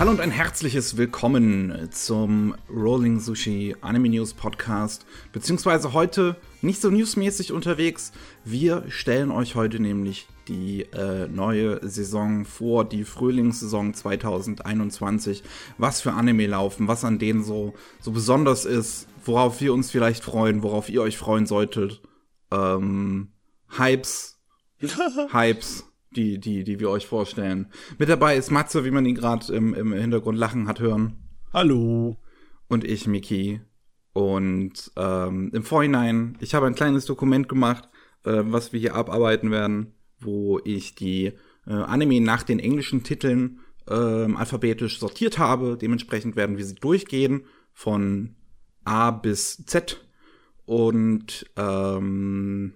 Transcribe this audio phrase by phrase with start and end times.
[0.00, 6.88] Hallo und ein herzliches Willkommen zum Rolling Sushi Anime News Podcast, beziehungsweise heute nicht so
[6.88, 8.12] newsmäßig unterwegs.
[8.42, 15.42] Wir stellen euch heute nämlich die äh, neue Saison vor, die Frühlingssaison 2021.
[15.76, 20.24] Was für Anime laufen, was an denen so, so besonders ist, worauf wir uns vielleicht
[20.24, 22.00] freuen, worauf ihr euch freuen solltet.
[22.50, 23.32] Ähm,
[23.76, 24.40] Hypes,
[25.30, 27.66] Hypes die, die, die wir euch vorstellen.
[27.98, 31.16] Mit dabei ist Matze, wie man ihn gerade im, im Hintergrund lachen hat hören.
[31.52, 32.18] Hallo.
[32.68, 33.60] Und ich, Miki.
[34.12, 37.88] Und ähm, im Vorhinein, ich habe ein kleines Dokument gemacht,
[38.24, 41.32] äh, was wir hier abarbeiten werden, wo ich die
[41.66, 45.78] äh, Anime nach den englischen Titeln äh, alphabetisch sortiert habe.
[45.80, 48.34] Dementsprechend werden wir sie durchgehen von
[48.84, 50.04] A bis Z.
[50.64, 52.74] Und ähm,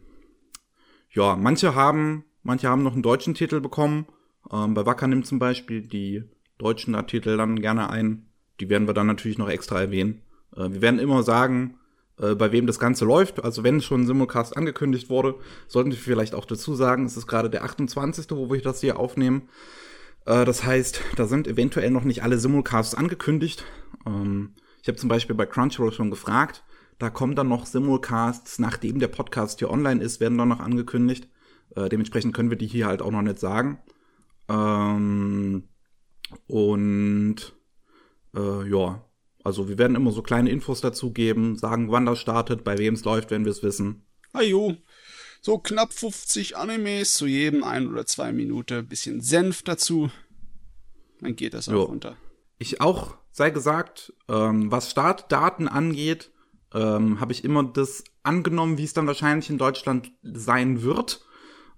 [1.11, 4.07] ja, manche haben Manche haben noch einen deutschen Titel bekommen.
[4.53, 6.23] Ähm, bei Wacker nimmt zum Beispiel die
[6.59, 8.27] deutschen Titel dann gerne ein.
[8.61, 10.23] Die werden wir dann natürlich noch extra erwähnen.
[10.55, 11.79] Äh, wir werden immer sagen,
[12.19, 13.43] äh, bei wem das Ganze läuft.
[13.43, 15.35] Also wenn schon ein Simulcast angekündigt wurde,
[15.67, 18.99] sollten wir vielleicht auch dazu sagen, es ist gerade der 28., wo wir das hier
[18.99, 19.49] aufnehmen.
[20.27, 23.65] Äh, das heißt, da sind eventuell noch nicht alle Simulcasts angekündigt.
[24.07, 26.63] Ähm, ich habe zum Beispiel bei Crunchyroll schon gefragt.
[26.99, 31.29] Da kommen dann noch Simulcasts, nachdem der Podcast hier online ist, werden dann noch angekündigt.
[31.77, 33.79] Äh, dementsprechend können wir die hier halt auch noch nicht sagen.
[34.49, 35.65] Ähm,
[36.47, 37.37] und
[38.35, 39.05] äh, ja,
[39.43, 42.95] also wir werden immer so kleine Infos dazu geben, sagen, wann das startet, bei wem
[42.95, 44.07] es läuft, wenn wir es wissen.
[44.33, 44.77] Ajo,
[45.41, 50.11] so knapp 50 Animes, zu jedem ein oder zwei Minuten, bisschen Senf dazu.
[51.21, 51.83] Dann geht das auch jo.
[51.83, 52.17] runter.
[52.59, 56.33] Ich auch, sei gesagt, ähm, was Startdaten angeht,
[56.73, 61.24] ähm, habe ich immer das angenommen, wie es dann wahrscheinlich in Deutschland sein wird.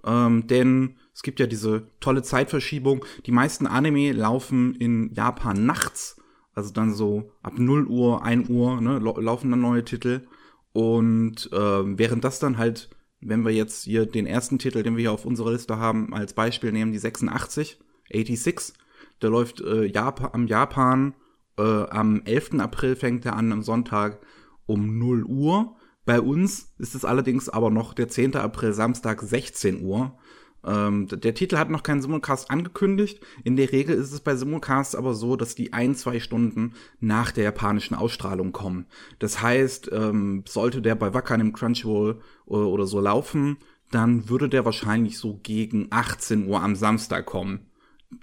[0.06, 3.04] Ähm, denn es gibt ja diese tolle Zeitverschiebung.
[3.26, 6.20] Die meisten Anime laufen in Japan nachts.
[6.54, 10.26] Also dann so ab 0 Uhr, 1 Uhr ne, laufen dann neue Titel.
[10.72, 12.90] Und äh, während das dann halt,
[13.20, 16.34] wenn wir jetzt hier den ersten Titel, den wir hier auf unserer Liste haben, als
[16.34, 17.78] Beispiel nehmen, die 86,
[18.12, 18.74] 86,
[19.22, 21.14] der läuft äh, Japan, am Japan
[21.58, 22.60] äh, am 11.
[22.60, 24.20] April fängt er an, am Sonntag
[24.66, 25.75] um 0 Uhr.
[26.06, 28.36] Bei uns ist es allerdings aber noch der 10.
[28.36, 30.16] April, Samstag, 16 Uhr.
[30.64, 33.20] Ähm, der Titel hat noch keinen Simulcast angekündigt.
[33.42, 37.32] In der Regel ist es bei Simulcasts aber so, dass die ein, zwei Stunden nach
[37.32, 38.86] der japanischen Ausstrahlung kommen.
[39.18, 43.58] Das heißt, ähm, sollte der bei Wackern im Crunchyroll oder, äh, oder so laufen,
[43.90, 47.66] dann würde der wahrscheinlich so gegen 18 Uhr am Samstag kommen.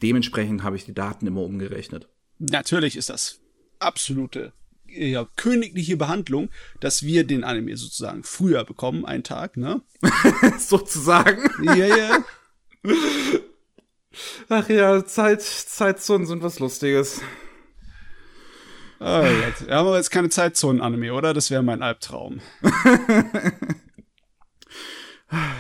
[0.02, 2.08] Dementsprechend habe ich die Daten immer umgerechnet.
[2.40, 3.42] Natürlich ist das
[3.80, 4.54] absolute
[4.96, 6.50] ja, königliche Behandlung,
[6.80, 9.82] dass wir den Anime sozusagen früher bekommen, einen Tag, ne?
[10.60, 11.50] sozusagen.
[11.64, 12.26] Ja, ja.
[14.50, 17.22] Ach ja, Zeit, Zeitzonen sind was Lustiges.
[19.00, 19.68] Oh, Gott.
[19.68, 21.34] Wir haben jetzt keine Zeitzonen-Anime, oder?
[21.34, 22.40] Das wäre mein Albtraum.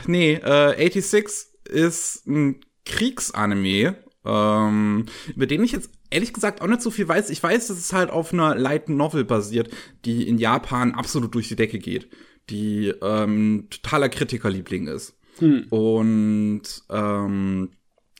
[0.08, 6.82] nee, äh, 86 ist ein Kriegsanime, ähm, über den ich jetzt ehrlich gesagt auch nicht
[6.82, 7.30] so viel weiß.
[7.30, 9.70] Ich weiß, dass es halt auf einer Light Novel basiert,
[10.06, 12.10] die in Japan absolut durch die Decke geht,
[12.50, 15.18] die ähm, totaler Kritikerliebling ist.
[15.40, 15.66] Hm.
[15.70, 17.72] Und ähm,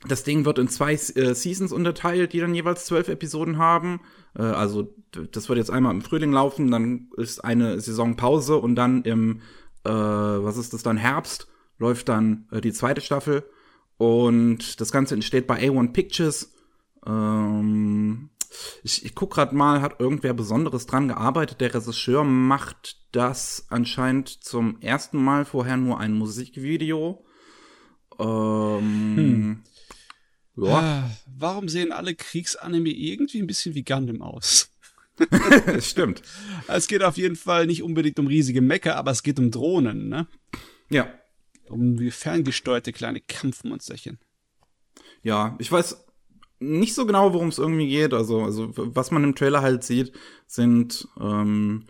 [0.06, 4.00] das Ding wird in zwei äh, Seasons unterteilt, die dann jeweils zwölf Episoden haben.
[4.36, 4.94] Äh, also
[5.32, 9.40] das wird jetzt einmal im Frühling laufen, dann ist eine Saisonpause und dann im,
[9.84, 13.44] äh, was ist das dann, Herbst läuft dann äh, die zweite Staffel.
[13.96, 16.53] Und das Ganze entsteht bei A1 Pictures
[17.06, 18.30] ähm,
[18.82, 21.60] ich ich gucke gerade mal, hat irgendwer Besonderes dran gearbeitet?
[21.60, 27.24] Der Regisseur macht das anscheinend zum ersten Mal vorher nur ein Musikvideo.
[28.18, 29.64] Ähm, hm.
[30.56, 30.78] Ja.
[30.78, 34.70] Ah, warum sehen alle Kriegsanime irgendwie ein bisschen wie Gundam aus?
[35.80, 36.22] Stimmt.
[36.66, 40.08] Es geht auf jeden Fall nicht unbedingt um riesige Mecker, aber es geht um Drohnen,
[40.08, 40.26] ne?
[40.88, 41.12] Ja.
[41.68, 44.18] Um wie ferngesteuerte kleine Kampfmonsterchen.
[45.22, 46.03] Ja, ich weiß
[46.60, 48.14] nicht so genau, worum es irgendwie geht.
[48.14, 50.12] Also, also was man im Trailer halt sieht,
[50.46, 51.84] sind ähm,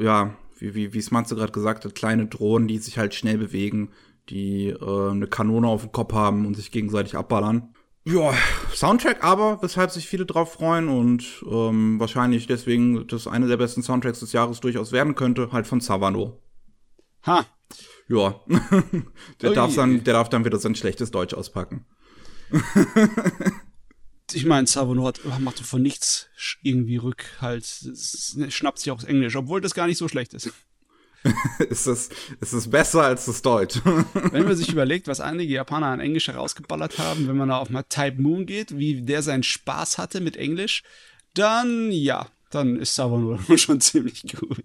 [0.00, 3.90] ja, wie, wie, wie Smatze gerade gesagt hat, kleine Drohnen, die sich halt schnell bewegen,
[4.28, 7.74] die äh, eine Kanone auf dem Kopf haben und sich gegenseitig abballern.
[8.04, 8.34] Ja,
[8.74, 13.82] Soundtrack aber, weshalb sich viele drauf freuen und ähm, wahrscheinlich deswegen das eine der besten
[13.82, 16.40] Soundtracks des Jahres durchaus werden könnte, halt von Savano.
[17.26, 17.46] Ha.
[18.08, 18.40] Ja.
[19.40, 21.86] der, darf dann, der darf dann wieder sein schlechtes Deutsch auspacken.
[24.34, 26.28] ich meine, Savonor macht von nichts
[26.62, 27.66] irgendwie Rückhalt.
[28.34, 30.50] Ne, schnappt sich auch Englisch, obwohl das gar nicht so schlecht ist.
[31.58, 33.80] ist, es, ist es besser als das Deutsch.
[33.84, 37.70] wenn man sich überlegt, was einige Japaner an Englisch herausgeballert haben, wenn man da auf
[37.70, 40.82] mal Type Moon geht, wie der seinen Spaß hatte mit Englisch,
[41.34, 44.64] dann ja, dann ist Savano schon ziemlich gut.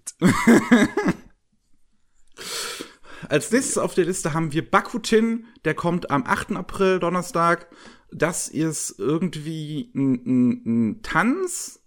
[3.28, 6.52] Als nächstes auf der Liste haben wir Bakutin, der kommt am 8.
[6.52, 7.68] April, Donnerstag.
[8.10, 11.80] Das ist irgendwie ein, ein, ein Tanz,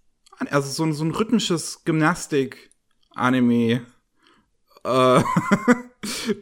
[0.50, 3.86] also so ein, so ein rhythmisches Gymnastik-Anime.
[4.84, 4.84] Äh,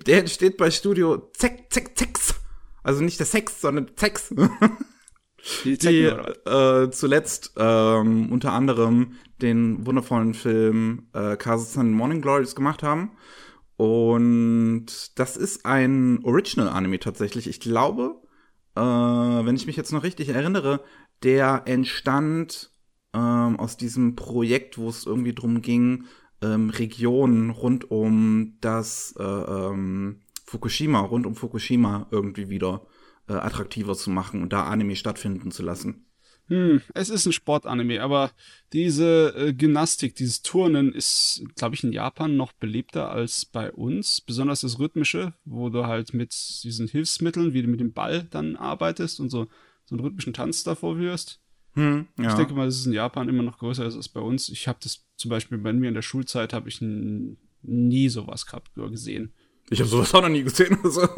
[0.06, 2.34] der entsteht bei Studio Zeck, Zeck, Zex.
[2.82, 4.34] Also nicht der Sex, sondern Zex.
[5.64, 12.82] Die, die äh, zuletzt ähm, unter anderem den wundervollen Film äh, Kazakhstan Morning Glories gemacht
[12.82, 13.12] haben.
[13.76, 17.48] Und das ist ein Original-Anime tatsächlich.
[17.48, 18.20] Ich glaube,
[18.76, 20.82] äh, wenn ich mich jetzt noch richtig erinnere,
[21.22, 22.70] der entstand
[23.12, 26.04] ähm, aus diesem Projekt, wo es irgendwie drum ging,
[26.42, 32.86] ähm, Regionen rund um das äh, ähm, Fukushima, rund um Fukushima irgendwie wieder
[33.28, 36.06] äh, attraktiver zu machen und da Anime stattfinden zu lassen.
[36.50, 38.32] Hm, es ist ein Sportanime, aber
[38.72, 44.20] diese äh, Gymnastik, dieses Turnen ist, glaube ich, in Japan noch beliebter als bei uns.
[44.20, 48.56] Besonders das Rhythmische, wo du halt mit diesen Hilfsmitteln, wie du mit dem Ball dann
[48.56, 49.46] arbeitest und so,
[49.84, 51.40] so einen rhythmischen Tanz davor wirst.
[51.74, 52.30] Hm, ja.
[52.30, 54.48] Ich denke mal, das ist in Japan immer noch größer als bei uns.
[54.48, 58.74] Ich habe das zum Beispiel bei mir in der Schulzeit, habe ich nie sowas gehabt
[58.74, 59.32] gesehen.
[59.70, 60.76] Ich habe sowas auch noch nie gesehen.
[60.82, 61.08] Also.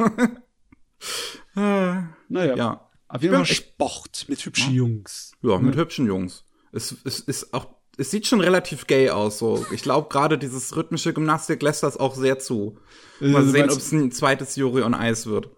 [1.54, 2.54] naja.
[2.54, 2.91] Ja.
[3.12, 4.72] Auf jeden Fall Sport mit hübschen.
[4.72, 5.32] Jungs.
[5.42, 6.44] Ja, mit hübschen Jungs.
[6.72, 7.66] Es, es ist auch,
[7.98, 9.38] es sieht schon relativ gay aus.
[9.38, 12.78] So, ich glaube gerade dieses rhythmische Gymnastik lässt das auch sehr zu.
[13.20, 15.50] Äh, Mal sehen, ob es ein zweites Yuri on Ice wird.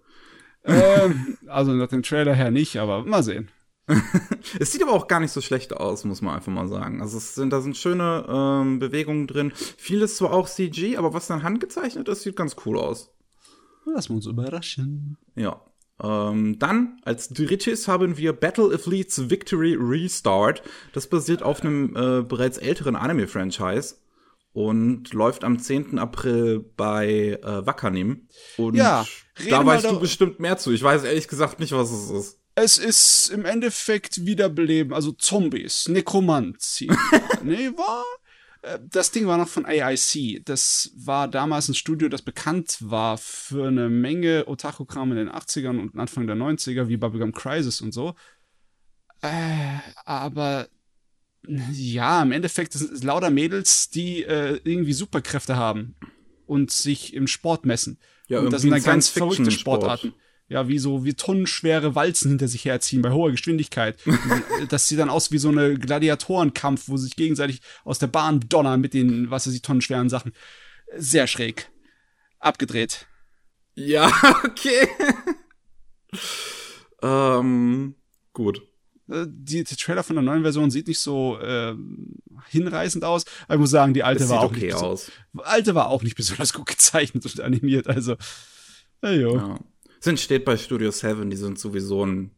[0.64, 3.48] Ähm, also nach dem Trailer her nicht, aber mal sehen.
[4.58, 7.02] es sieht aber auch gar nicht so schlecht aus, muss man einfach mal sagen.
[7.02, 9.52] Also es sind, da sind schöne ähm, Bewegungen drin.
[9.54, 13.14] Vieles zwar auch CG, aber was dann handgezeichnet ist, sieht ganz cool aus.
[13.84, 15.18] Lass uns überraschen.
[15.36, 15.60] Ja.
[16.04, 20.62] Ähm, dann als drittes haben wir Battle of Leeds Victory Restart.
[20.92, 23.96] Das basiert auf einem äh, bereits älteren Anime-Franchise
[24.52, 25.98] und läuft am 10.
[25.98, 28.28] April bei äh, Wakanim.
[28.56, 29.06] Und ja,
[29.48, 30.72] da weißt du bestimmt mehr zu.
[30.72, 32.38] Ich weiß ehrlich gesagt nicht, was es ist.
[32.56, 36.90] Es ist im Endeffekt Wiederbeleben, also Zombies, Nekromantie.
[37.42, 38.04] nee, war
[38.90, 40.44] das Ding war noch von AIC.
[40.44, 45.80] Das war damals ein Studio, das bekannt war für eine Menge Otaku-Kram in den 80ern
[45.80, 48.14] und Anfang der 90er, wie Bubblegum Crisis und so.
[49.22, 50.68] Äh, aber
[51.46, 55.94] ja, im Endeffekt sind es lauter Mädels, die äh, irgendwie Superkräfte haben
[56.46, 57.98] und sich im Sport messen.
[58.28, 60.14] Ja, und das sind dann ganz verrückte Sportarten
[60.48, 63.98] ja, wie so, wie tonnenschwere Walzen hinter sich herziehen bei hoher Geschwindigkeit.
[64.68, 68.40] das sieht dann aus wie so eine Gladiatorenkampf, wo sie sich gegenseitig aus der Bahn
[68.40, 70.32] donnern mit den, was weiß ich, tonnenschweren Sachen.
[70.96, 71.70] Sehr schräg.
[72.38, 73.06] Abgedreht.
[73.74, 74.12] Ja,
[74.44, 74.86] okay.
[77.02, 77.94] ähm,
[78.34, 78.62] gut.
[79.08, 81.74] Äh, die, die, Trailer von der neuen Version sieht nicht so äh,
[82.50, 83.24] hinreißend aus.
[83.46, 85.10] Aber ich muss sagen, die alte war auch okay nicht aus.
[85.38, 87.88] alte war auch nicht besonders gut gezeichnet und animiert.
[87.88, 88.16] Also,
[89.00, 89.36] na jo.
[89.36, 89.58] Ja.
[90.04, 92.30] Sind steht bei Studio 7, die sind sowieso ein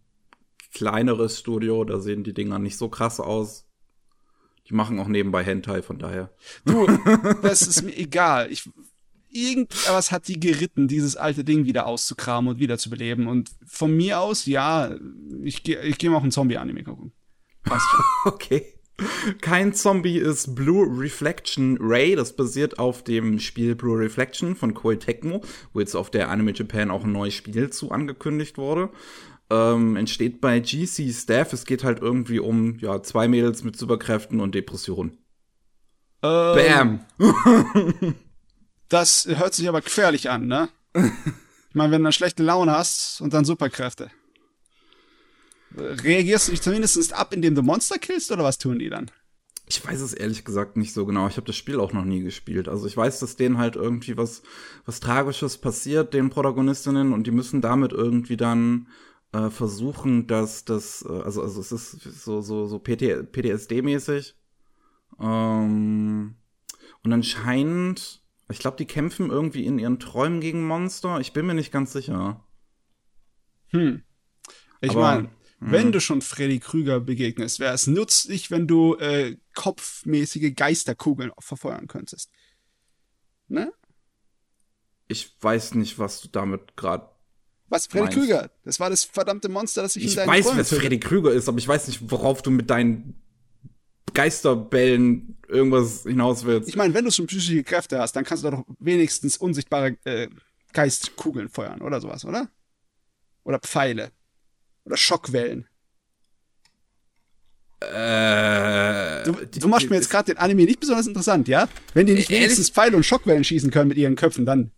[0.72, 3.66] kleineres Studio, da sehen die Dinger nicht so krass aus.
[4.68, 6.30] Die machen auch nebenbei Hentai, von daher.
[6.64, 6.86] Du,
[7.42, 8.52] das ist mir egal.
[8.52, 8.70] Ich,
[9.28, 13.26] irgendwas hat die geritten, dieses alte Ding wieder auszukramen und wieder zu beleben.
[13.26, 14.94] Und von mir aus, ja,
[15.42, 17.11] ich gehe ich geh mal auch ein Zombie-Anime gucken.
[17.64, 18.04] Passt schon.
[18.32, 18.75] okay.
[19.40, 22.16] Kein Zombie ist Blue Reflection Ray.
[22.16, 26.54] Das basiert auf dem Spiel Blue Reflection von Koei Tecmo, wo jetzt auf der Anime
[26.54, 28.90] Japan auch ein neues Spiel zu angekündigt wurde.
[29.50, 31.52] Ähm, entsteht bei GC Staff.
[31.52, 35.18] Es geht halt irgendwie um ja, zwei Mädels mit Superkräften und Depressionen.
[36.22, 38.14] Ähm, Bam!
[38.88, 40.68] das hört sich aber gefährlich an, ne?
[41.68, 44.10] Ich meine, wenn du eine schlechte Laune hast und dann Superkräfte.
[45.76, 49.11] Reagierst du dich zumindest ab, indem du Monster killst, oder was tun die dann?
[49.68, 51.26] Ich weiß es ehrlich gesagt nicht so genau.
[51.26, 52.68] Ich habe das Spiel auch noch nie gespielt.
[52.68, 54.42] Also ich weiß, dass denen halt irgendwie was,
[54.85, 58.88] was Tragisches passiert, den Protagonistinnen, und die müssen damit irgendwie dann
[59.33, 64.35] äh, versuchen, dass das, äh, also, also es ist so, so, so PTSD-mäßig.
[65.21, 66.37] Ähm,
[67.02, 71.21] und anscheinend, ich glaube, die kämpfen irgendwie in ihren Träumen gegen Monster.
[71.21, 72.45] Ich bin mir nicht ganz sicher.
[73.68, 74.02] Hm.
[74.80, 75.92] Ich meine, wenn mhm.
[75.92, 82.30] du schon Freddy Krüger begegnest, wäre es nützlich, wenn du äh, kopfmäßige Geisterkugeln verfeuern könntest.
[83.48, 83.72] Ne?
[85.08, 87.08] Ich weiß nicht, was du damit gerade.
[87.68, 88.18] Was, Freddy meinst.
[88.18, 88.50] Krüger?
[88.64, 91.32] Das war das verdammte Monster, das ich, ich in deinen Ich weiß, was Freddy Krüger
[91.32, 93.14] ist, aber ich weiß nicht, worauf du mit deinen
[94.12, 96.68] Geisterbällen irgendwas hinaus willst.
[96.68, 100.28] Ich meine, wenn du schon psychische Kräfte hast, dann kannst du doch wenigstens unsichtbare äh,
[100.72, 102.48] Geistkugeln feuern oder sowas, oder?
[103.44, 104.12] Oder Pfeile.
[104.87, 105.66] Oder Schockwellen.
[107.81, 111.69] Äh, Du, du machst mir jetzt gerade den Anime nicht besonders interessant, ja?
[111.95, 112.45] Wenn die nicht Ehrlich?
[112.45, 114.71] wenigstens Pfeile und Schockwellen schießen können mit ihren Köpfen, dann.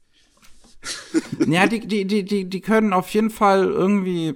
[1.47, 4.35] Ja, die, die, die, die, die können auf jeden Fall irgendwie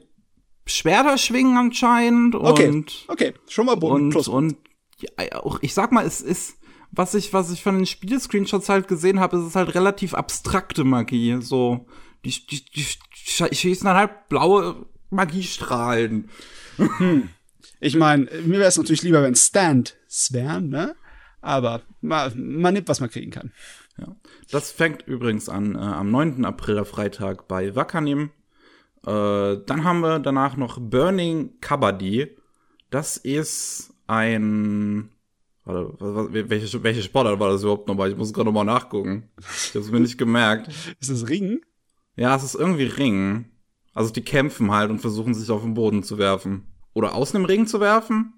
[0.67, 4.29] Schwerter schwingen anscheinend Okay, und okay, schon mal Boden und plus.
[4.29, 4.57] und
[5.01, 6.57] ja, auch ich sag mal, es ist
[6.91, 10.85] was ich was ich von den Spielscreenshots halt gesehen habe, ist es halt relativ abstrakte
[10.85, 11.87] Magie, so
[12.25, 16.29] die die, die sch- schießen dann halt blaue Magiestrahlen.
[17.81, 19.97] Ich meine, mir wäre es natürlich lieber, wenn Stand
[20.31, 20.95] wären, ne?
[21.41, 23.53] Aber man, man nimmt, was man kriegen kann.
[23.99, 24.15] Ja.
[24.51, 26.45] Das fängt übrigens an äh, am 9.
[26.45, 28.31] April, Freitag bei Wakanim.
[29.05, 32.37] Äh, dann haben wir danach noch Burning Kabaddi.
[32.91, 35.11] Das ist ein.
[35.65, 38.11] Warte, was, was, welche, welche Sportart war das überhaupt nochmal?
[38.11, 39.29] Ich muss gerade nochmal nachgucken.
[39.39, 40.69] Ich hab's mir nicht gemerkt.
[41.01, 41.61] Ist das Ringen?
[42.17, 43.52] Ja, es ist irgendwie Ringen.
[43.95, 46.67] Also die kämpfen halt und versuchen sich auf den Boden zu werfen.
[46.95, 48.35] Oder aus einem Ring zu werfen?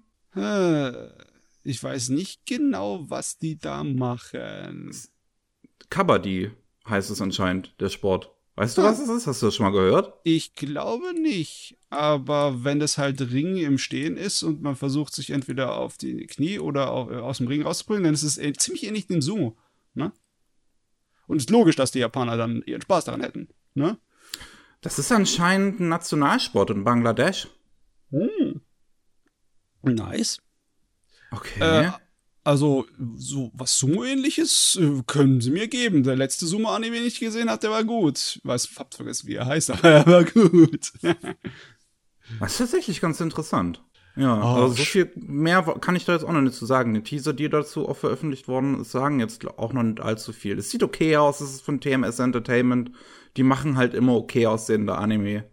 [1.63, 4.91] Ich weiß nicht genau, was die da machen.
[5.89, 6.51] Kabaddi
[6.87, 8.31] heißt es anscheinend, der Sport.
[8.57, 9.27] Weißt du, was es ist?
[9.27, 10.13] Hast du das schon mal gehört?
[10.23, 11.77] Ich glaube nicht.
[11.89, 16.25] Aber wenn das halt Ring im Stehen ist und man versucht, sich entweder auf die
[16.25, 19.57] Knie oder au- äh, aus dem Ring rauszubringen, dann ist es ziemlich ähnlich dem Sumo.
[19.93, 20.13] Ne?
[21.27, 23.49] Und es ist logisch, dass die Japaner dann ihren Spaß daran hätten.
[23.73, 23.97] Ne?
[24.85, 27.47] Das ist anscheinend ein Nationalsport in Bangladesch.
[29.81, 30.37] Nice.
[31.31, 31.87] Okay.
[31.87, 31.91] Äh,
[32.43, 36.03] also, so was Sumo-ähnliches äh, können sie mir geben.
[36.03, 38.35] Der letzte Sumo-Anime, den ich gesehen habe, der war gut.
[38.35, 40.93] Ich weiß, hab vergessen, wie er heißt, aber er war gut.
[41.01, 43.83] das ist tatsächlich ganz interessant.
[44.17, 46.93] Ja, Oh, also so viel mehr kann ich da jetzt auch noch nicht zu sagen.
[46.93, 50.57] Die Teaser, die dazu auch veröffentlicht worden ist, sagen jetzt auch noch nicht allzu viel.
[50.57, 52.91] Es sieht okay aus, es ist von TMS Entertainment.
[53.35, 55.43] Die machen halt immer okay aussehende Anime.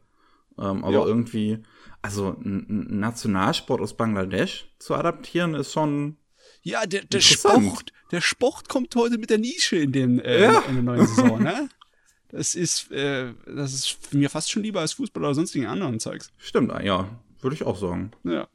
[0.58, 1.06] Ähm, aber Ja.
[1.06, 1.58] irgendwie,
[2.02, 6.16] also ein Nationalsport aus Bangladesch zu adaptieren, ist schon.
[6.62, 7.20] Ja, der, der.
[7.20, 10.60] Sport, der Sport kommt heute mit der Nische in, den, äh, Ja.
[10.68, 11.68] in der neuen Saison, ne?
[12.28, 16.32] Das ist, äh, das ist mir fast schon lieber als Fußball oder sonstigen anderen Zeugs.
[16.38, 17.06] Stimmt, ja,
[17.42, 18.12] würde ich auch sagen.
[18.24, 18.48] Ja.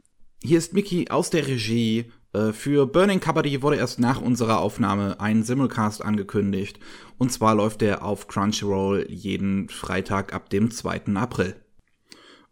[0.43, 2.11] Hier ist Mickey aus der Regie.
[2.33, 6.79] Äh, Für Burning Kabaddi wurde erst nach unserer Aufnahme ein Simulcast angekündigt.
[7.17, 11.15] Und zwar läuft der auf Crunchyroll jeden Freitag ab dem 2.
[11.15, 11.55] April.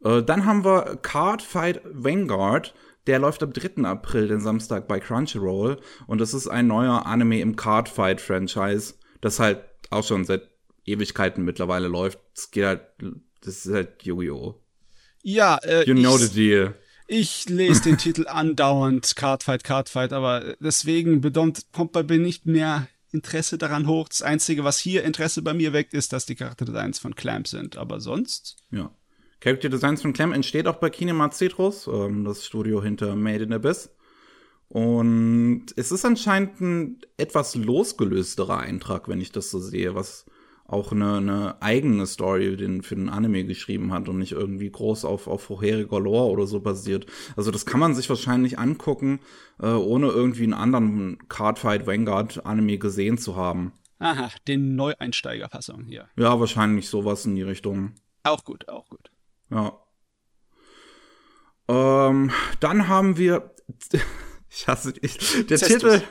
[0.03, 2.73] Äh, Dann haben wir Card Fight Vanguard.
[3.07, 3.83] Der läuft am 3.
[3.83, 5.77] April, den Samstag, bei Crunchyroll.
[6.07, 10.49] Und das ist ein neuer Anime im Card Fight Franchise, das halt auch schon seit
[10.85, 12.19] Ewigkeiten mittlerweile läuft.
[12.33, 12.81] Es geht halt,
[13.41, 14.59] das ist halt Yu-Gi-Oh!
[15.27, 16.75] Ja, äh, You know ich, the deal.
[17.07, 22.87] ich lese den Titel andauernd, Cardfight, Cardfight, aber deswegen bedeutet, kommt bei mir nicht mehr
[23.11, 24.07] Interesse daran hoch.
[24.07, 27.75] Das Einzige, was hier Interesse bei mir weckt, ist, dass die Charakterdesigns von Clamp sind.
[27.75, 28.91] Aber sonst, Ja.
[29.39, 33.53] Character Designs von Clem entsteht auch bei Kinema Citrus, ähm, das Studio hinter Made in
[33.53, 33.89] Abyss.
[34.69, 40.25] Und es ist anscheinend ein etwas losgelösterer Eintrag, wenn ich das so sehe, was
[40.67, 45.05] auch eine, eine eigene Story den, für den Anime geschrieben hat und nicht irgendwie groß
[45.05, 47.05] auf, auf vorheriger Lore oder so basiert.
[47.35, 49.19] Also das kann man sich wahrscheinlich angucken,
[49.61, 53.73] äh, ohne irgendwie einen anderen Cardfight Vanguard Anime gesehen zu haben.
[53.99, 56.09] aha, den Neueinsteigerfassung hier.
[56.17, 57.93] Ja, wahrscheinlich sowas in die Richtung.
[58.23, 59.11] Auch gut, auch gut.
[59.51, 59.79] Ja.
[61.67, 63.53] Ähm, dann haben wir,
[64.49, 65.67] ich hasse ich, der Cestus.
[65.67, 66.01] Titel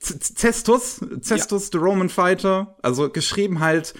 [0.00, 3.94] Cestus, Cestus the Roman Fighter, also geschrieben halt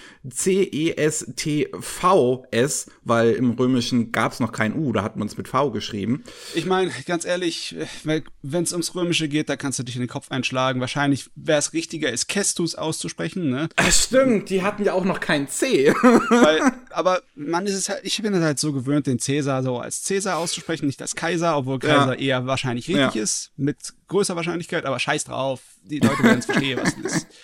[1.41, 6.23] C-E-S-T-V-S, weil im Römischen gab's noch kein U, da hat man es mit V geschrieben.
[6.55, 10.09] Ich meine, ganz ehrlich, wenn es ums Römische geht, da kannst du dich in den
[10.09, 10.79] Kopf einschlagen.
[10.81, 13.69] Wahrscheinlich wäre es richtiger, es Kestus auszusprechen, ne?
[13.75, 15.91] Ach, stimmt, die hatten ja auch noch kein C.
[16.29, 20.03] Weil, aber man ist es halt, ich bin halt so gewöhnt, den Cäsar so als
[20.03, 23.21] Cäsar auszusprechen, nicht als Kaiser, obwohl Kaiser eher wahrscheinlich richtig Ja.
[23.23, 23.77] ist, mit
[24.07, 25.50] größer Wahrscheinlichkeit, aber scheiß drauf.
[25.83, 27.27] Die Leute werden es verstehen, was das ist.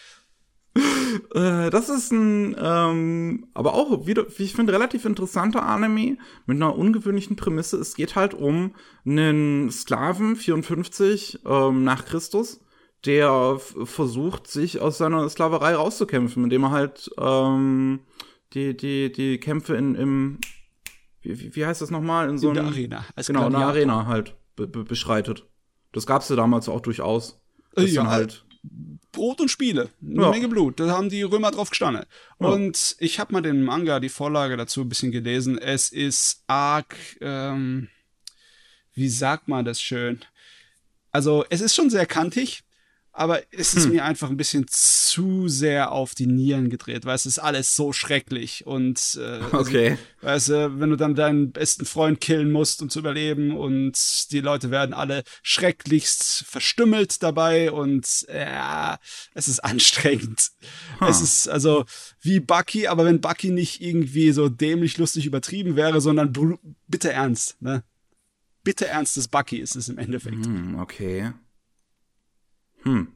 [1.34, 6.58] Äh, das ist ein, ähm, aber auch wieder, wie ich finde, relativ interessanter Anime mit
[6.58, 7.78] einer ungewöhnlichen Prämisse.
[7.78, 12.60] Es geht halt um einen Sklaven, 54 ähm, nach Christus,
[13.06, 18.02] der versucht, sich aus seiner Sklaverei rauszukämpfen, indem er halt ähm,
[18.54, 20.38] die, die, die Kämpfe in, im,
[21.22, 22.30] wie, wie- heißt das nochmal?
[22.30, 23.04] In so einem- Arena.
[23.16, 23.62] Als Genau, in der.
[23.66, 25.48] Arena halt be be beschreitet.
[25.92, 27.42] Das gab's ja damals auch durchaus.
[27.84, 28.44] Das ja, halt.
[29.12, 30.30] Brot und Spiele, eine Ja.
[30.30, 32.04] Menge Blut, da haben die Römer drauf gestanden.
[32.40, 32.48] Ja.
[32.48, 35.58] Und ich habe mal den Manga, die Vorlage dazu ein bisschen gelesen.
[35.58, 37.90] Es ist arg, ähm,
[38.94, 40.20] wie sagt man das schön?
[41.12, 42.64] Also es ist schon sehr kantig,
[43.18, 43.94] aber es ist hm.
[43.94, 47.92] mir einfach ein bisschen zu sehr auf die Nieren gedreht, weil es ist alles so
[47.92, 49.98] schrecklich und äh, okay.
[50.22, 54.32] Also, weißt du, wenn du dann deinen besten Freund killen musst, um zu überleben und
[54.32, 59.00] die Leute werden alle schrecklichst verstümmelt dabei und ja,
[59.34, 60.52] es ist anstrengend.
[61.00, 61.08] Huh.
[61.08, 61.86] Es ist also
[62.22, 66.34] wie Bucky, aber wenn Bucky nicht irgendwie so dämlich lustig übertrieben wäre, sondern
[66.88, 67.84] bitte ernst, ne?
[68.64, 70.46] Bitte ernstes Bucky ist es im Endeffekt.
[70.46, 71.32] Hm, okay.
[72.88, 73.08] Hm.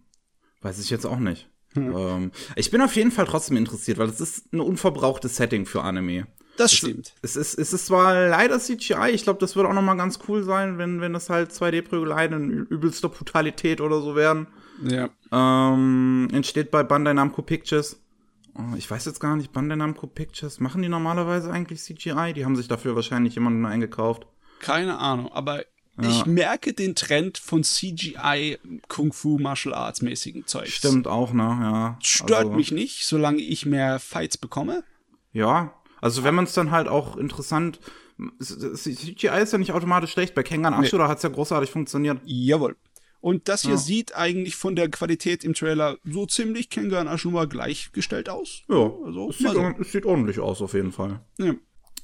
[0.61, 1.49] Weiß ich jetzt auch nicht.
[1.73, 1.95] Hm.
[1.95, 5.81] Ähm, ich bin auf jeden Fall trotzdem interessiert, weil es ist ein unverbrauchtes Setting für
[5.81, 6.27] Anime.
[6.57, 7.15] Das stimmt.
[7.21, 9.95] Es, es, ist, es ist zwar leider CGI, ich glaube, das würde auch noch mal
[9.95, 14.47] ganz cool sein, wenn, wenn das halt 2D-Prügeleien in übelster Brutalität oder so wären.
[14.83, 15.09] Ja.
[15.31, 18.01] Ähm, entsteht bei Bandai Namco Pictures.
[18.53, 22.33] Oh, ich weiß jetzt gar nicht, Bandai Namco Pictures, machen die normalerweise eigentlich CGI?
[22.33, 24.27] Die haben sich dafür wahrscheinlich jemanden eingekauft.
[24.59, 25.63] Keine Ahnung, aber
[26.03, 26.09] ja.
[26.09, 30.71] Ich merke den Trend von CGI Kung Fu Martial Arts mäßigen Zeugs.
[30.71, 31.43] Stimmt auch, ne?
[31.43, 31.97] Ja.
[32.01, 34.83] Stört also, mich nicht, solange ich mehr Fights bekomme.
[35.33, 37.79] Ja, also wenn man es dann halt auch interessant
[38.39, 40.35] CGI ist ja nicht automatisch schlecht.
[40.35, 41.09] Bei Kengan Ashura nee.
[41.09, 42.19] hat es ja großartig funktioniert.
[42.23, 42.75] Jawohl.
[43.19, 43.77] Und das hier ja.
[43.77, 48.63] sieht eigentlich von der Qualität im Trailer so ziemlich Kengan Ashura gleichgestellt aus.
[48.67, 51.21] Ja, also, es, sieht, es sieht ordentlich aus auf jeden Fall.
[51.37, 51.53] Ja.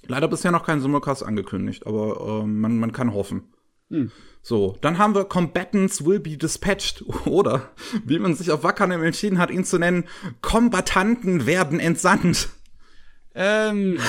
[0.05, 3.51] Leider bisher noch kein Simulcast angekündigt, aber äh, man, man kann hoffen.
[3.89, 4.11] Hm.
[4.41, 7.03] So, dann haben wir Combatants will be dispatched.
[7.25, 7.71] Oder,
[8.05, 10.07] wie man sich auf Wakanim entschieden hat, ihn zu nennen,
[10.41, 12.49] Kombatanten werden entsandt.
[13.35, 13.99] Ähm.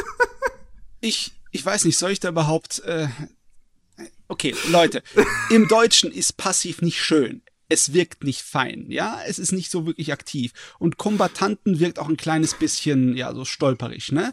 [1.00, 2.80] ich, ich weiß nicht, soll ich da überhaupt.
[2.80, 3.08] Äh,
[4.28, 5.02] okay, Leute,
[5.50, 9.86] im Deutschen ist passiv nicht schön es wirkt nicht fein, ja, es ist nicht so
[9.86, 10.52] wirklich aktiv.
[10.78, 14.32] Und Kombatanten wirkt auch ein kleines bisschen, ja, so stolperig, ne?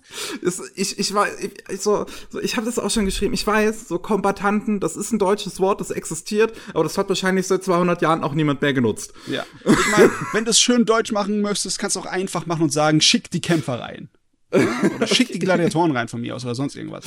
[0.75, 1.27] ich, ich war,
[1.69, 5.11] ich, so, so, ich habe das auch schon geschrieben, ich weiß, so Kombatanten, das ist
[5.11, 8.73] ein deutsches Wort, das existiert, aber das hat wahrscheinlich seit 200 Jahren auch niemand mehr
[8.73, 9.13] genutzt.
[9.27, 12.63] Ja, ich meine, wenn du es schön deutsch machen möchtest, kannst du auch einfach machen
[12.63, 14.09] und sagen, schick die Kämpfer rein.
[14.51, 17.05] Oder schick die Gladiatoren rein von mir aus oder sonst irgendwas.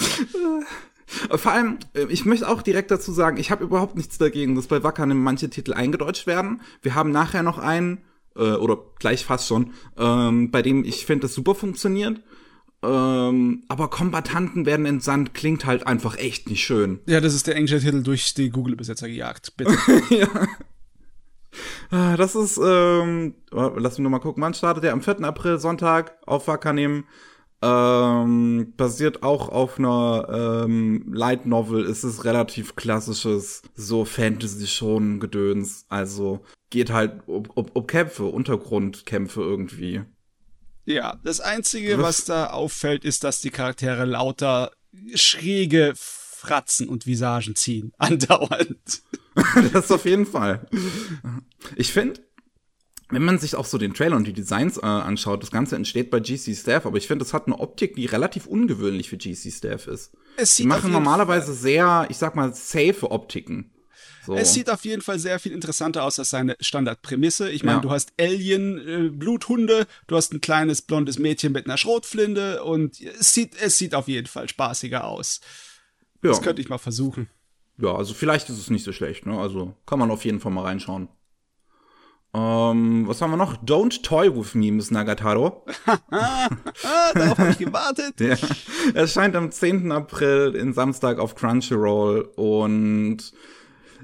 [1.08, 4.66] Vor allem, äh, ich möchte auch direkt dazu sagen, ich habe überhaupt nichts dagegen, dass
[4.66, 6.60] bei Wackernim manche Titel eingedeutscht werden.
[6.82, 8.02] Wir haben nachher noch einen,
[8.36, 12.20] äh, oder gleich fast schon, ähm, bei dem ich finde, das super funktioniert.
[12.80, 17.00] Ähm, aber Kombatanten werden entsandt, klingt halt einfach echt nicht schön.
[17.06, 19.76] Ja, das ist der englische Titel durch die Google-Besetzer gejagt, bitte.
[20.10, 20.28] ja.
[21.90, 24.92] Ah, das ist, ähm, lass mich nur mal gucken, wann startet der?
[24.92, 25.22] Am 4.
[25.24, 27.04] April, Sonntag, auf Wakanim.
[27.60, 35.18] Ähm, basiert auch auf einer ähm, Light Novel, ist es relativ klassisches, so Fantasy schon
[35.18, 35.84] Gedöns.
[35.88, 36.40] Also
[36.70, 40.02] geht halt um, um, um Kämpfe, Untergrundkämpfe irgendwie.
[40.84, 44.70] Ja, das Einzige, was da auffällt, ist, dass die Charaktere lauter
[45.14, 47.92] schräge Fratzen und Visagen ziehen.
[47.98, 49.02] Andauernd.
[49.72, 50.66] das auf jeden Fall.
[51.76, 52.20] Ich finde,
[53.10, 56.10] wenn man sich auch so den Trailer und die Designs äh, anschaut, das Ganze entsteht
[56.10, 59.50] bei GC Staff, aber ich finde, es hat eine Optik, die relativ ungewöhnlich für GC
[59.50, 60.12] Staff ist.
[60.36, 61.54] Es die machen normalerweise Fall.
[61.54, 63.70] sehr, ich sag mal, safe Optiken.
[64.26, 64.34] So.
[64.34, 67.50] Es sieht auf jeden Fall sehr viel interessanter aus als seine Standardprämisse.
[67.50, 67.80] Ich meine, ja.
[67.80, 73.32] du hast Alien-Bluthunde, äh, du hast ein kleines blondes Mädchen mit einer Schrotflinte und es
[73.32, 75.40] sieht, es sieht auf jeden Fall spaßiger aus.
[76.22, 76.28] Ja.
[76.28, 77.30] Das könnte ich mal versuchen.
[77.78, 79.38] Ja, also vielleicht ist es nicht so schlecht, ne?
[79.38, 81.08] Also kann man auf jeden Fall mal reinschauen.
[82.34, 83.56] Ähm, was haben wir noch?
[83.64, 85.64] Don't Toy With Me, Miss Nagataro.
[86.10, 86.48] ah,
[87.14, 88.14] darauf habe ich gewartet.
[88.18, 88.38] Der
[88.94, 89.90] erscheint am 10.
[89.92, 93.32] April in Samstag auf Crunchyroll und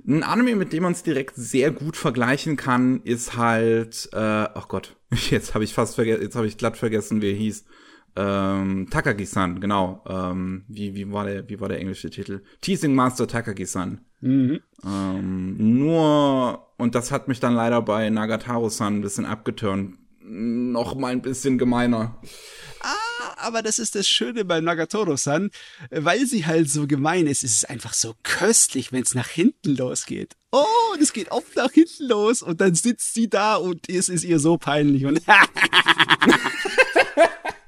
[0.07, 4.65] ein Anime, mit dem man es direkt sehr gut vergleichen kann, ist halt, äh, oh
[4.69, 4.97] Gott,
[5.31, 7.65] jetzt habe ich fast vergessen, jetzt habe ich glatt vergessen, wie er hieß.
[8.16, 10.03] Ähm, Takagi-san, genau.
[10.07, 12.42] Ähm, wie, wie, war der, wie war der englische Titel?
[12.61, 14.00] Teasing Master Takagi-san.
[14.20, 14.61] Mhm.
[14.85, 19.96] Ähm, nur, und das hat mich dann leider bei Nagataro-san ein bisschen abgeturnt.
[20.20, 22.18] Noch mal ein bisschen gemeiner.
[22.81, 25.50] Ah, aber das ist das Schöne bei Nagatoro-san,
[25.90, 29.77] weil sie halt so gemein ist, ist es einfach so köstlich, wenn es nach hinten
[29.77, 30.35] losgeht.
[30.53, 34.09] Oh, und es geht oft nach hinten los und dann sitzt sie da und es
[34.09, 35.20] ist ihr so peinlich und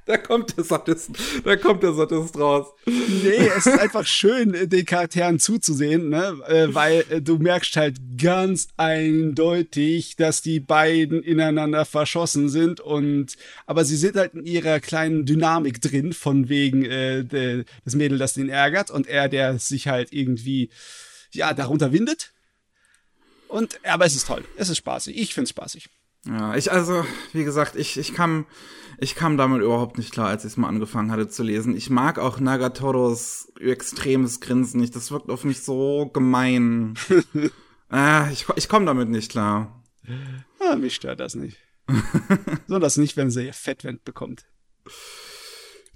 [0.06, 1.10] Da kommt der Sadist,
[1.44, 2.68] da kommt der Sadist raus.
[2.86, 6.38] Nee, es ist einfach schön, äh, den Charakteren zuzusehen, ne?
[6.46, 13.36] Äh, weil äh, du merkst halt ganz eindeutig, dass die beiden ineinander verschossen sind und
[13.66, 18.18] aber sie sind halt in ihrer kleinen Dynamik drin, von wegen äh, de, das Mädel,
[18.18, 20.70] das den ärgert und er, der sich halt irgendwie
[21.32, 22.32] ja darunter windet.
[23.48, 25.88] Und aber es ist toll, es ist spaßig, ich find's spaßig.
[26.26, 28.46] Ja, ich, also, wie gesagt, ich, ich kam,
[28.98, 31.76] ich kam damit überhaupt nicht klar, als ich es mal angefangen hatte zu lesen.
[31.76, 34.96] Ich mag auch Nagatoros extremes Grinsen nicht.
[34.96, 36.94] Das wirkt auf mich so gemein.
[37.88, 39.82] ah, ich, ich komme damit nicht klar.
[40.60, 41.58] Ah, mich stört das nicht.
[42.66, 44.46] Besonders nicht, wenn sie ihr Fettwend bekommt.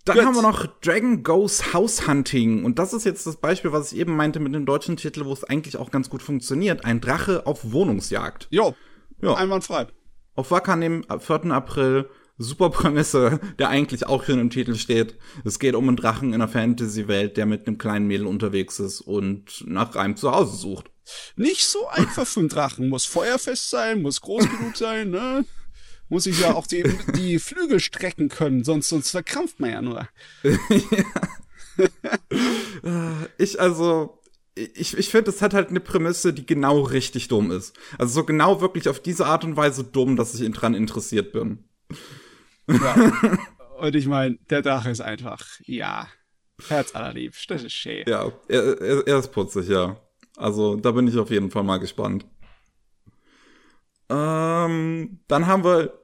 [0.05, 0.25] Dann Gut.
[0.25, 2.65] haben wir noch Dragon Goes House Hunting.
[2.65, 5.33] Und das ist jetzt das Beispiel, was ich eben meinte mit dem deutschen Titel, wo
[5.33, 6.85] es eigentlich auch ganz gut funktioniert.
[6.85, 8.49] Ein Drache auf Wohnungsjagd.
[8.51, 8.75] Jo,
[9.21, 9.35] ja.
[9.35, 9.89] einwandfrei.
[10.41, 11.51] Auf Wakanim, 4.
[11.51, 12.09] April.
[12.39, 15.19] Super Prämisse, der eigentlich auch schon im Titel steht.
[15.45, 19.03] Es geht um einen Drachen in einer Fantasy-Welt, der mit einem kleinen Mädel unterwegs ist
[19.03, 20.91] und nach einem Zuhause sucht.
[21.37, 22.89] Nicht so einfach für einen Drachen.
[22.89, 25.45] Muss feuerfest sein, muss groß genug sein, ne?
[26.09, 30.09] Muss ich ja auch die, die Flügel strecken können, sonst, sonst verkrampft man ja nur.
[33.37, 34.20] ich also,
[34.55, 37.79] ich, ich finde, es hat halt eine Prämisse, die genau richtig dumm ist.
[37.99, 41.65] Also so genau wirklich auf diese Art und Weise dumm, dass ich dran interessiert bin.
[42.69, 43.13] Ja.
[43.79, 46.07] Und ich meine, der Drache ist einfach, ja,
[46.69, 48.05] Herz allerliebst, das ist schön.
[48.07, 49.97] Ja, er, er, er, ist putzig, ja.
[50.37, 52.27] Also da bin ich auf jeden Fall mal gespannt.
[54.11, 55.99] Ähm, dann haben wir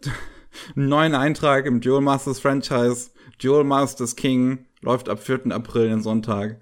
[0.74, 3.11] einen neuen Eintrag im Duel Masters Franchise.
[3.42, 5.52] Duel Masters King läuft ab 4.
[5.52, 6.59] April, den Sonntag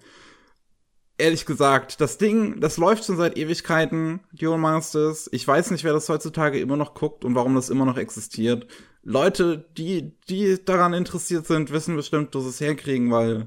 [1.18, 5.28] ehrlich gesagt, das Ding, das läuft schon seit Ewigkeiten, Duel Masters.
[5.32, 8.66] Ich weiß nicht, wer das heutzutage immer noch guckt und warum das immer noch existiert.
[9.02, 13.46] Leute, die, die daran interessiert sind, wissen bestimmt, dass es herkriegen, weil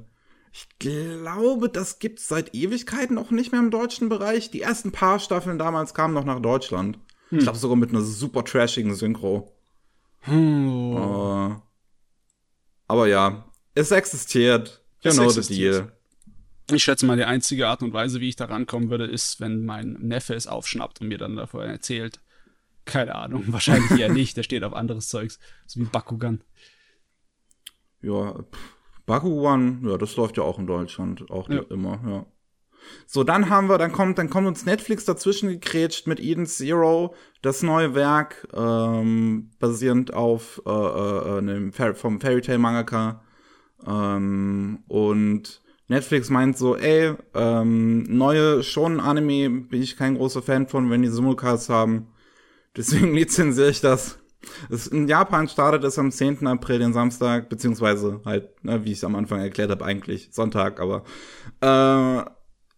[0.54, 4.50] ich glaube, das gibt's seit Ewigkeiten auch nicht mehr im deutschen Bereich.
[4.50, 7.00] Die ersten paar Staffeln damals kamen noch nach Deutschland.
[7.30, 7.40] Hm.
[7.40, 9.52] Ich glaube sogar mit einer super trashigen Synchro.
[10.22, 10.96] Hm.
[10.96, 11.56] Uh,
[12.88, 14.84] aber ja, es existiert.
[15.04, 15.92] You know the deal.
[16.70, 19.66] Ich schätze mal, die einzige Art und Weise, wie ich da rankommen würde, ist, wenn
[19.66, 22.20] mein Neffe es aufschnappt und mir dann davor erzählt.
[22.86, 24.36] Keine Ahnung, wahrscheinlich eher nicht.
[24.36, 26.42] Der steht auf anderes Zeugs, so wie Bakugan.
[28.02, 28.44] Ja,
[29.06, 31.62] Bakugan, ja, das läuft ja auch in Deutschland, auch ja.
[31.70, 32.26] immer, ja.
[33.06, 37.16] So, dann haben wir, dann kommt, dann kommt uns Netflix dazwischen gekrätscht mit Eden Zero,
[37.42, 43.24] das neue Werk, ähm, basierend auf äh, äh, einem vom Fairy Tale Mangaka.
[43.86, 50.90] Ähm, und Netflix meint so, ey, ähm, neue Shonen-Anime bin ich kein großer Fan von,
[50.90, 52.08] wenn die Simulcasts haben.
[52.78, 54.20] Deswegen lizenziere ich das.
[54.92, 56.46] In Japan startet es am 10.
[56.46, 60.80] April, den Samstag, beziehungsweise halt, ne, wie ich es am Anfang erklärt habe, eigentlich Sonntag,
[60.80, 61.04] aber
[61.62, 62.30] äh,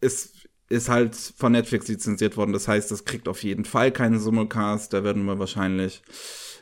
[0.06, 2.54] ist, ist halt von Netflix lizenziert worden.
[2.54, 4.94] Das heißt, es kriegt auf jeden Fall keine Simulcast.
[4.94, 6.02] Da werden wir wahrscheinlich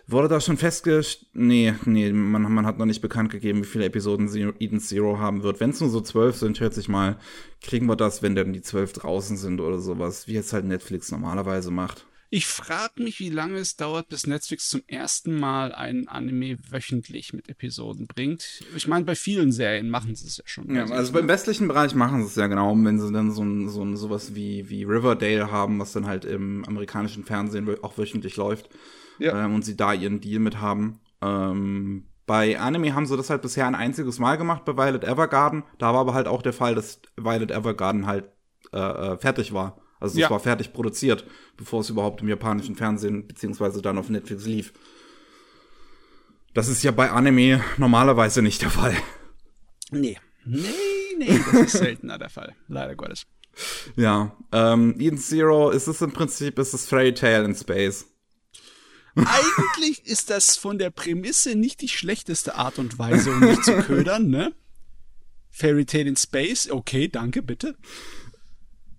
[0.09, 1.25] Wurde da schon festgestellt?
[1.33, 5.19] Nee, nee, man, man hat noch nicht bekannt gegeben, wie viele Episoden Zero, Eden Zero
[5.19, 5.59] haben wird.
[5.59, 7.17] Wenn es nur so zwölf sind, hört sich mal,
[7.61, 11.11] kriegen wir das, wenn dann die zwölf draußen sind oder sowas, wie jetzt halt Netflix
[11.11, 12.05] normalerweise macht.
[12.29, 17.33] Ich frage mich, wie lange es dauert, bis Netflix zum ersten Mal ein Anime wöchentlich
[17.33, 18.63] mit Episoden bringt.
[18.75, 20.73] Ich meine, bei vielen Serien machen sie es ja schon.
[20.73, 23.69] Ja, also beim westlichen Bereich machen sie es ja genau, wenn sie dann so ein,
[23.69, 28.37] so ein sowas wie, wie Riverdale haben, was dann halt im amerikanischen Fernsehen auch wöchentlich
[28.37, 28.69] läuft
[29.19, 29.45] ja.
[29.45, 30.99] ähm, und sie da ihren Deal mit haben.
[31.21, 35.63] Ähm, bei Anime haben sie das halt bisher ein einziges Mal gemacht bei Violet Evergarden.
[35.77, 38.25] Da war aber halt auch der Fall, dass Violet Evergarden halt
[38.73, 39.81] äh, äh fertig war.
[39.99, 40.29] Also es ja.
[40.29, 41.25] war fertig produziert,
[41.55, 44.73] bevor es überhaupt im japanischen Fernsehen beziehungsweise dann auf Netflix lief.
[46.53, 48.95] Das ist ja bei Anime normalerweise nicht der Fall.
[49.91, 50.17] Nee.
[50.45, 50.67] Nee,
[51.17, 52.55] nee, das ist seltener der Fall.
[52.67, 53.25] Leider Gottes.
[53.95, 58.05] Ja, ähm, Eden Zero ist es im Prinzip, ist es Fairy Tale in Space.
[59.25, 63.73] Eigentlich ist das von der Prämisse nicht die schlechteste Art und Weise, um mich zu
[63.81, 64.53] ködern, ne?
[65.49, 67.75] Fairy Tale in Space, okay, danke, bitte.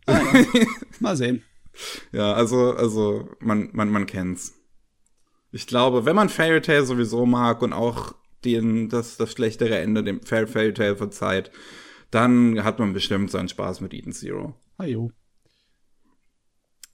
[0.07, 0.45] Ah, ja.
[1.01, 1.43] Mal sehen.
[2.11, 4.55] Ja, also, also, man, man, man kennt's.
[5.53, 10.03] Ich glaube, wenn man Fairy Tale sowieso mag und auch den, das, das schlechtere Ende
[10.03, 11.51] dem Fairy Tale verzeiht,
[12.11, 14.55] dann hat man bestimmt seinen Spaß mit Eden Zero.
[14.79, 15.13] Ajo.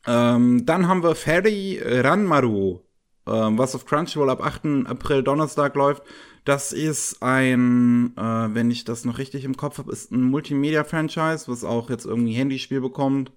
[0.06, 2.80] Ähm, dann haben wir Fairy Ranmaru
[3.26, 4.86] ähm, was auf Crunchyroll ab 8.
[4.86, 6.02] April Donnerstag läuft.
[6.44, 11.48] Das ist ein, äh, wenn ich das noch richtig im Kopf habe, ist ein Multimedia-Franchise,
[11.48, 13.32] was auch jetzt irgendwie Handyspiel bekommt.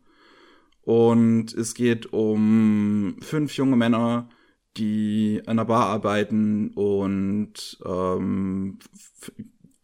[0.81, 4.29] Und es geht um fünf junge Männer,
[4.77, 8.79] die an der Bar arbeiten und ähm,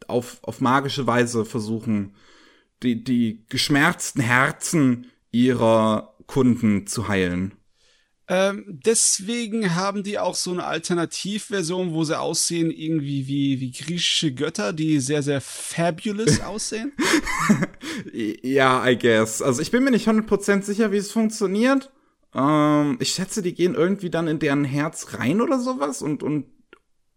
[0.08, 2.16] auf, auf magische Weise versuchen,
[2.84, 7.54] die, die geschmerzten Herzen ihrer Kunden zu heilen.
[8.30, 14.34] Ähm, deswegen haben die auch so eine Alternativversion, wo sie aussehen irgendwie wie, wie griechische
[14.34, 16.94] Götter, die sehr, sehr fabulous aussehen.
[18.14, 19.42] ja, I guess.
[19.42, 21.92] Also ich bin mir nicht 100% sicher, wie es funktioniert.
[22.34, 26.46] Ähm, ich schätze, die gehen irgendwie dann in deren Herz rein oder sowas und, und,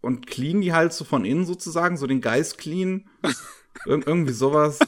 [0.01, 3.09] und clean die halt so von innen sozusagen, so den Geist clean.
[3.85, 4.79] Ir irgendwie sowas.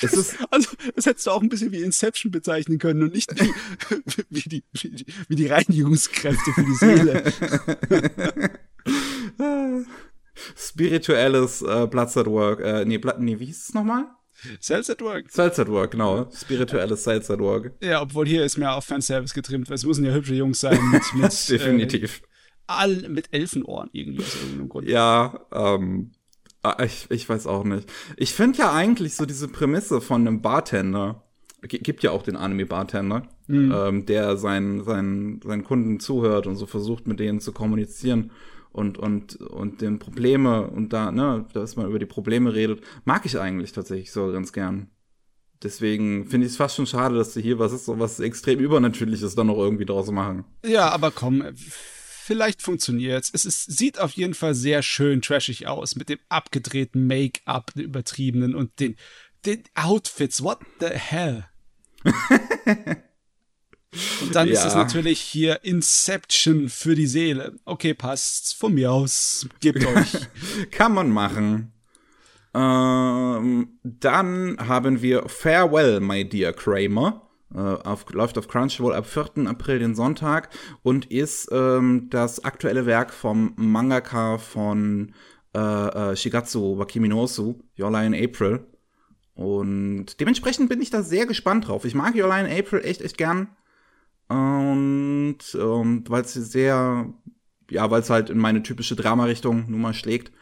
[0.00, 3.32] Es ist also, das hättest du auch ein bisschen wie Inception bezeichnen können und nicht
[3.40, 3.52] wie,
[4.30, 7.32] wie, die, wie, die, wie die Reinigungskräfte für die Seele.
[10.56, 12.60] Spirituelles äh, Bloods at Work.
[12.60, 14.06] Äh, nee, Blood, nee, wie hieß es nochmal?
[14.60, 15.30] Cells at Work.
[15.30, 16.30] Cells at Work, genau.
[16.32, 17.72] Spirituelles Cells at Work.
[17.82, 20.78] Ja, obwohl hier ist mehr auf Fanservice getrimmt, weil es müssen ja hübsche Jungs sein
[20.92, 22.20] mit, mit Definitiv.
[22.20, 22.28] Äh,
[22.68, 24.88] all mit Elfenohren irgendwie aus irgendeinem Grund.
[24.88, 26.12] Ja, ähm,
[26.84, 27.90] ich, ich weiß auch nicht.
[28.16, 31.22] Ich finde ja eigentlich so diese Prämisse von einem Bartender,
[31.62, 33.74] gibt ja auch den Anime-Bartender, mhm.
[33.74, 38.30] ähm, der seinen, seinen, seinen Kunden zuhört und so versucht, mit denen zu kommunizieren
[38.70, 43.26] und, und, und den Probleme und da, ne, dass man über die Probleme redet, mag
[43.26, 44.90] ich eigentlich tatsächlich so ganz gern.
[45.62, 48.60] Deswegen finde ich es fast schon schade, dass sie hier was ist, so was extrem
[48.60, 50.44] Übernatürliches dann noch irgendwie draus machen.
[50.64, 51.42] Ja, aber komm,
[52.28, 53.30] vielleicht funktioniert's.
[53.32, 57.84] Es ist, sieht auf jeden Fall sehr schön trashig aus mit dem abgedrehten Make-up, den
[57.84, 58.96] übertriebenen und den,
[59.46, 60.42] den Outfits.
[60.42, 61.46] What the hell?
[64.20, 64.52] Und dann ja.
[64.52, 67.56] ist es natürlich hier Inception für die Seele.
[67.64, 68.54] Okay, passt.
[68.54, 69.48] Von mir aus.
[69.60, 70.12] Gebt euch.
[70.70, 71.72] Kann man machen.
[72.52, 77.27] Ähm, dann haben wir Farewell, My Dear Kramer.
[77.54, 79.48] Äh, auf, läuft auf Crunchyroll ab 4.
[79.48, 80.50] April den Sonntag
[80.82, 85.14] und ist ähm, das aktuelle Werk vom Mangaka von
[85.54, 88.66] äh, äh, Shigatsu Wakiminosu, Your Lie in April.
[89.34, 91.84] Und dementsprechend bin ich da sehr gespannt drauf.
[91.84, 93.48] Ich mag Your Lie in April echt, echt gern.
[94.28, 97.14] Und ähm, weil es sehr,
[97.70, 100.32] ja, weil es halt in meine typische Drama-Richtung nun mal schlägt.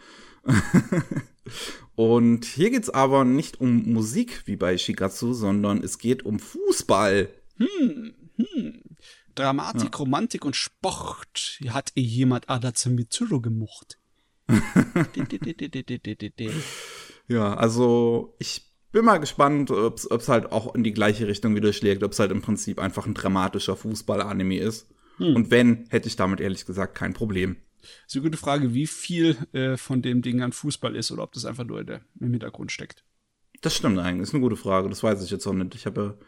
[1.97, 7.29] und hier geht's aber nicht um Musik wie bei Shigatsu, sondern es geht um Fußball.
[7.57, 8.83] Hm, hm.
[9.35, 9.99] Dramatik, ja.
[9.99, 11.61] Romantik und Sport.
[11.69, 13.99] Hat eh jemand Adaze Mitsuru gemocht.
[17.29, 21.73] ja, also ich bin mal gespannt, ob es halt auch in die gleiche Richtung wieder
[21.73, 24.89] schlägt, ob es halt im Prinzip einfach ein dramatischer Fußball-Anime ist.
[25.19, 25.37] Hm.
[25.37, 27.57] Und wenn, hätte ich damit ehrlich gesagt kein Problem.
[28.07, 31.33] Ist eine gute Frage, wie viel äh, von dem Ding an Fußball ist oder ob
[31.33, 33.05] das einfach nur der, im Hintergrund steckt.
[33.61, 34.89] Das stimmt eigentlich, ist eine gute Frage.
[34.89, 35.75] Das weiß ich jetzt auch nicht.
[35.75, 36.19] Ich habe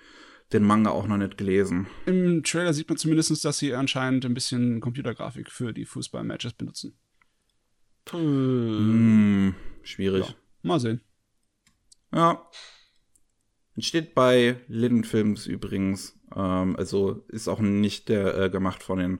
[0.52, 1.86] den Manga auch noch nicht gelesen.
[2.06, 6.96] Im Trailer sieht man zumindest, dass sie anscheinend ein bisschen Computergrafik für die Fußball-Matches benutzen.
[8.10, 10.26] Hm, schwierig.
[10.26, 11.02] Ja, mal sehen.
[12.12, 12.48] Ja.
[13.74, 16.18] Entsteht bei Linden Films übrigens.
[16.34, 19.18] Ähm, also ist auch nicht der äh, gemacht von den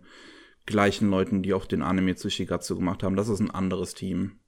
[0.68, 3.16] gleichen Leuten, die auch den Anime zu Shigatsu gemacht haben.
[3.16, 4.38] Das ist ein anderes Team.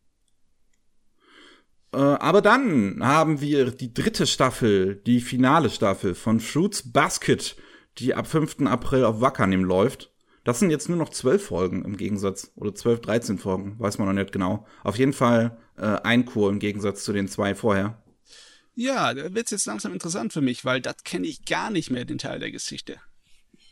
[1.92, 7.56] Äh, aber dann haben wir die dritte Staffel, die finale Staffel von Fruits Basket,
[7.98, 8.60] die ab 5.
[8.66, 10.12] April auf Wakanim läuft.
[10.44, 14.06] Das sind jetzt nur noch zwölf Folgen im Gegensatz, oder zwölf, dreizehn Folgen, weiß man
[14.06, 14.66] noch nicht genau.
[14.84, 18.02] Auf jeden Fall äh, ein Kur im Gegensatz zu den zwei vorher.
[18.74, 22.04] Ja, da wird's jetzt langsam interessant für mich, weil das kenne ich gar nicht mehr,
[22.04, 22.98] den Teil der Geschichte.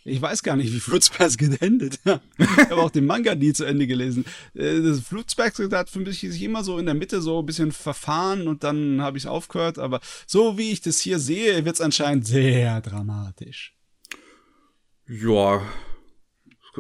[0.09, 2.01] Ich weiß gar nicht, wie Fruits Basket endet.
[2.39, 4.25] ich habe auch den Manga nie zu Ende gelesen.
[4.55, 5.03] Äh, das
[5.37, 8.65] Basket hat für mich sich immer so in der Mitte so ein bisschen verfahren und
[8.65, 9.79] dann habe ich es aufgehört.
[9.79, 13.75] Aber so wie ich das hier sehe, wird es anscheinend sehr dramatisch.
[15.07, 15.63] Ja,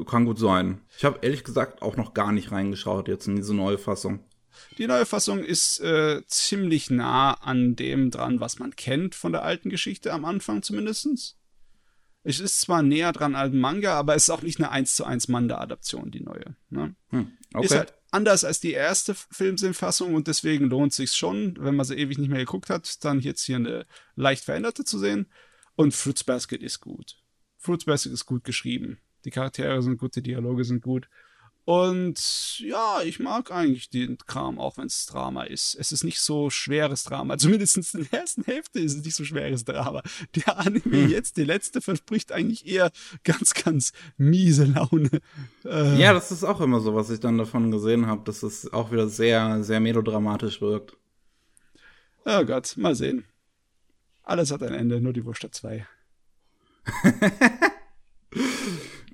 [0.05, 0.81] kann gut sein.
[0.97, 4.21] Ich habe ehrlich gesagt auch noch gar nicht reingeschaut jetzt in diese neue Fassung.
[4.77, 9.43] Die neue Fassung ist äh, ziemlich nah an dem dran, was man kennt von der
[9.43, 11.38] alten Geschichte, am Anfang zumindest.
[12.25, 15.05] Es ist zwar näher dran als Manga, aber es ist auch nicht eine 1 zu
[15.05, 16.57] 1 Manga-Adaption, die neue.
[16.69, 16.95] Ne?
[17.11, 17.65] Hm, okay.
[17.65, 21.97] Ist halt anders als die erste Filmsinnfassung und deswegen lohnt sich schon, wenn man sie
[21.97, 25.27] ewig nicht mehr geguckt hat, dann jetzt hier eine leicht veränderte zu sehen.
[25.77, 27.17] Und Fruits Basket ist gut.
[27.57, 28.99] Fruits Basket ist gut geschrieben.
[29.25, 31.09] Die Charaktere sind gut, die Dialoge sind gut.
[31.69, 35.75] Und ja, ich mag eigentlich den Kram, auch wenn es Drama ist.
[35.75, 37.37] Es ist nicht so schweres Drama.
[37.39, 40.01] Zumindest in der ersten Hälfte ist es nicht so schweres Drama.
[40.35, 41.11] Der Anime hm.
[41.11, 42.91] jetzt, die letzte, verspricht eigentlich eher
[43.23, 45.11] ganz, ganz miese Laune.
[45.67, 48.73] Äh, ja, das ist auch immer so, was ich dann davon gesehen habe, dass es
[48.73, 50.97] auch wieder sehr, sehr melodramatisch wirkt.
[52.25, 53.27] Oh Gott, mal sehen.
[54.23, 55.87] Alles hat ein Ende, nur die Wurst hat zwei.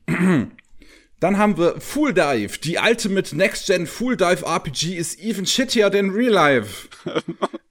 [1.25, 2.59] Dann haben wir Full Dive.
[2.59, 6.91] Die Ultimate Next Gen Full Dive RPG is even shittier than Real Life.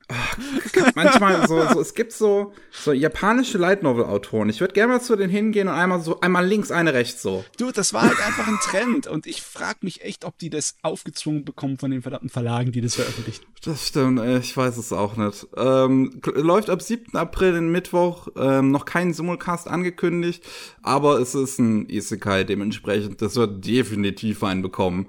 [0.96, 4.50] manchmal so, so, es gibt so, so japanische Light Novel Autoren.
[4.50, 7.44] Ich würde gerne mal zu denen hingehen und einmal so, einmal links, eine rechts so.
[7.58, 10.76] Du, das war halt einfach ein Trend und ich frage mich echt, ob die das
[10.82, 13.44] aufgezwungen bekommen von den verdammten Verlagen, die das veröffentlichen.
[13.64, 15.48] Das stimmt, ich weiß es auch nicht.
[15.56, 17.16] Ähm, läuft ab 7.
[17.16, 20.44] April, den Mittwoch, ähm, noch kein Simulcast angekündigt,
[20.82, 23.22] aber es ist ein Isekai dementsprechend.
[23.22, 25.08] Das wird definitiv einen bekommen.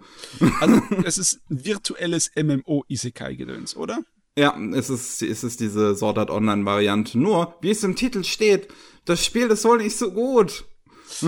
[0.61, 4.01] Also, es ist virtuelles MMO-Isekai-Gedöns, oder?
[4.37, 7.18] Ja, es ist, es ist diese Sword Art Online-Variante.
[7.18, 8.68] Nur, wie es im Titel steht,
[9.05, 10.64] das Spiel ist wohl nicht so gut.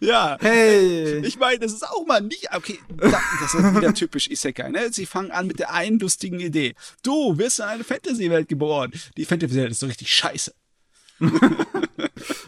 [0.00, 0.36] ja.
[0.40, 1.26] Hey.
[1.26, 4.92] Ich meine, das ist auch mal nicht, okay, das ist wieder typisch Isekai, ne?
[4.92, 6.74] Sie fangen an mit der einen lustigen Idee.
[7.02, 8.92] Du wirst in eine Fantasy-Welt geboren.
[9.16, 10.54] Die Fantasy-Welt ist so richtig scheiße.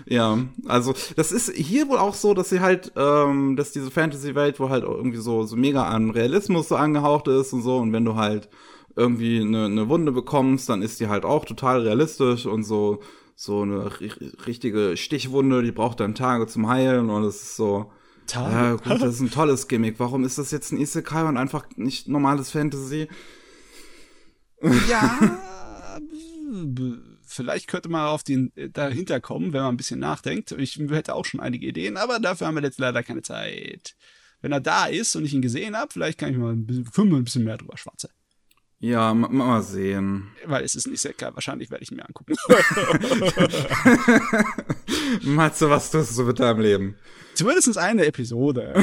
[0.06, 4.60] ja, also das ist hier wohl auch so, dass sie halt, ähm, dass diese Fantasy-Welt
[4.60, 7.78] wohl halt irgendwie so, so mega an Realismus so angehaucht ist und so.
[7.78, 8.48] Und wenn du halt
[8.96, 13.00] irgendwie eine, eine Wunde bekommst, dann ist die halt auch total realistisch und so
[13.34, 13.90] so eine
[14.46, 17.90] richtige Stichwunde, die braucht dann Tage zum Heilen und es ist so
[18.26, 18.54] Tage?
[18.54, 19.98] Ja, gut, das ist ein tolles Gimmick.
[19.98, 23.08] Warum ist das jetzt ein Isekai und einfach nicht normales Fantasy?
[24.88, 25.18] Ja,
[27.24, 30.52] vielleicht könnte man auf den äh, dahinter kommen, wenn man ein bisschen nachdenkt.
[30.52, 33.96] Ich hätte auch schon einige Ideen, aber dafür haben wir jetzt leider keine Zeit.
[34.40, 37.12] Wenn er da ist und ich ihn gesehen habe, vielleicht kann ich mal ein bisschen,
[37.12, 38.10] ein bisschen mehr drüber schwatzen.
[38.84, 40.32] Ja, mal sehen.
[40.44, 41.30] Weil es ist nicht sehr geil.
[41.34, 42.34] Wahrscheinlich werde ich mir angucken.
[45.22, 46.96] Matze, was tust du mit deinem Leben?
[47.34, 48.74] Zumindest eine Episode.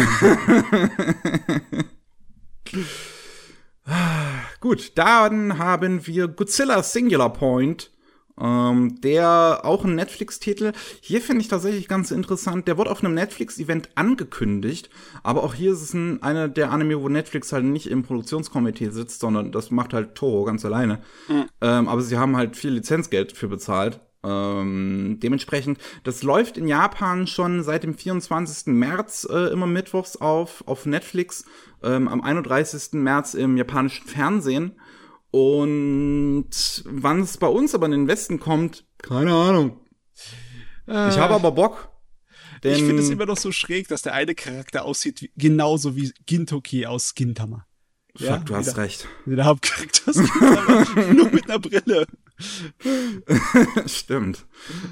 [4.61, 7.91] Gut, dann haben wir Godzilla Singular Point
[8.39, 10.73] ähm, der auch ein Netflix-Titel.
[11.01, 12.67] Hier finde ich tatsächlich ganz interessant.
[12.67, 14.89] Der wurde auf einem Netflix-Event angekündigt,
[15.23, 18.89] aber auch hier ist es ein, einer der Anime, wo Netflix halt nicht im Produktionskomitee
[18.89, 21.01] sitzt, sondern das macht halt Toho ganz alleine.
[21.27, 21.45] Mhm.
[21.61, 23.99] Ähm, aber sie haben halt viel Lizenzgeld für bezahlt.
[24.21, 28.67] Ähm, dementsprechend, das läuft in Japan schon seit dem 24.
[28.73, 31.45] März äh, immer mittwochs auf, auf Netflix,
[31.83, 32.93] ähm, am 31.
[32.93, 34.73] März im japanischen Fernsehen.
[35.31, 39.79] Und wann es bei uns aber in den Westen kommt, keine Ahnung.
[40.87, 41.89] Äh, ich habe aber Bock.
[42.63, 46.11] ich finde es immer noch so schräg, dass der eine Charakter aussieht wie, genauso wie
[46.25, 47.65] Gintoki aus Gintama.
[48.15, 49.07] Fuck, ja, du hast der, recht.
[49.25, 52.07] Der Hauptcharakter Gintama, nur mit einer Brille.
[53.85, 54.45] Stimmt.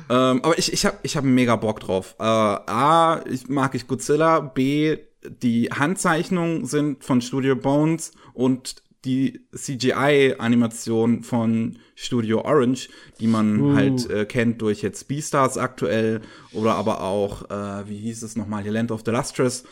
[0.10, 2.16] ähm, aber ich, ich habe ich hab mega Bock drauf.
[2.20, 4.40] Äh, A, ich mag ich Godzilla.
[4.40, 12.90] B, die Handzeichnungen sind von Studio Bones und die CGI-Animation von Studio Orange,
[13.20, 13.76] die man uh.
[13.76, 18.64] halt äh, kennt durch jetzt Beastars aktuell oder aber auch, äh, wie hieß es nochmal,
[18.64, 19.64] hier Land of the Lustrous.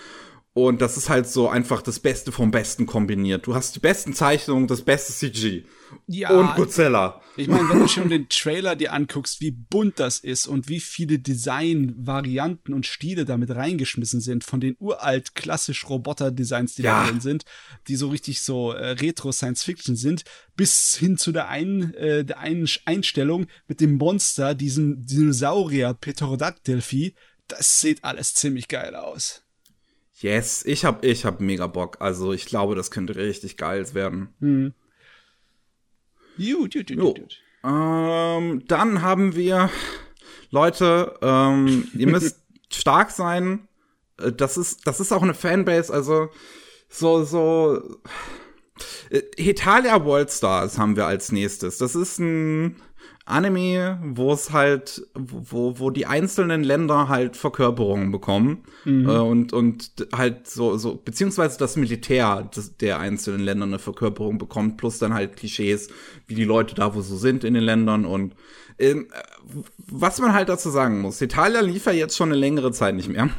[0.57, 3.45] Und das ist halt so einfach das Beste vom Besten kombiniert.
[3.45, 5.65] Du hast die besten Zeichnungen, das beste CG.
[6.07, 6.29] Ja.
[6.29, 7.19] Und Godzilla.
[7.35, 10.79] Ich meine, wenn du schon den Trailer dir anguckst, wie bunt das ist und wie
[10.79, 17.03] viele Design-Varianten und Stile damit reingeschmissen sind, von den uralt klassisch Roboter-Designs, die ja.
[17.03, 17.43] da drin sind,
[17.89, 20.23] die so richtig so äh, Retro-Science-Fiction sind,
[20.55, 27.13] bis hin zu der einen, äh, der einen Einstellung mit dem Monster, diesem Dinosaurier Pterodactyl-Vieh,
[27.49, 29.44] das sieht alles ziemlich geil aus.
[30.19, 31.97] Yes, ich hab, ich hab mega Bock.
[31.99, 34.33] Also ich glaube, das könnte richtig geil werden.
[34.39, 34.73] Hm.
[36.37, 37.41] Gut, gut, gut, gut.
[37.63, 39.69] Ähm, dann haben wir,
[40.51, 43.67] Leute, ähm, ihr müsst stark sein.
[44.19, 46.29] Äh, das ist, das ist auch eine Fanbase, also
[46.87, 47.99] so, so.
[49.09, 51.77] Äh, Hetalia World Stars haben wir als nächstes.
[51.77, 52.81] Das ist ein
[53.25, 59.09] Anime, wo es halt, wo, wo die einzelnen Länder halt Verkörperungen bekommen mhm.
[59.09, 64.37] äh, und, und halt so, so, beziehungsweise das Militär des, der einzelnen Länder eine Verkörperung
[64.37, 65.89] bekommt, plus dann halt Klischees,
[66.27, 68.35] wie die Leute da wo so sind in den Ländern und
[68.77, 69.07] ähm,
[69.77, 73.09] was man halt dazu sagen muss, Italia lief ja jetzt schon eine längere Zeit nicht
[73.09, 73.29] mehr.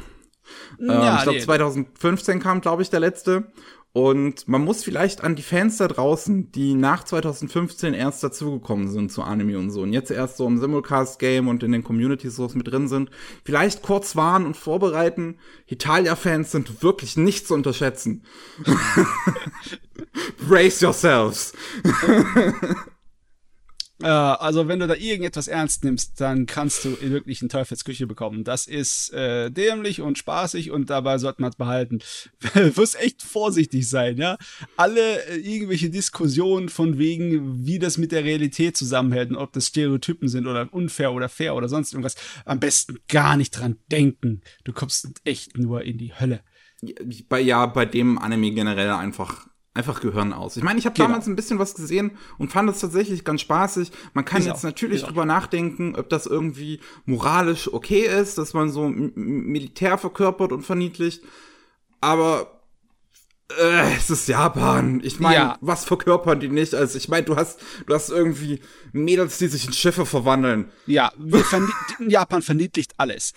[0.79, 3.51] Ja, ähm, ich glaube, 2015 kam, glaube ich, der letzte.
[3.97, 9.11] Und man muss vielleicht an die Fans da draußen, die nach 2015 erst dazugekommen sind
[9.11, 12.47] zu Anime und so und jetzt erst so im Simulcast-Game und in den Communities so
[12.53, 13.09] mit drin sind,
[13.43, 15.39] vielleicht kurz warnen und vorbereiten.
[15.65, 18.21] Italia-Fans sind wirklich nicht zu unterschätzen.
[20.47, 21.53] Brace yourselves.
[24.01, 28.43] Äh, also wenn du da irgendetwas ernst nimmst, dann kannst du wirklich einen Teufelsküche bekommen.
[28.43, 31.99] Das ist äh, dämlich und spaßig und dabei sollte man es behalten.
[32.53, 34.37] du wirst echt vorsichtig sein, ja.
[34.75, 39.67] Alle äh, irgendwelche Diskussionen von wegen, wie das mit der Realität zusammenhält und ob das
[39.67, 44.41] Stereotypen sind oder unfair oder fair oder sonst irgendwas, am besten gar nicht dran denken.
[44.63, 46.41] Du kommst echt nur in die Hölle.
[47.27, 49.47] Bei, ja, bei dem Anime generell einfach
[49.77, 50.57] einfach Gehirn aus.
[50.57, 51.07] Ich meine, ich habe Genau.
[51.07, 53.91] damals ein bisschen was gesehen und fand es tatsächlich ganz spaßig.
[54.13, 54.63] Man kann Ich jetzt auch.
[54.63, 55.09] natürlich Ich auch.
[55.09, 61.23] drüber nachdenken, ob das irgendwie moralisch okay ist, dass man so Militär verkörpert und verniedlicht.
[62.01, 62.53] Aber
[63.59, 64.99] äh, es ist Japan.
[65.03, 65.57] Ich meine, Ja.
[65.61, 66.75] was verkörpern die nicht?
[66.75, 68.59] Also ich meine, du hast, du hast irgendwie
[68.91, 70.69] Mädels, die sich in Schiffe verwandeln.
[70.85, 71.11] Ja,
[72.07, 73.33] Japan verniedlicht alles.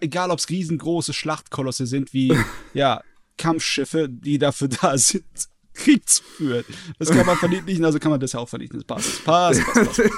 [0.00, 2.36] Egal, ob es riesengroße Schlachtkolosse sind, wie
[2.74, 3.00] ja,
[3.38, 5.24] Kampfschiffe, die dafür da sind,
[5.74, 6.64] Krieg zu führen.
[6.98, 8.78] Das kann man verniedlichen, also kann man das ja auch vernichten.
[8.78, 9.24] Das passt.
[9.24, 10.02] Passt, passt, passt.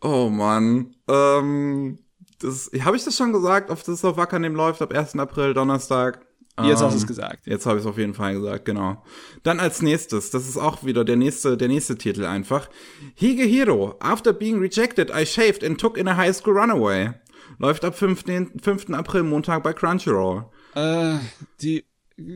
[0.00, 0.94] Oh Mann.
[1.08, 1.98] Ähm,
[2.40, 5.16] das, habe ich das schon gesagt, auf das auf Wackernehm läuft ab 1.
[5.16, 6.24] April, Donnerstag?
[6.62, 7.46] Jetzt hast du Ähm, es gesagt.
[7.46, 9.04] Jetzt habe ich es auf jeden Fall gesagt, genau.
[9.42, 12.68] Dann als nächstes, das ist auch wieder der nächste, der nächste Titel einfach.
[13.14, 17.10] Higehiro, after being rejected, I shaved and took in a high school runaway.
[17.58, 18.24] Läuft ab 5.
[18.60, 18.90] 5.
[18.90, 20.46] April Montag bei Crunchyroll.
[20.74, 21.18] Äh,
[21.60, 21.84] die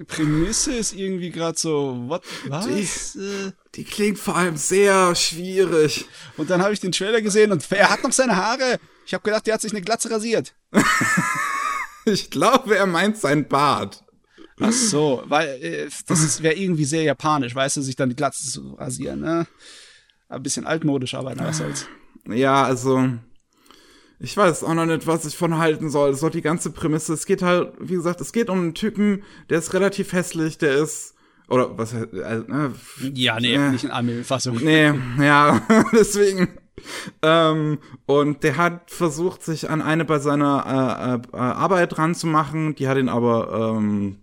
[0.07, 2.67] Prämisse ist irgendwie gerade so, what, was?
[2.67, 6.05] Die- Äh, Die klingt vor allem sehr schwierig.
[6.37, 8.79] Und dann habe ich den Trailer gesehen und er hat noch seine Haare.
[9.07, 10.55] Ich habe gedacht, der hat sich eine Glatze rasiert.
[12.05, 14.03] Ich glaube, er meint sein Bart.
[14.61, 18.45] Ach so, weil äh, das wäre irgendwie sehr japanisch, weißt du, sich dann die Glatze
[18.51, 19.47] zu rasieren, ne?
[20.29, 21.87] Ein bisschen altmodisch, aber na, was soll's.
[22.29, 23.09] Ja, also
[24.23, 26.11] ich weiß auch noch nicht, was ich von halten soll.
[26.11, 27.13] Das ist doch die ganze Prämisse.
[27.13, 30.77] Es geht halt, wie gesagt, es geht um einen Typen, der ist relativ hässlich, der
[30.77, 31.15] ist
[31.49, 32.43] oder was äh,
[33.15, 34.61] Ja, nee, äh, nicht in Anime-Fassung.
[34.63, 35.61] Nee, ja,
[35.93, 36.49] deswegen.
[37.21, 42.77] Ähm, und der hat versucht, sich an eine bei seiner äh, äh, Arbeit ranzumachen.
[42.77, 44.19] Die hat ihn aber ähm,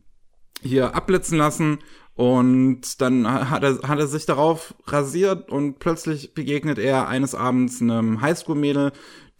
[0.62, 1.80] hier abblitzen lassen.
[2.16, 7.82] Und dann hat er, hat er sich darauf rasiert und plötzlich begegnet er eines Abends
[7.82, 8.92] einem Highschool-Mädel,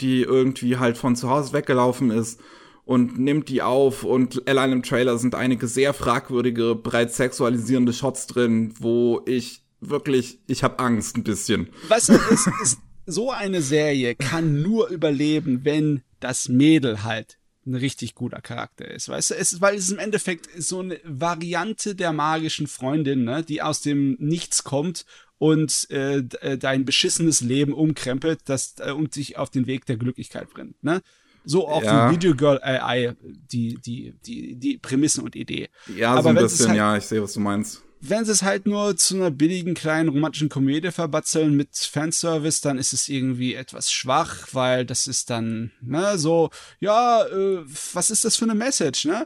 [0.02, 2.40] die irgendwie halt von zu Hause weggelaufen ist
[2.86, 8.28] und nimmt die auf und allein im Trailer sind einige sehr fragwürdige, bereits sexualisierende Shots
[8.28, 11.70] drin, wo ich wirklich, ich habe Angst ein bisschen.
[11.88, 17.76] Weißt du, es ist, so eine Serie kann nur überleben, wenn das Mädel halt ein
[17.76, 19.10] richtig guter Charakter ist.
[19.10, 23.44] Weißt du, es ist, weil es im Endeffekt so eine Variante der magischen Freundin, ne,
[23.44, 25.06] die aus dem Nichts kommt
[25.40, 29.98] und äh, äh, dein beschissenes Leben umkrempelt das, äh, und dich auf den Weg der
[29.98, 30.82] Glücklichkeit bringt.
[30.84, 31.02] Ne?
[31.46, 32.10] So auch Ja.
[32.10, 35.70] die Video Girl AI, die, die, die, die Prämissen und Idee.
[35.96, 37.82] Ja, Aber so ein bisschen, halt- ja, ich sehe, was du meinst.
[38.02, 42.78] wenn sie es halt nur zu einer billigen kleinen romantischen Komödie verbatzeln mit Fanservice, dann
[42.78, 47.60] ist es irgendwie etwas schwach, weil das ist dann, ne, so, ja, äh,
[47.94, 49.26] was ist das für eine Message, ne?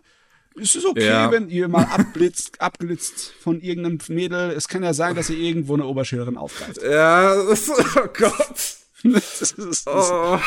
[0.62, 1.32] Es ist okay, Ja.
[1.32, 4.52] wenn ihr mal abblitzt, abgelitzt von irgendeinem Mädel.
[4.52, 6.82] Es kann ja sein, dass ihr irgendwo eine Oberschülerin aufgreift.
[6.84, 8.34] Ja, das, oh Gott.
[9.06, 10.40] Das ist, das Oh.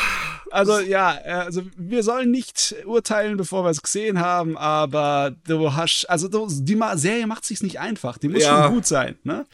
[0.49, 5.75] also ja, äh, also wir sollen nicht urteilen, bevor wir es gesehen haben, aber du
[5.75, 8.17] hast, also du, die Serie macht sich's nicht einfach.
[8.17, 8.63] Die muss Ja.
[8.63, 9.45] schon gut sein, ne?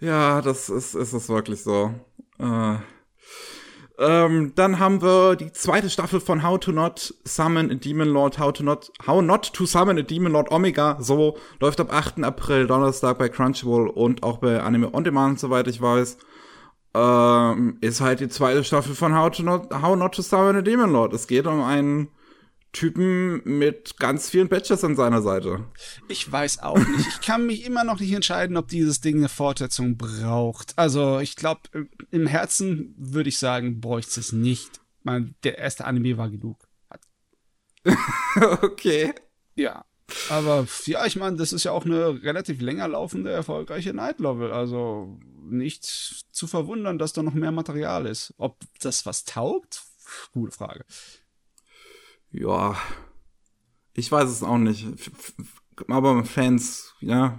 [0.00, 1.94] Ja, das ist, ist es wirklich so.
[2.38, 2.74] Äh.
[4.02, 8.36] Ähm, dann haben wir die zweite Staffel von How to Not Summon a Demon Lord,
[8.36, 12.24] How to Not, How Not to Summon a Demon Lord Omega, so, läuft ab 8.
[12.24, 16.18] April, Donnerstag bei Crunchyroll und auch bei Anime On Demand, soweit ich weiß.
[16.94, 20.62] Ähm, ist halt die zweite Staffel von How to Not, How Not to Summon a
[20.62, 21.12] Demon Lord.
[21.12, 22.08] Es geht um einen
[22.72, 25.66] Typen mit ganz vielen Badges an seiner Seite.
[26.08, 27.06] Ich weiß auch nicht.
[27.06, 30.78] Ich kann mich immer noch nicht entscheiden, ob dieses Ding eine Fortsetzung braucht.
[30.78, 31.60] Also, ich glaube,
[32.10, 34.80] im Herzen würde ich sagen, bräuchte es nicht.
[35.02, 36.66] Mein, der erste Anime war genug.
[38.62, 39.12] okay.
[39.54, 39.84] Ja.
[40.28, 44.52] Aber ja, ich meine, das ist ja auch eine relativ länger laufende, erfolgreiche Night Novel.
[44.52, 48.34] Also nicht zu verwundern, dass da noch mehr Material ist.
[48.38, 49.82] Ob das was taugt?
[50.32, 50.84] Gute Frage.
[52.32, 52.76] Ja,
[53.94, 54.86] ich weiß es auch nicht.
[55.88, 57.38] Aber Fans, ja,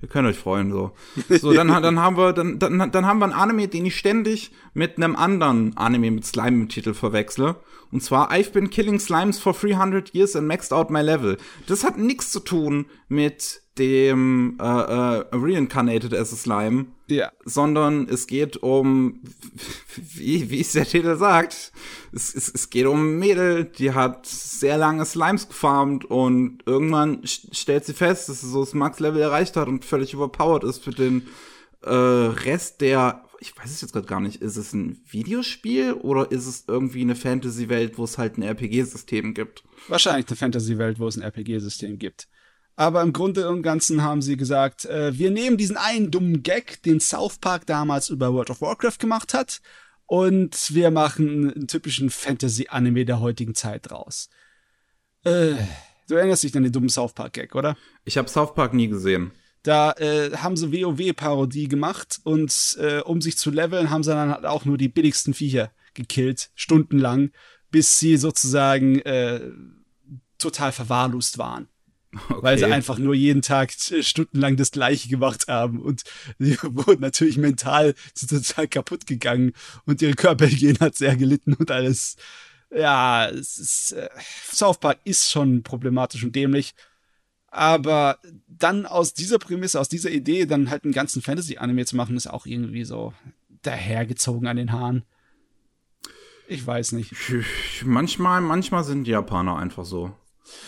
[0.00, 0.92] ihr könnt euch freuen so.
[1.28, 4.52] So, dann, dann haben wir, dann, dann, dann haben wir einen Anime, den ich ständig
[4.74, 7.56] mit einem anderen Anime mit Slime im Titel verwechsle.
[7.90, 11.36] Und zwar I've been killing slimes for 300 years and maxed out my level.
[11.66, 17.32] Das hat nichts zu tun mit dem äh, äh, Reincarnated as a Slime, Ja.
[17.44, 19.20] sondern es geht um,
[20.14, 21.72] wie, wie es der Titel sagt,
[22.12, 27.22] es, es, es geht um ein Mädel, die hat sehr lange Slimes gefarmt und irgendwann
[27.22, 30.84] st- stellt sie fest, dass sie so das Max-Level erreicht hat und völlig überpowered ist
[30.84, 31.26] für den
[31.82, 36.30] äh, Rest der, ich weiß es jetzt gerade gar nicht, ist es ein Videospiel oder
[36.30, 39.64] ist es irgendwie eine Fantasy-Welt, wo es halt ein RPG-System gibt?
[39.88, 42.28] Wahrscheinlich eine Fantasy-Welt, wo es ein RPG-System gibt.
[42.76, 46.82] Aber im Grunde und Ganzen haben sie gesagt, äh, wir nehmen diesen einen dummen Gag,
[46.82, 49.60] den South Park damals über World of Warcraft gemacht hat,
[50.06, 54.28] und wir machen einen typischen Fantasy-Anime der heutigen Zeit draus.
[55.24, 55.54] Äh,
[56.08, 57.76] Du erinnerst dich an den dummen South Park-Gag, oder?
[58.04, 59.30] Ich habe South Park nie gesehen.
[59.62, 64.30] Da äh, haben sie WoW-Parodie gemacht und äh, um sich zu leveln, haben sie dann
[64.30, 67.30] halt auch nur die billigsten Viecher gekillt, stundenlang,
[67.70, 69.40] bis sie sozusagen äh,
[70.38, 71.68] total verwahrlost waren.
[72.14, 72.42] Okay.
[72.42, 76.02] Weil sie einfach nur jeden Tag stundenlang das Gleiche gemacht haben und
[76.38, 77.94] sie wurden natürlich mental
[78.28, 79.52] total kaputt gegangen
[79.86, 82.16] und ihre Körperhygiene hat sehr gelitten und alles.
[82.70, 84.08] Ja, es ist, äh,
[84.52, 86.74] South Park ist schon problematisch und dämlich.
[87.48, 92.16] Aber dann aus dieser Prämisse, aus dieser Idee, dann halt einen ganzen Fantasy-Anime zu machen,
[92.16, 93.12] ist auch irgendwie so
[93.60, 95.04] dahergezogen an den Haaren.
[96.48, 97.14] Ich weiß nicht.
[97.84, 100.14] Manchmal, manchmal sind die Japaner einfach so.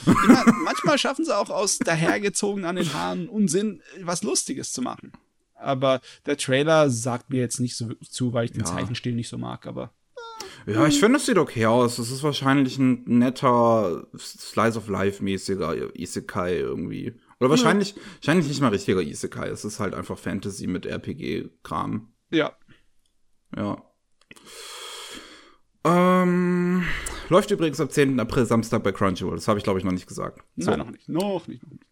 [0.07, 5.13] Immer, manchmal schaffen sie auch aus dahergezogen an den Haaren Unsinn was Lustiges zu machen.
[5.55, 8.67] Aber der Trailer sagt mir jetzt nicht so zu, weil ich den ja.
[8.67, 9.93] Zeichenstil nicht so mag, aber.
[10.67, 11.99] Ja, ich finde, es sieht okay aus.
[11.99, 17.15] Es ist wahrscheinlich ein netter Slice of Life-mäßiger Isekai irgendwie.
[17.39, 18.03] Oder wahrscheinlich, ja.
[18.17, 19.49] wahrscheinlich nicht mal richtiger Isekai.
[19.49, 22.13] Es ist halt einfach Fantasy mit RPG-Kram.
[22.31, 22.57] Ja.
[23.57, 23.83] Ja.
[25.85, 26.85] Ähm,
[27.29, 28.21] läuft übrigens am 10.
[28.21, 29.37] April Samstag bei Crunchyroll.
[29.37, 30.41] Das habe ich, glaube ich, noch nicht gesagt.
[30.57, 30.71] So.
[30.71, 31.09] Nein, noch nicht.
[31.09, 31.63] Noch nicht.
[31.63, 31.85] Noch nicht.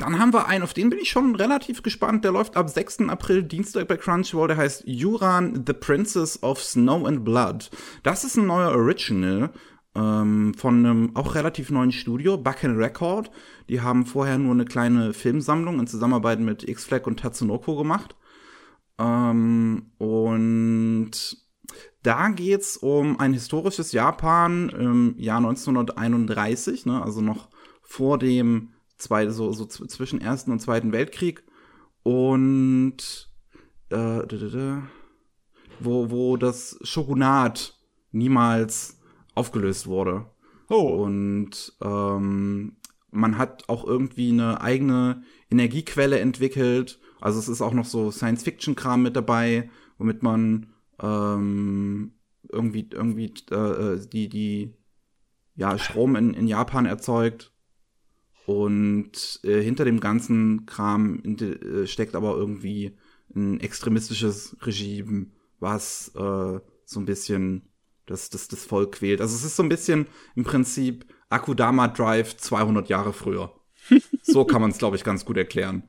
[0.00, 2.22] Dann haben wir einen, auf den bin ich schon relativ gespannt.
[2.22, 3.08] Der läuft ab 6.
[3.08, 4.48] April Dienstag bei Crunchyroll.
[4.48, 7.70] Der heißt Yuran, The Princess of Snow and Blood.
[8.02, 9.50] Das ist ein neuer Original
[9.94, 13.30] ähm, von einem auch relativ neuen Studio, Bucken Record.
[13.70, 18.14] Die haben vorher nur eine kleine Filmsammlung in Zusammenarbeit mit X-Flag und Tatsunoko gemacht.
[18.98, 21.12] Ähm, und
[22.08, 27.50] da geht's um ein historisches Japan im Jahr 1931, ne, also noch
[27.82, 31.44] vor dem zwei, so, so zwischen Ersten und Zweiten Weltkrieg.
[32.02, 33.28] Und
[33.90, 34.22] äh,
[35.80, 37.78] wo, wo das Shogunat
[38.10, 38.98] niemals
[39.34, 40.30] aufgelöst wurde.
[40.70, 41.04] Oh.
[41.04, 42.78] Und ähm,
[43.10, 47.00] man hat auch irgendwie eine eigene Energiequelle entwickelt.
[47.20, 52.12] Also es ist auch noch so Science-Fiction-Kram mit dabei, womit man ähm,
[52.48, 54.74] irgendwie irgendwie äh, äh die die
[55.56, 57.52] ja Strom in, in Japan erzeugt
[58.46, 62.96] und äh, hinter dem ganzen Kram äh, steckt aber irgendwie
[63.34, 65.26] ein extremistisches Regime,
[65.60, 67.68] was äh, so ein bisschen
[68.06, 69.20] das, das, das Volk quält.
[69.20, 73.52] Also es ist so ein bisschen im Prinzip Akudama Drive 200 Jahre früher.
[74.22, 75.82] so kann man es, glaube ich, ganz gut erklären.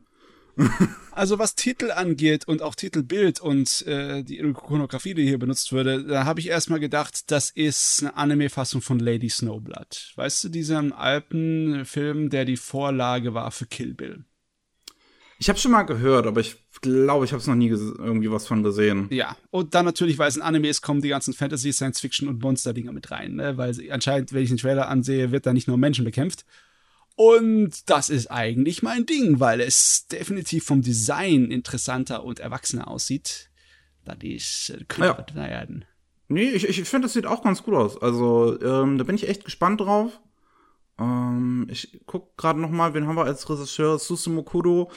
[1.11, 6.03] Also was Titel angeht und auch Titelbild und äh, die Ikonografie, die hier benutzt wurde,
[6.03, 10.13] da habe ich erstmal gedacht, das ist eine Anime-Fassung von Lady Snowblood.
[10.15, 14.23] Weißt du, diesen alten Film, der die Vorlage war für Kill Bill?
[15.41, 18.45] Ich habe schon mal gehört, aber ich glaube, ich habe es noch nie irgendwie was
[18.45, 19.07] von gesehen.
[19.09, 22.27] Ja, und dann natürlich, weil es ein Anime ist, kommen die ganzen Fantasy, Science Fiction
[22.27, 23.55] und Monster-Dinger mit rein, ne?
[23.55, 26.45] weil anscheinend, wenn ich den Trailer ansehe, wird da nicht nur Menschen bekämpft,
[27.19, 33.49] und das ist eigentlich mein Ding, weil es definitiv vom Design interessanter und erwachsener aussieht.
[34.05, 35.35] Das ist, äh, könnte ja.
[35.35, 35.83] werden.
[36.29, 38.01] Nee, ich, ich finde, das sieht auch ganz gut aus.
[38.01, 40.17] Also, ähm, da bin ich echt gespannt drauf.
[40.97, 43.99] Ähm, ich guck gerade noch mal, wen haben wir als Regisseur?
[43.99, 44.89] Susumu Kudo.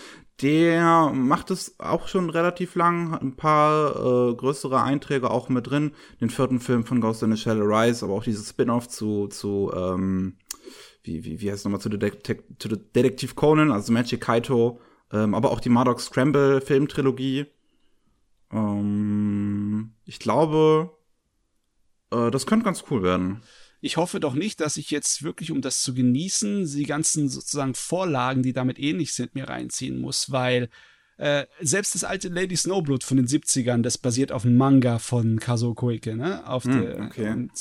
[0.42, 5.68] Der macht es auch schon relativ lang, hat ein paar äh, größere Einträge auch mit
[5.68, 5.90] drin.
[6.20, 9.72] Den vierten Film von Ghost in the Shell Rise, aber auch dieses Spin-off zu, zu
[9.74, 10.36] ähm,
[11.04, 14.80] wie, wie, wie heißt es nochmal, zu, Detec zu Detektiv Conan, also Magic Kaito,
[15.12, 17.46] ähm, aber auch die Murdoch Scramble Filmtrilogie.
[18.52, 20.90] Ähm, ich glaube,
[22.10, 23.42] äh, das könnte ganz cool werden.
[23.80, 27.74] Ich hoffe doch nicht, dass ich jetzt wirklich, um das zu genießen, die ganzen sozusagen
[27.74, 30.68] Vorlagen, die damit ähnlich sind, mir reinziehen muss, weil
[31.18, 35.38] äh, selbst das alte Lady Snowblood von den 70ern, das basiert auf einem Manga von
[35.38, 36.46] Kazuo Koike, ne?
[36.46, 37.30] Auf mm, der, okay.
[37.30, 37.52] Und,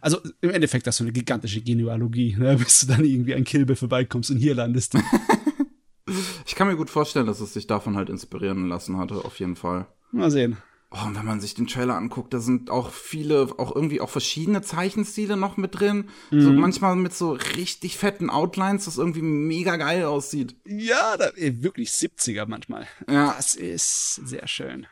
[0.00, 2.56] also im Endeffekt das ist so eine gigantische Genealogie, ne?
[2.56, 4.94] Bis du dann irgendwie an Kilbe vorbeikommst und hier landest.
[6.46, 9.56] ich kann mir gut vorstellen, dass es sich davon halt inspirieren lassen hatte, auf jeden
[9.56, 9.86] Fall.
[10.12, 10.56] Mal sehen.
[10.90, 14.08] Oh, und wenn man sich den Trailer anguckt, da sind auch viele, auch irgendwie auch
[14.08, 16.08] verschiedene Zeichenstile noch mit drin.
[16.30, 16.40] Mhm.
[16.40, 20.56] So manchmal mit so richtig fetten Outlines, das irgendwie mega geil aussieht.
[20.64, 22.86] Ja, da, wirklich 70er manchmal.
[23.06, 23.34] Ja.
[23.36, 24.86] Das ist sehr schön.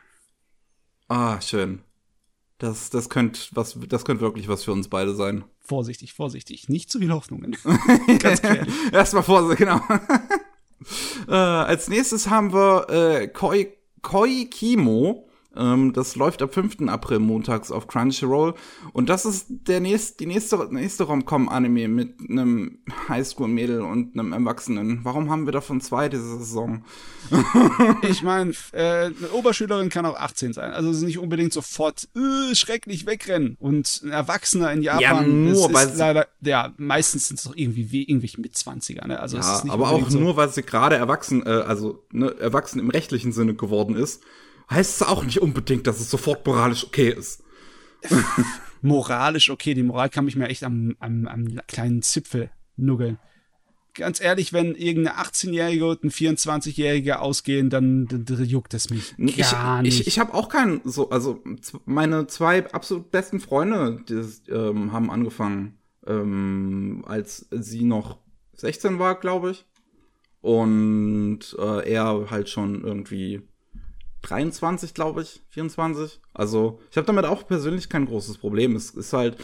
[1.07, 1.81] Ah, schön.
[2.59, 5.45] Das, das könnte was, das könnte wirklich was für uns beide sein.
[5.59, 6.69] Vorsichtig, vorsichtig.
[6.69, 7.57] Nicht zu viel Hoffnungen.
[8.19, 8.67] Ganz klar.
[8.91, 9.81] Erstmal vorsichtig, genau.
[11.27, 13.73] äh, als nächstes haben wir äh, Koi,
[14.03, 15.26] Koi Kimo
[15.57, 16.87] Ähm, das läuft ab 5.
[16.87, 18.53] April montags auf Crunchyroll.
[18.93, 22.79] Und das ist der nächste, die nächste, nächste Rom-Com-Anime mit einem
[23.09, 24.99] Highschool-Mädel und einem Erwachsenen.
[25.03, 26.83] Warum haben wir davon zwei diese Saison?
[28.09, 30.71] ich meine, äh, eine Oberschülerin kann auch 18 sein.
[30.71, 33.57] Also es ist nicht unbedingt sofort äh, schrecklich wegrennen.
[33.59, 37.43] Und ein Erwachsener in Japan Ja, nur, ist, weil ist leider, ja, meistens sind es
[37.43, 39.07] doch irgendwie wie irgendwelche Mitzwanziger.
[39.07, 39.19] Ne?
[39.19, 42.03] Also es Ja, ist nicht aber auch so, nur, weil sie gerade erwachsen, äh, also
[42.11, 44.23] ne, erwachsen im rechtlichen Sinne geworden ist,
[44.69, 47.43] heißt es auch nicht unbedingt, dass es sofort moralisch okay ist.
[48.81, 49.73] moralisch okay.
[49.73, 53.19] Die Moral kann mich mir echt am, am, am kleinen Zipfel nuggeln.
[53.93, 59.37] Ganz ehrlich, wenn irgendeine 18-Jährige und ein 24-Jähriger ausgehen, dann, dann, juckt es mich Ich,
[59.37, 60.01] gar nicht.
[60.01, 61.43] ich, ich habe auch keinen, so, also
[61.85, 68.19] meine zwei absolut besten Freunde, die ähm, haben angefangen, ähm, als sie noch
[68.53, 69.65] 16 war, glaube ich.
[70.41, 73.41] Und äh, er halt schon irgendwie
[74.29, 76.19] 23, glaube ich, 24.
[76.33, 78.75] Also ich habe damit auch persönlich kein großes Problem.
[78.75, 79.37] Es ist halt,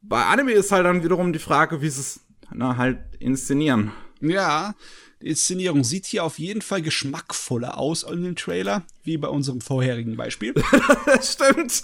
[0.00, 2.20] bei Anime ist halt dann wiederum die Frage, wie sie es
[2.52, 3.92] na, halt inszenieren.
[4.20, 4.74] Ja,
[5.20, 9.60] die Inszenierung sieht hier auf jeden Fall geschmackvoller aus in dem Trailer, wie bei unserem
[9.60, 10.54] vorherigen Beispiel.
[11.22, 11.82] Stimmt.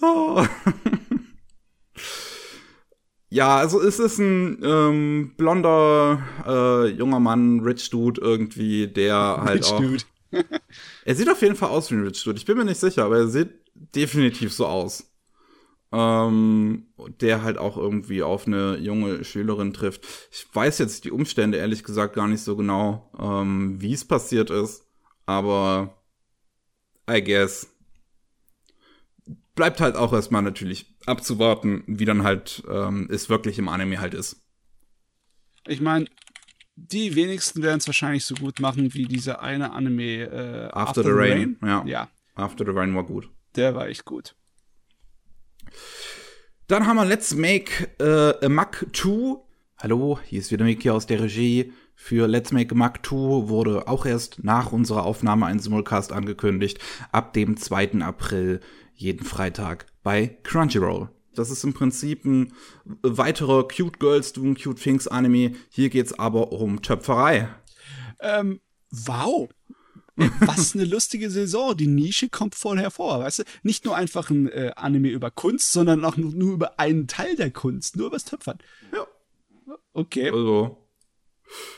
[0.00, 0.46] Oh.
[3.28, 9.64] Ja, also es ist ein ähm, blonder äh, junger Mann, Rich Dude irgendwie, der halt
[9.64, 9.80] Rich auch.
[9.80, 10.04] Dude.
[11.04, 12.38] Er sieht auf jeden Fall aus wie ein Rich Dude.
[12.38, 15.12] Ich bin mir nicht sicher, aber er sieht definitiv so aus.
[15.92, 16.88] Ähm,
[17.20, 20.04] der halt auch irgendwie auf eine junge Schülerin trifft.
[20.32, 24.50] Ich weiß jetzt die Umstände ehrlich gesagt gar nicht so genau, ähm, wie es passiert
[24.50, 24.84] ist,
[25.26, 26.02] aber
[27.08, 27.68] I guess
[29.56, 34.14] bleibt halt auch erstmal natürlich abzuwarten, wie dann halt ähm, es wirklich im Anime halt
[34.14, 34.44] ist.
[35.66, 36.06] Ich meine,
[36.76, 41.10] die wenigsten werden es wahrscheinlich so gut machen wie dieser eine Anime äh, After, the,
[41.10, 41.56] Rain.
[41.64, 41.82] Ja.
[41.86, 43.28] Ja, After the Rain war gut.
[43.56, 44.34] der war echt gut.
[46.68, 49.38] Dann haben wir Let's Make äh, a Mac 2.
[49.78, 51.72] Hallo, hier ist wieder Miki aus der Regie.
[51.94, 56.78] Für Let's Make a Mac 2 wurde auch erst nach unserer Aufnahme ein Simulcast angekündigt.
[57.12, 58.02] Ab dem 2.
[58.02, 58.60] April
[58.94, 61.08] jeden Freitag bei Crunchyroll.
[61.38, 62.52] Das ist im Prinzip ein
[63.02, 65.52] weiterer Cute Girls Doing Cute Things Anime.
[65.68, 67.48] Hier geht's aber um Töpferei.
[68.20, 68.60] Ähm,
[68.90, 69.48] wow.
[70.16, 71.76] Was eine lustige Saison.
[71.76, 73.42] Die Nische kommt voll hervor, weißt du?
[73.62, 77.36] Nicht nur einfach ein äh, Anime über Kunst, sondern auch nur, nur über einen Teil
[77.36, 78.58] der Kunst, nur übers Töpfern.
[78.92, 79.06] Ja.
[79.92, 80.30] Okay.
[80.30, 80.85] Also.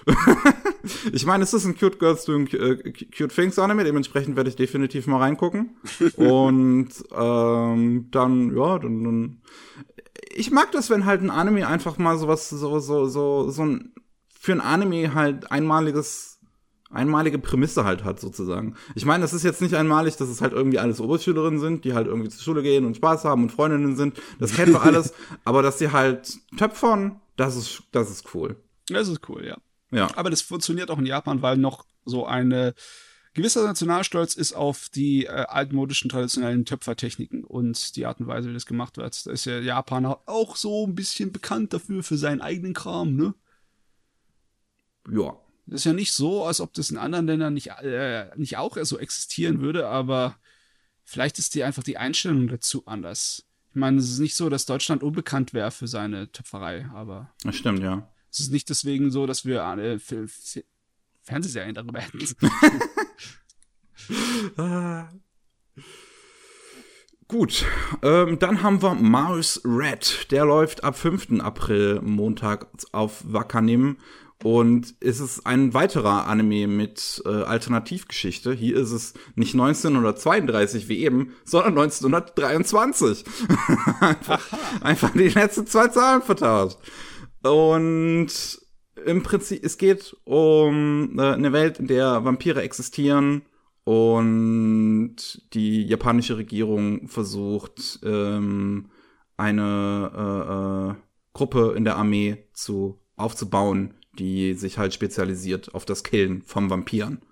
[1.12, 4.56] ich meine, es ist ein Cute Girls Doing äh, Cute Things Anime, dementsprechend werde ich
[4.56, 5.76] definitiv mal reingucken.
[6.16, 9.42] Und ähm, dann, ja, dann, dann.
[10.34, 13.92] Ich mag das, wenn halt ein Anime einfach mal sowas, so, so, so, so ein
[14.38, 16.38] für ein Anime halt einmaliges,
[16.90, 18.76] einmalige Prämisse halt hat, sozusagen.
[18.94, 21.92] Ich meine, das ist jetzt nicht einmalig, dass es halt irgendwie alles Oberschülerinnen sind, die
[21.92, 24.20] halt irgendwie zur Schule gehen und Spaß haben und Freundinnen sind.
[24.38, 25.12] Das kennen wir alles.
[25.44, 28.56] aber dass sie halt töpfern, das ist, das ist cool.
[28.88, 29.56] Das ist cool, ja.
[29.90, 30.08] Ja.
[30.16, 32.74] Aber das funktioniert auch in Japan, weil noch so eine
[33.34, 38.54] gewisser Nationalstolz ist auf die äh, altmodischen traditionellen Töpfertechniken und die Art und Weise, wie
[38.54, 39.26] das gemacht wird.
[39.26, 43.34] Da ist ja Japan auch so ein bisschen bekannt dafür, für seinen eigenen Kram, ne?
[45.10, 45.36] Ja.
[45.66, 48.76] Das ist ja nicht so, als ob das in anderen Ländern nicht, äh, nicht auch
[48.82, 50.36] so existieren würde, aber
[51.04, 53.44] vielleicht ist die einfach die Einstellung dazu anders.
[53.70, 57.56] Ich meine, es ist nicht so, dass Deutschland unbekannt wäre für seine Töpferei, aber Das
[57.56, 58.08] stimmt, ja.
[58.38, 59.98] Es ist nicht deswegen so, dass wir äh,
[61.22, 62.18] Fernsehserien darüber hätten.
[67.28, 67.66] Gut,
[68.02, 70.30] ähm, dann haben wir Mars Red.
[70.30, 71.40] Der läuft ab 5.
[71.40, 73.98] April Montag auf Wakanim.
[74.42, 78.54] Und es ist ein weiterer Anime mit äh, Alternativgeschichte.
[78.54, 83.24] Hier ist es nicht 1932 wie eben, sondern 1923.
[84.00, 84.46] einfach,
[84.80, 86.78] einfach die letzten zwei Zahlen vertauscht.
[87.42, 88.28] Und
[89.04, 93.42] im Prinzip, es geht um äh, eine Welt, in der Vampire existieren
[93.84, 95.16] und
[95.54, 98.90] die japanische Regierung versucht, ähm,
[99.36, 106.02] eine äh, äh, Gruppe in der Armee zu aufzubauen, die sich halt spezialisiert auf das
[106.04, 107.22] Killen von Vampiren.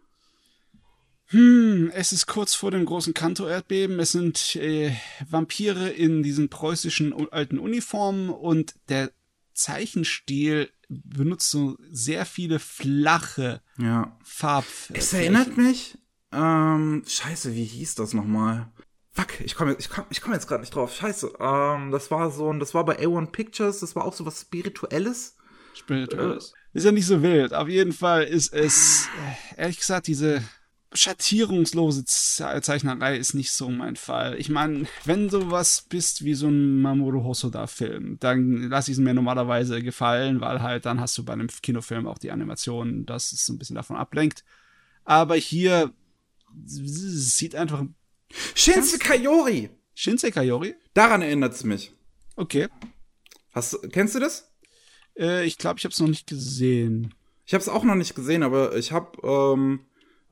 [1.30, 3.98] Hm, es ist kurz vor dem großen Kanto-Erdbeben.
[3.98, 4.92] Es sind äh,
[5.28, 9.10] Vampire in diesen preußischen alten Uniformen und der
[9.56, 14.16] Zeichenstil benutzt so sehr viele flache Ja.
[14.22, 14.64] Farb.
[14.92, 15.98] Es erinnert mich,
[16.32, 18.70] ähm, scheiße, wie hieß das nochmal?
[19.12, 20.94] Fuck, ich komme ich komm, ich komm jetzt gerade nicht drauf.
[20.94, 24.26] Scheiße, ähm, das war so ein, das war bei A1 Pictures, das war auch so
[24.26, 25.36] was Spirituelles.
[25.74, 26.52] Spirituelles.
[26.72, 27.54] Ist ja nicht so wild.
[27.54, 29.08] Auf jeden Fall ist es,
[29.56, 30.42] äh, ehrlich gesagt, diese
[30.96, 34.38] schattierungslose Zeichnerei ist nicht so mein Fall.
[34.38, 39.02] Ich meine, wenn du was bist wie so ein Mamoru Hosoda-Film, dann lasse ich es
[39.02, 43.32] mir normalerweise gefallen, weil halt dann hast du bei einem Kinofilm auch die Animation, dass
[43.32, 44.44] es ein bisschen davon ablenkt.
[45.04, 45.92] Aber hier
[46.64, 47.84] sieht einfach.
[48.54, 49.70] Shinse Kayori!
[49.94, 50.74] Shinse Kayori?
[50.94, 51.92] Daran erinnert es mich.
[52.36, 52.68] Okay.
[53.52, 54.52] Hast, kennst du das?
[55.18, 57.14] Äh, ich glaube, ich habe es noch nicht gesehen.
[57.46, 59.86] Ich habe es auch noch nicht gesehen, aber ich habe ähm,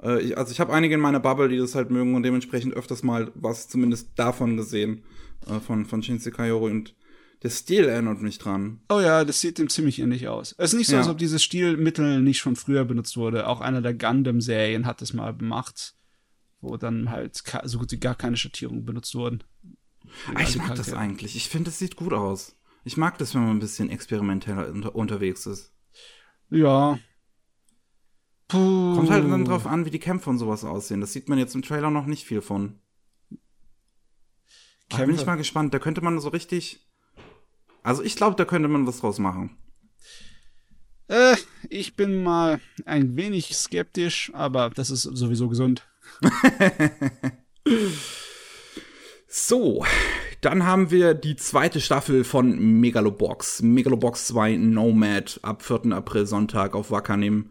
[0.05, 2.75] äh, ich, also ich habe einige in meiner Bubble, die das halt mögen und dementsprechend
[2.75, 5.03] öfters mal was zumindest davon gesehen
[5.47, 6.95] äh, von von Shinse Kayori und
[7.43, 8.81] der Stil erinnert mich dran.
[8.89, 10.55] Oh ja, das sieht dem ziemlich ähnlich aus.
[10.57, 11.01] Es ist nicht so, ja.
[11.01, 13.47] als ob dieses Stilmittel nicht schon früher benutzt wurde.
[13.49, 15.95] Auch einer der Gundam-Serien hat es mal gemacht,
[16.63, 19.45] wo dann halt so gut wie gar keine Schattierungen benutzt wurden.
[20.35, 21.37] Ah, ich mag das eigentlich.
[21.37, 22.57] Ich finde, es sieht gut aus.
[22.83, 25.75] Ich mag das, wenn man ein bisschen experimenteller unter unterwegs ist.
[26.49, 26.99] Ja.
[28.55, 28.95] Puh.
[28.95, 31.01] Kommt halt dann drauf an, wie die Kämpfe und sowas aussehen.
[31.01, 32.79] Das sieht man jetzt im Trailer noch nicht viel von.
[34.91, 35.75] Da bin ich mal gespannt.
[35.75, 36.87] Da könnte man so richtig.
[37.83, 39.59] Also ich glaube, da könnte man was draus machen.
[41.09, 41.37] Äh,
[41.69, 45.87] ich bin mal ein wenig skeptisch, aber das ist sowieso gesund.
[49.27, 49.85] so,
[50.41, 53.63] dann haben wir die zweite Staffel von Megalobox.
[53.63, 55.93] Megalobox 2 Nomad ab 4.
[55.93, 57.51] April Sonntag auf Wakanim.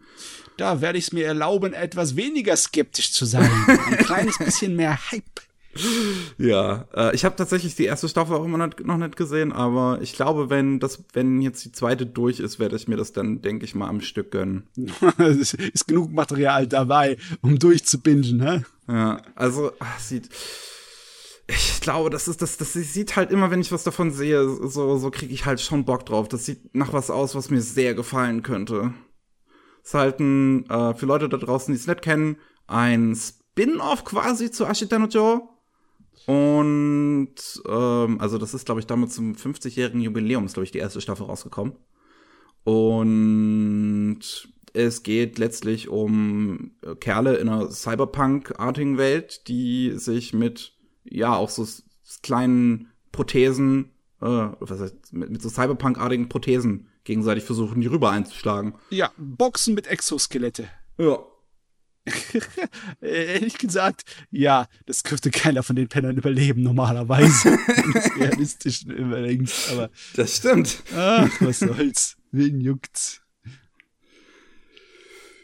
[0.56, 3.50] Da werde ich es mir erlauben, etwas weniger skeptisch zu sein.
[3.66, 5.40] Ein kleines bisschen mehr Hype.
[6.38, 10.14] Ja, äh, ich habe tatsächlich die erste Staffel auch immer noch nicht gesehen, aber ich
[10.14, 13.64] glaube, wenn das, wenn jetzt die zweite durch ist, werde ich mir das dann, denke
[13.64, 14.68] ich mal, am Stück gönnen.
[15.18, 18.62] es ist genug Material dabei, um durchzubingen, hä?
[18.86, 20.28] Ja, also ach, sieht
[21.46, 24.96] ich glaube, das ist das, das sieht halt immer, wenn ich was davon sehe, so,
[24.96, 26.28] so kriege ich halt schon Bock drauf.
[26.28, 28.94] Das sieht nach was aus, was mir sehr gefallen könnte.
[29.84, 34.50] Ist halt ein, äh, für Leute da draußen, die es nicht kennen, ein Spin-off quasi
[34.50, 35.42] zu Ashita no Joe.
[36.26, 37.34] Und
[37.68, 41.02] ähm, also das ist, glaube ich, damals zum 50-jährigen Jubiläum ist, glaube ich, die erste
[41.02, 41.74] Staffel rausgekommen.
[42.64, 44.20] Und
[44.72, 50.72] es geht letztlich um Kerle in einer Cyberpunk-artigen Welt, die sich mit
[51.04, 51.66] ja auch so
[52.22, 53.90] kleinen Prothesen,
[54.22, 58.74] äh, was heißt, mit, mit so Cyberpunk-artigen Prothesen gegenseitig versuchen, die rüber einzuschlagen.
[58.90, 60.68] Ja, Boxen mit Exoskelette.
[60.98, 61.18] Ja.
[63.00, 67.50] Ehrlich gesagt, ja, das dürfte keiner von den Pennern überleben, normalerweise.
[68.18, 69.90] realistisch übrigens, aber.
[70.14, 70.82] Das stimmt.
[70.94, 72.16] Ach, was soll's.
[72.30, 73.22] Wen juckt's?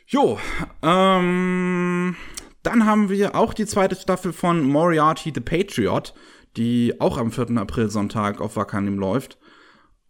[0.07, 0.41] Jo,
[0.83, 2.17] ähm,
[2.65, 6.15] dann haben wir auch die zweite Staffel von Moriarty the Patriot,
[6.57, 7.57] die auch am 4.
[7.59, 9.39] April Sonntag auf Wakanim läuft.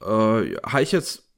[0.01, 0.07] Äh,
[0.65, 1.30] habe ich jetzt,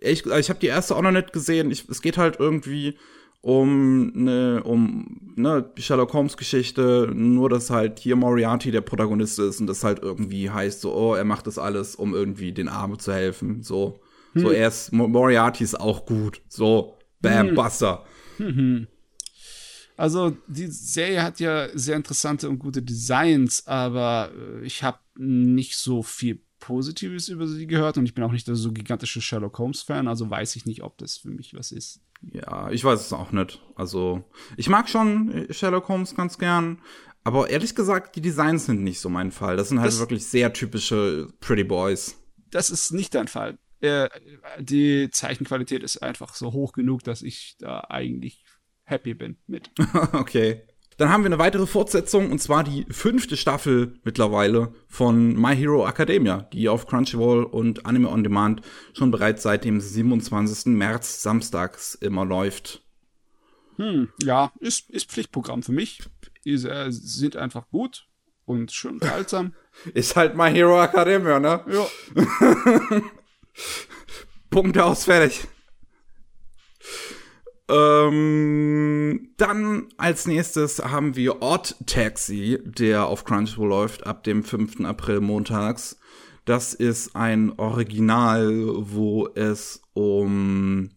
[0.00, 1.70] ich, ich habe die erste auch noch nicht gesehen.
[1.70, 2.96] Ich, es geht halt irgendwie
[3.42, 9.38] um eine, um ne, die Sherlock Holmes Geschichte, nur dass halt hier Moriarty der Protagonist
[9.38, 12.68] ist und das halt irgendwie heißt so, oh, er macht das alles, um irgendwie den
[12.68, 14.00] Armen zu helfen, so.
[14.34, 14.42] Hm.
[14.42, 17.54] So, er ist, Moriarty ist auch gut, so, bam, hm.
[17.54, 18.04] Buster.
[18.36, 18.86] Hm.
[19.96, 25.76] Also die Serie hat ja sehr interessante und gute Designs, aber äh, ich habe nicht
[25.76, 29.82] so viel Positives über sie gehört und ich bin auch nicht so gigantische Sherlock Holmes
[29.82, 32.00] Fan, also weiß ich nicht, ob das für mich was ist.
[32.32, 33.60] Ja, ich weiß es auch nicht.
[33.74, 34.24] Also
[34.56, 36.80] ich mag schon Sherlock Holmes ganz gern,
[37.24, 39.56] aber ehrlich gesagt, die Designs sind nicht so mein Fall.
[39.56, 42.16] Das sind halt das, wirklich sehr typische Pretty Boys.
[42.50, 43.58] Das ist nicht dein Fall.
[43.80, 44.08] Äh,
[44.58, 48.44] die Zeichenqualität ist einfach so hoch genug, dass ich da eigentlich
[48.84, 49.70] happy bin mit.
[50.12, 50.62] okay.
[51.00, 55.88] Dann haben wir eine weitere Fortsetzung und zwar die fünfte Staffel mittlerweile von My Hero
[55.88, 58.60] Academia, die auf Crunchyroll und Anime on Demand
[58.92, 60.74] schon bereits seit dem 27.
[60.74, 62.82] März samstags immer läuft.
[63.76, 66.02] Hm, ja, ist, ist Pflichtprogramm für mich.
[66.44, 68.06] Die äh, sind einfach gut
[68.44, 69.54] und schön unterhaltsam.
[69.94, 71.64] ist halt My Hero Academia, ne?
[71.66, 71.86] Ja.
[74.50, 75.48] Punkt aus, fertig.
[77.70, 84.80] Ähm, dann als nächstes haben wir Odd Taxi, der auf Crunchyroll läuft ab dem 5.
[84.84, 85.98] April montags.
[86.44, 90.90] Das ist ein Original, wo es um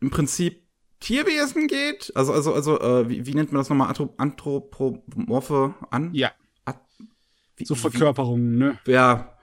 [0.00, 0.62] im Prinzip
[1.00, 2.12] Tierwesen geht.
[2.14, 3.92] Also, also, also, äh, wie, wie, nennt man das nochmal?
[4.18, 6.14] Anthropomorphe an?
[6.14, 6.32] Ja.
[7.56, 8.78] Wie, so Verkörperungen, ne?
[8.86, 9.36] Ja.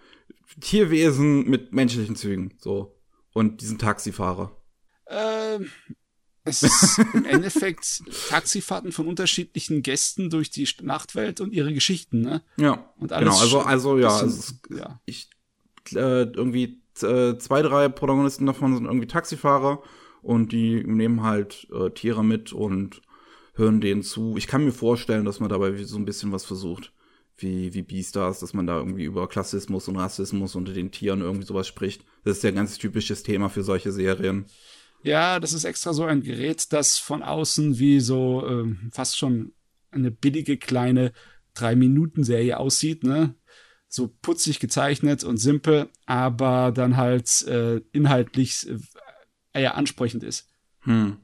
[0.61, 2.95] Tierwesen mit menschlichen Zügen, so.
[3.33, 4.56] Und diesen Taxifahrer.
[5.09, 5.69] Ähm,
[6.43, 12.41] es ist im Endeffekt Taxifahrten von unterschiedlichen Gästen durch die Nachtwelt und ihre Geschichten, ne?
[12.57, 12.91] Ja.
[12.97, 15.01] Und alles genau, also, also ja, bisschen, also, ja.
[15.05, 15.29] ich
[15.93, 19.81] äh, irgendwie äh, zwei, drei Protagonisten davon sind irgendwie Taxifahrer
[20.21, 23.01] und die nehmen halt äh, Tiere mit und
[23.55, 24.35] hören denen zu.
[24.37, 26.93] Ich kann mir vorstellen, dass man dabei so ein bisschen was versucht.
[27.39, 31.45] Wie, wie Beastars, dass man da irgendwie über Klassismus und Rassismus unter den Tieren irgendwie
[31.45, 32.03] sowas spricht.
[32.23, 34.47] Das ist ja ein ganz typisches Thema für solche Serien.
[35.03, 39.53] Ja, das ist extra so ein Gerät, das von außen wie so äh, fast schon
[39.91, 41.13] eine billige kleine
[41.53, 43.35] Drei-Minuten-Serie aussieht, ne?
[43.89, 48.77] So putzig gezeichnet und simpel, aber dann halt äh, inhaltlich äh,
[49.53, 50.49] eher ansprechend ist.
[50.81, 51.17] Hm.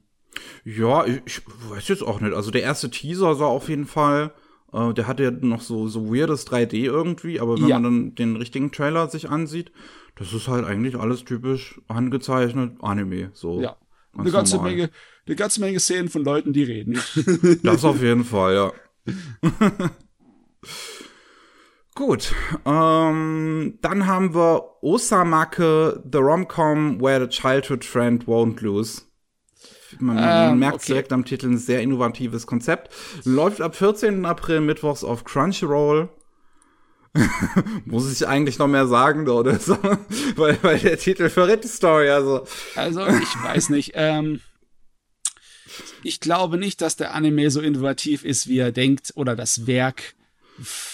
[0.64, 2.34] Ja, ich, ich weiß jetzt auch nicht.
[2.34, 4.34] Also der erste Teaser sah auf jeden Fall,
[4.74, 7.80] äh, der hatte ja noch so, so weirdes 3D irgendwie, aber wenn Ja.
[7.80, 9.72] man dann den richtigen Trailer sich ansieht,
[10.16, 13.32] das ist halt eigentlich alles typisch angezeichnet Anime.
[13.34, 13.62] So.
[13.62, 13.76] Ja.
[14.14, 14.72] ganz Eine ganze normal.
[14.72, 14.90] Menge,
[15.26, 17.00] eine ganze Menge Szenen von Leuten, die reden.
[17.64, 18.72] Das auf jeden Fall, ja.
[21.96, 22.34] Gut,
[22.66, 29.04] ähm, dann haben wir Osamake, The Romcom Where the Childhood Friend Won't Lose.
[30.00, 30.88] Man, Ähm, merkt okay.
[30.88, 32.94] direkt am Titel ein sehr innovatives Konzept.
[33.24, 34.26] Läuft ab 14.
[34.26, 36.10] April mittwochs auf Crunchyroll.
[37.86, 39.78] Muss ich eigentlich noch mehr sagen, oder so?
[40.36, 42.46] weil, weil der Titel verrät die Story, also.
[42.76, 43.92] Also, ich weiß nicht.
[43.96, 44.42] Ähm,
[46.04, 50.16] ich glaube nicht, dass der Anime so innovativ ist, wie er denkt, oder das Werk.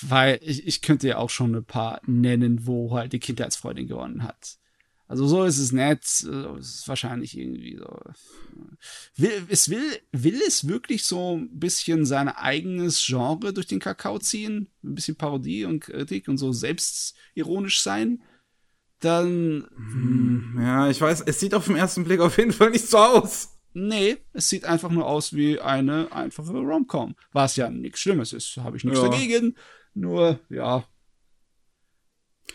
[0.02, 4.24] Weil ich, ich könnte ja auch schon ein paar nennen, wo halt die Kindheitsfreundin gewonnen
[4.24, 4.59] hat.
[5.10, 8.00] Also so ist es nett, es ist wahrscheinlich irgendwie so.
[9.16, 14.20] Will, es will, will es wirklich so ein bisschen sein eigenes Genre durch den Kakao
[14.20, 14.70] ziehen?
[14.84, 18.22] Ein bisschen Parodie und Kritik und so selbstironisch sein?
[19.00, 19.68] Dann
[20.60, 23.58] Ja, ich weiß, es sieht auf den ersten Blick auf jeden Fall nicht so aus.
[23.74, 27.16] Nee, es sieht einfach nur aus wie eine einfache Romcom.
[27.34, 29.10] Was ja nichts Schlimmes ist, habe ich nichts Ja.
[29.10, 29.56] dagegen.
[29.96, 30.86] Nur, ja.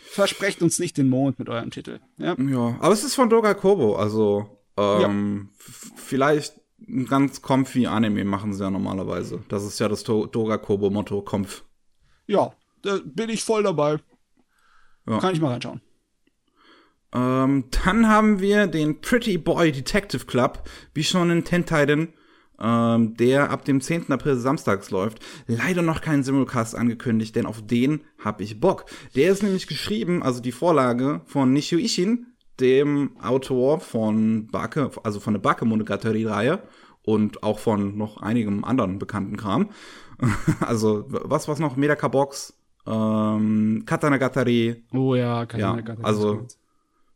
[0.03, 1.99] Versprecht uns nicht den Mond mit eurem Titel.
[2.17, 6.53] Ja, Ja, aber es ist von Doga Kobo, also ähm, f- vielleicht
[6.87, 9.43] ein ganz comfy Anime machen sie ja normalerweise.
[9.49, 11.63] Das ist ja das Do Doga Kobo Motto, Comf.
[12.27, 13.97] ja da bin ich voll dabei.
[15.07, 15.19] Ja.
[15.19, 15.81] Kann ich mal reinschauen.
[17.13, 22.13] Ähm, dann haben wir den Pretty Boy Detective Club, wie schon in Tentaiden,
[22.59, 24.11] ähm, der ab dem 10.
[24.11, 25.19] April samstags läuft.
[25.47, 28.85] Leider noch kein Simulcast angekündigt, denn auf den hab ich Bock.
[29.15, 32.27] Der ist nämlich geschrieben, also die Vorlage von Nishio Ishin,
[32.59, 36.63] dem Autor von Bake, also von der Bake Monogatari-Reihe
[37.03, 39.69] und auch von noch einigem anderen bekannten Kram.
[40.61, 42.53] also was was noch Medaka Box,
[42.87, 46.45] ähm, Katanagatari, Oh ja, kann Ja, also-.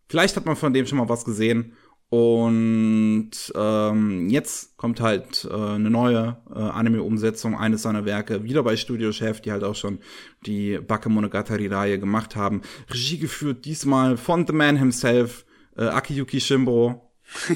[0.10, 1.74] Vielleicht hat man von dem schon mal was gesehen.
[2.10, 8.78] Und ähm, jetzt kommt halt äh, eine neue äh, Anime-Umsetzung eines seiner Werke, wieder bei
[8.78, 10.00] Studio Chef, die halt auch schon
[10.48, 12.64] die Bakemonogatari-Reihe gemacht haben.
[12.90, 15.46] Regie geführt diesmal von The Man himself,
[15.78, 17.12] äh, Akiyuki Shimbo.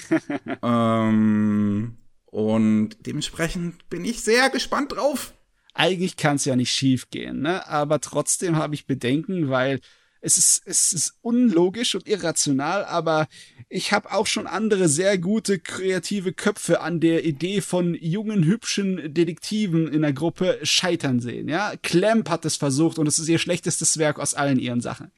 [0.61, 5.33] ähm, und dementsprechend bin ich sehr gespannt drauf.
[5.73, 7.67] Eigentlich kann es ja nicht schief gehen, ne?
[7.67, 9.79] Aber trotzdem habe ich Bedenken, weil
[10.25, 13.27] es ist, es ist unlogisch und irrational, aber
[13.69, 19.13] ich habe auch schon andere sehr gute kreative Köpfe an der Idee von jungen, hübschen
[19.13, 21.73] Detektiven in der Gruppe scheitern sehen, ja?
[21.81, 25.11] Clamp hat es versucht und es ist ihr schlechtestes Werk aus allen ihren Sachen.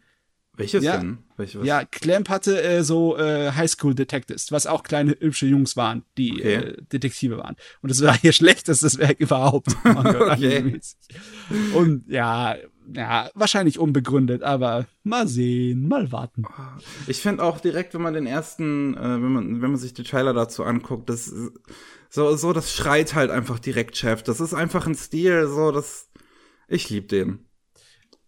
[0.57, 0.97] Welches Ja.
[0.97, 1.17] denn?
[1.35, 1.59] Welche?
[1.65, 6.31] Ja, Clamp hatte äh, so äh, Highschool Detectives, was auch kleine hübsche Jungs waren, die
[6.31, 6.53] Okay.
[6.55, 7.57] äh, Detektive waren.
[7.81, 9.67] Und es war ihr schlechtestes Werk überhaupt.
[9.85, 10.79] Okay.
[11.73, 12.55] Und ja,
[12.93, 16.45] ja, wahrscheinlich unbegründet, aber mal sehen, mal warten.
[17.07, 20.03] Ich finde auch direkt, wenn man den ersten, äh, wenn man, wenn man sich die
[20.03, 21.33] Trailer dazu anguckt, das
[22.09, 24.23] so, so, das schreit halt einfach direkt Chef.
[24.23, 26.09] Das ist einfach ein Stil, so, das,
[26.67, 27.45] ich lieb den.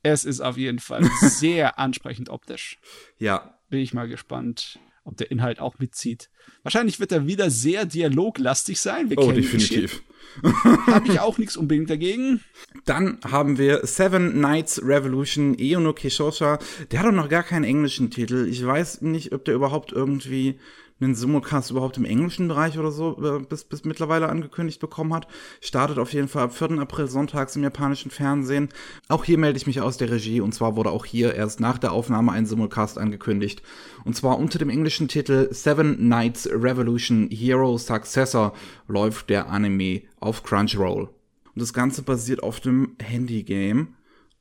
[0.04, 2.80] Es ist auf jeden Fall sehr ansprechend optisch.
[3.18, 6.30] Ja, Bin ich mal gespannt, ob der Inhalt auch mitzieht.
[6.64, 9.10] Wahrscheinlich wird er wieder sehr dialoglastig sein.
[9.10, 10.04] Wir oh, definitiv.
[10.88, 12.42] Habe ich auch nichts unbedingt dagegen.
[12.86, 16.60] Dann haben wir Seven Nights Revolution Eono Kishosha.
[16.92, 18.48] Der hat doch noch gar keinen englischen Titel.
[18.50, 20.60] Ich weiß nicht, ob der überhaupt irgendwie
[21.00, 25.28] einen Simulcast überhaupt im englischen Bereich oder so äh, bis, bis mittlerweile angekündigt bekommen hat.
[25.62, 26.80] Startet auf jeden Fall ab 4.
[26.80, 28.70] April sonntags im japanischen Fernsehen.
[29.08, 31.78] Auch hier melde ich mich aus der Regie und zwar wurde auch hier erst nach
[31.78, 33.62] der Aufnahme ein Simulcast angekündigt.
[34.06, 38.54] Und zwar unter dem englischen Titel Seven Nights Revolution Hero Successor
[38.88, 41.04] läuft der Anime auf Crunchyroll.
[41.04, 43.96] Und das Ganze basiert auf dem Handy-Game,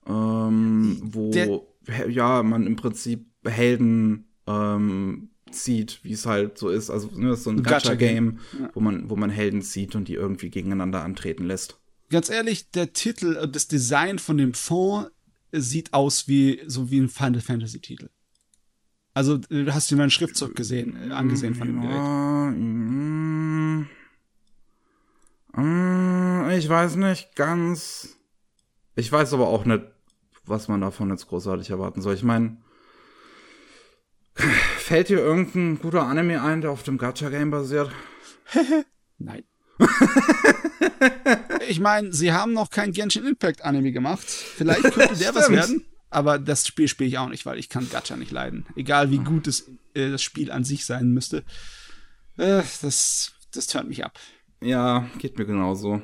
[0.07, 6.90] ähm, wo Der- ja man im Prinzip Helden ähm, zieht, wie es halt so ist.
[6.90, 8.36] Also ne, das ist so ein Gacha-Game.
[8.36, 11.78] Gacha-Game, wo man wo man Helden zieht und die irgendwie gegeneinander antreten lässt.
[12.11, 15.11] Ganz ehrlich, der Titel, äh, das Design von dem Fond
[15.53, 18.11] sieht aus wie so wie ein Final Fantasy Titel.
[19.14, 21.97] Also äh, du hast dir mal einen Schriftzug gesehen, äh, angesehen von dem Gerät.
[21.97, 22.51] Ja,
[25.59, 28.18] Mm, Ich weiß nicht ganz.
[28.94, 29.84] Ich weiß aber auch nicht,
[30.44, 32.14] was man davon jetzt großartig erwarten soll.
[32.14, 32.59] Ich meine,
[34.87, 37.91] fällt dir irgendein guter Anime ein, der auf dem Gacha-Game basiert?
[39.18, 39.43] Nein.
[41.68, 44.24] ich meine, sie haben noch kein Genshin Impact Anime gemacht.
[44.24, 45.84] Vielleicht könnte der was werden.
[46.09, 48.64] Aber das Spiel spiele ich auch nicht, weil ich kann Gacha nicht leiden.
[48.76, 51.39] Egal wie gut es, äh, das Spiel an sich sein müsste.
[52.39, 54.16] Äh, das, das turnt mich ab.
[54.61, 56.01] Ja, geht mir genauso.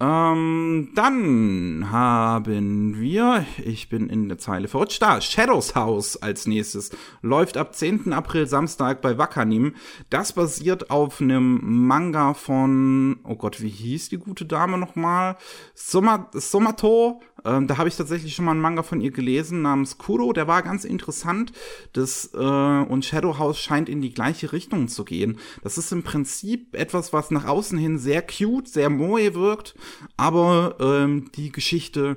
[0.00, 6.90] Ähm, dann haben wir, ich bin in der Zeile verrutscht, da, Shadows House als nächstes.
[7.20, 8.12] Läuft ab 10.
[8.12, 9.74] April Samstag bei Wakanim.
[10.08, 15.36] Das basiert auf einem Manga von, oh Gott, wie hieß die gute Dame nochmal?
[15.74, 17.20] Soma, Somato.
[17.48, 20.32] Ähm, da habe ich tatsächlich schon mal einen Manga von ihr gelesen namens Kuro.
[20.32, 21.52] Der war ganz interessant.
[21.92, 25.38] Das, äh, und Shadow House scheint in die gleiche Richtung zu gehen.
[25.62, 29.74] Das ist im Prinzip etwas, was nach außen hin sehr cute, sehr moe wirkt,
[30.16, 32.16] aber ähm, die Geschichte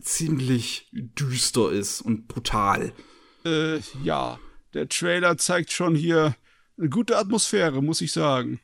[0.00, 2.92] ziemlich düster ist und brutal.
[3.44, 4.38] Äh, ja,
[4.74, 6.36] der Trailer zeigt schon hier
[6.78, 8.60] eine gute Atmosphäre, muss ich sagen.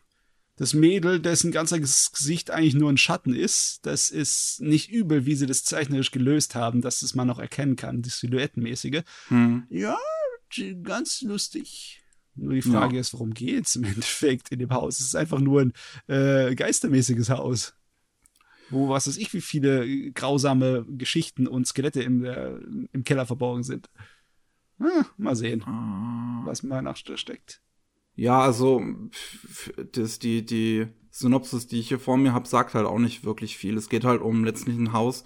[0.57, 5.35] Das Mädel, dessen ganzes Gesicht eigentlich nur ein Schatten ist, das ist nicht übel, wie
[5.35, 9.03] sie das zeichnerisch gelöst haben, dass es man noch erkennen kann, das Silhouettenmäßige.
[9.29, 9.67] Hm.
[9.69, 9.99] Ja,
[10.85, 12.03] ganz lustig.
[12.37, 13.01] Nur die Frage Ja.
[13.01, 15.01] ist, worum geht's im Endeffekt in dem Haus?
[15.01, 15.73] Es ist einfach nur ein
[16.07, 17.75] äh, geistermäßiges Haus.
[18.71, 22.55] Wo, was weiß ich, wie viele äh, grausame Geschichten und Skelette im, äh,
[22.93, 23.89] im Keller verborgen sind.
[24.79, 25.63] Ah, mal sehen,
[26.45, 27.61] was mal nach steckt.
[28.17, 28.83] Ja, also
[29.93, 33.57] das, die, die Synopsis, die ich hier vor mir habe, sagt halt auch nicht wirklich
[33.57, 33.77] viel.
[33.77, 35.25] Es geht halt um letztlich ein Haus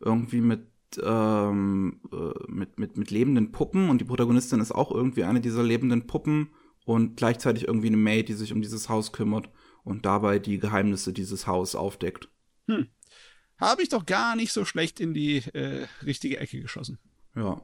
[0.00, 0.66] irgendwie mit,
[1.02, 5.62] ähm, äh, mit, mit, mit lebenden Puppen und die Protagonistin ist auch irgendwie eine dieser
[5.62, 6.50] lebenden Puppen
[6.84, 9.50] und gleichzeitig irgendwie eine Maid, die sich um dieses Haus kümmert
[9.84, 12.28] und dabei die Geheimnisse dieses Haus aufdeckt.
[13.58, 16.98] Habe ich doch gar nicht so schlecht in die äh, richtige Ecke geschossen.
[17.34, 17.60] Ja.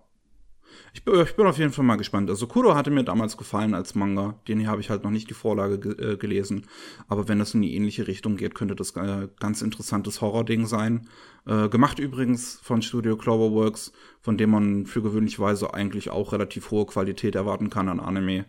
[0.92, 2.30] Ich bin, ich bin auf jeden Fall mal gespannt.
[2.30, 4.40] Also Kuro hatte mir damals gefallen als Manga.
[4.48, 6.66] Den hier habe ich halt noch nicht die Vorlage ge äh, gelesen.
[7.08, 11.08] Aber wenn das in die ähnliche Richtung geht, könnte das äh, ganz interessantes Horror-Ding sein.
[11.46, 16.86] Äh, gemacht übrigens von Studio Cloverworks, von dem man für gewöhnlichweise eigentlich auch relativ hohe
[16.86, 18.46] Qualität erwarten kann an Anime.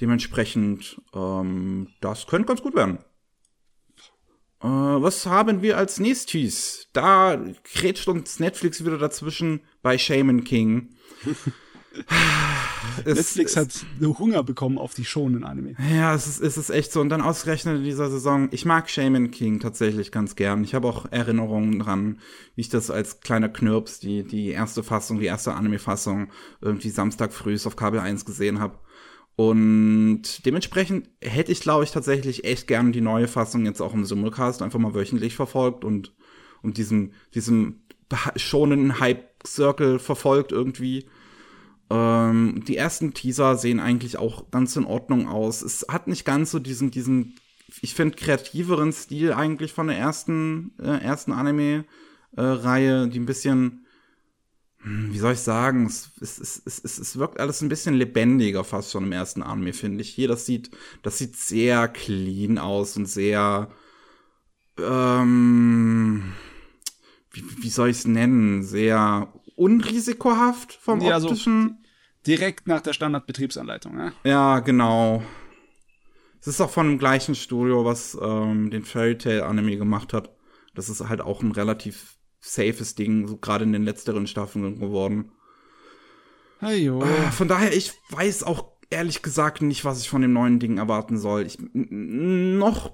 [0.00, 2.98] Dementsprechend, ähm, das könnte ganz gut werden.
[4.64, 6.88] Äh, was haben wir als nächstes?
[6.94, 7.38] Da
[7.74, 10.93] grätscht uns Netflix wieder dazwischen bei Shaman King.
[13.04, 15.74] Netflix hat Hunger bekommen auf die schonen Anime.
[15.94, 17.00] Ja, es ist, es ist echt so.
[17.00, 18.48] Und dann ausgerechnet in dieser Saison.
[18.50, 20.64] Ich mag Shaman King tatsächlich ganz gern.
[20.64, 22.18] Ich habe auch Erinnerungen dran,
[22.54, 27.32] wie ich das als kleiner Knirps, die, die erste Fassung, die erste Anime-Fassung, irgendwie Samstag
[27.32, 28.78] früh auf Kabel 1 gesehen habe.
[29.36, 34.04] Und dementsprechend hätte ich, glaube ich, tatsächlich echt gern die neue Fassung jetzt auch im
[34.04, 36.14] Simulcast einfach mal wöchentlich verfolgt und,
[36.62, 37.82] und diesem, diesem
[38.36, 41.06] schonen Hype-Circle verfolgt irgendwie.
[41.90, 45.62] Ähm, die ersten Teaser sehen eigentlich auch ganz in Ordnung aus.
[45.62, 47.36] Es hat nicht ganz so diesen, diesen,
[47.82, 53.86] ich finde, kreativeren Stil eigentlich von der ersten, äh, ersten Anime-Reihe, die ein bisschen,
[54.78, 57.94] hm, wie soll ich sagen, es, es, es, es, es, es wirkt alles ein bisschen
[57.94, 60.10] lebendiger fast schon im ersten Anime, finde ich.
[60.10, 60.70] Hier, das sieht,
[61.02, 63.70] das sieht sehr clean aus und sehr,
[64.78, 66.32] ähm,
[67.32, 71.84] wie, wie soll ich es nennen, sehr unrisikohaft vom Ja, so optischen.
[72.26, 73.98] direkt nach der Standardbetriebsanleitung.
[73.98, 74.12] Ja?
[74.24, 75.22] Ja, genau.
[76.40, 80.30] Es ist auch von dem gleichen Studio, was ähm, den Fairy Tail Anime gemacht hat.
[80.74, 85.32] Das ist halt auch ein relativ safes Ding, so gerade in den letzteren Staffeln geworden.
[86.60, 86.86] Hey.
[86.88, 90.76] Äh, Von daher, ich weiß auch ehrlich gesagt nicht, was ich von dem neuen Ding
[90.78, 91.46] erwarten soll.
[91.46, 92.92] Ich noch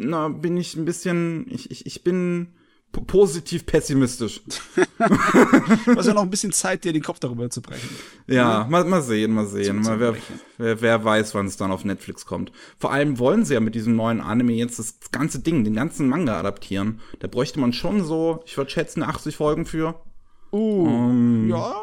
[0.00, 2.54] na, bin ich ein bisschen, ich, ich, ich bin
[2.92, 4.42] positiv pessimistisch.
[4.98, 7.88] Du hast ja noch ein bisschen Zeit, dir den Kopf darüber zu brechen.
[8.26, 9.80] Ja, mal, mal sehen, mal sehen.
[9.80, 10.16] Mal wer,
[10.58, 12.52] wer, wer weiß, wann es dann auf Netflix kommt.
[12.78, 16.08] Vor allem wollen sie ja mit diesem neuen Anime jetzt das ganze Ding, den ganzen
[16.08, 17.00] Manga adaptieren.
[17.20, 20.02] Da bräuchte man schon so, ich würde schätzen, 80 Folgen für.
[20.52, 21.74] Uh, Ähm, ja.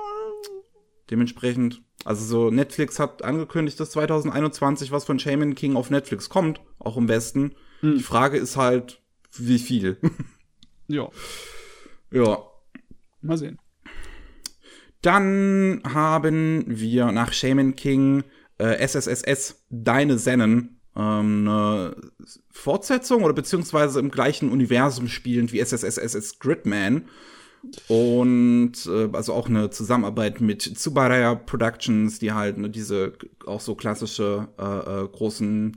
[1.10, 6.62] Dementsprechend, also so Netflix hat angekündigt, dass 2021 was von Shaman King auf Netflix kommt,
[6.80, 7.56] auch im Westen.
[7.82, 9.02] Die Frage ist halt,
[9.38, 9.98] wie viel?
[10.88, 11.10] Ja,
[12.12, 12.38] ja.
[13.22, 13.60] mal sehen.
[15.02, 18.24] Dann haben wir nach Shaman King
[18.58, 21.96] äh, SSSS Deine Sennen ähm, eine
[22.52, 27.06] Fortsetzung oder beziehungsweise im gleichen Universum spielend wie SSSS Gridman.
[27.88, 33.14] Und äh, also auch eine Zusammenarbeit mit Tsubaraya Productions, die halt ne, diese
[33.46, 35.76] auch so klassische äh, äh, großen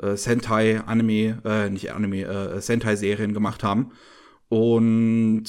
[0.00, 3.92] äh, Sentai-Anime, äh, nicht Anime, äh, Sentai-Serien gemacht haben.
[4.48, 5.44] Und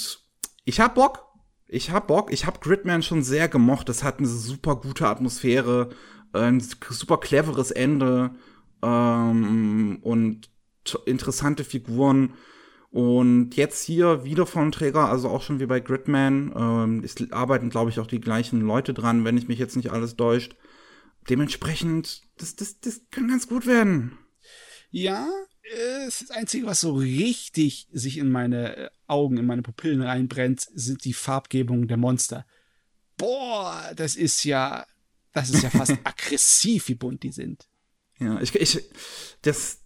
[0.65, 1.25] ich hab Bock.
[1.67, 2.31] Ich hab Bock.
[2.31, 3.89] Ich hab Gridman schon sehr gemocht.
[3.89, 5.89] Das hat eine super gute Atmosphäre,
[6.33, 8.35] ein super cleveres Ende
[8.81, 10.49] ähm, und
[11.05, 12.33] interessante Figuren.
[12.91, 16.51] Und jetzt hier wieder von Träger, also auch schon wie bei Gridman.
[16.55, 19.91] Ähm, es arbeiten, glaube ich, auch die gleichen Leute dran, wenn ich mich jetzt nicht
[19.91, 20.55] alles täuscht.
[21.29, 24.17] Dementsprechend, das, das, das kann ganz gut werden.
[24.89, 25.27] Ja,
[25.69, 30.67] äh, das Einzige, was so richtig sich in meine äh, Augen, in meine Pupillen reinbrennt,
[30.73, 32.45] sind die Farbgebungen der Monster.
[33.17, 34.85] Boah, das ist ja,
[35.33, 37.67] das ist ja fast aggressiv, wie bunt die sind.
[38.19, 38.83] Ja, ich, ich,
[39.41, 39.79] das,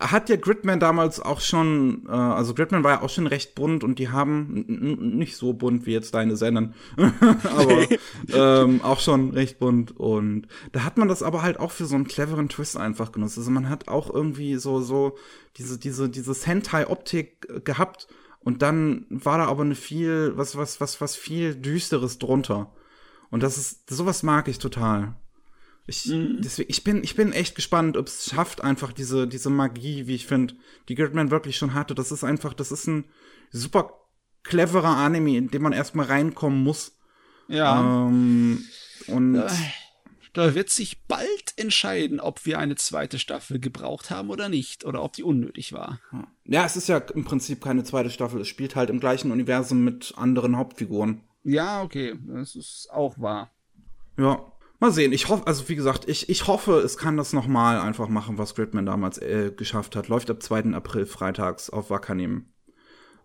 [0.00, 3.84] hat ja Gridman damals auch schon, äh, also Gridman war ja auch schon recht bunt
[3.84, 4.64] und die haben
[5.16, 7.86] nicht so bunt wie jetzt deine Sendern, aber
[8.32, 11.94] ähm, auch schon recht bunt und da hat man das aber halt auch für so
[11.94, 13.38] einen cleveren Twist einfach genutzt.
[13.38, 15.16] Also man hat auch irgendwie so so
[15.56, 18.08] diese diese diese Sentai-Optik gehabt
[18.40, 22.72] und dann war da aber eine viel was was was was viel düsteres drunter
[23.30, 25.16] und das ist sowas mag ich total.
[25.86, 26.40] Ich, mhm.
[26.40, 30.14] deswegen, ich, bin, ich bin echt gespannt, ob es schafft, einfach diese, diese Magie, wie
[30.14, 30.54] ich finde,
[30.88, 31.94] die Gridman wirklich schon hatte.
[31.94, 33.04] Das ist einfach, das ist ein
[33.50, 33.92] super
[34.42, 36.98] cleverer Anime, in dem man erstmal reinkommen muss.
[37.48, 38.06] Ja.
[38.06, 38.64] Ähm,
[39.08, 39.50] und da,
[40.32, 45.02] da wird sich bald entscheiden, ob wir eine zweite Staffel gebraucht haben oder nicht, oder
[45.02, 46.00] ob die unnötig war.
[46.44, 48.40] Ja, es ist ja im Prinzip keine zweite Staffel.
[48.40, 51.20] Es spielt halt im gleichen Universum mit anderen Hauptfiguren.
[51.42, 53.50] Ja, okay, das ist auch wahr.
[54.16, 54.50] Ja,
[54.84, 58.08] Mal sehen, ich hoffe, also wie gesagt, ich, ich hoffe, es kann das nochmal einfach
[58.08, 60.08] machen, was Gridman damals äh, geschafft hat.
[60.08, 60.74] Läuft ab 2.
[60.74, 62.50] April freitags auf Wakanim.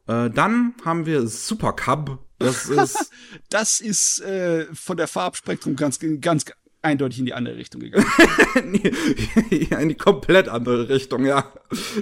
[0.08, 2.20] Äh, dann haben wir Super Cub.
[2.38, 3.12] Das ist,
[3.50, 6.46] das ist äh, von der Farbspektrum ganz, ganz
[6.82, 8.08] eindeutig in die andere Richtung gegangen.
[9.50, 11.52] in die komplett andere Richtung, ja.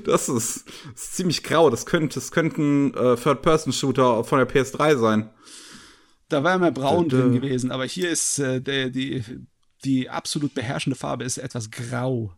[0.05, 1.71] Das ist, ist ziemlich grau.
[1.71, 5.31] Das könnte, das könnten äh, Third-Person-Shooter von der PS3 sein.
[6.30, 9.23] Da war immer braun drin gewesen, aber hier ist äh, der, die,
[9.86, 12.34] die absolut beherrschende Farbe ist etwas grau.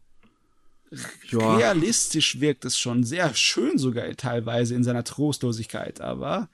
[1.29, 1.55] Ja.
[1.55, 6.49] Realistisch wirkt es schon, sehr schön sogar teilweise in seiner Trostlosigkeit, aber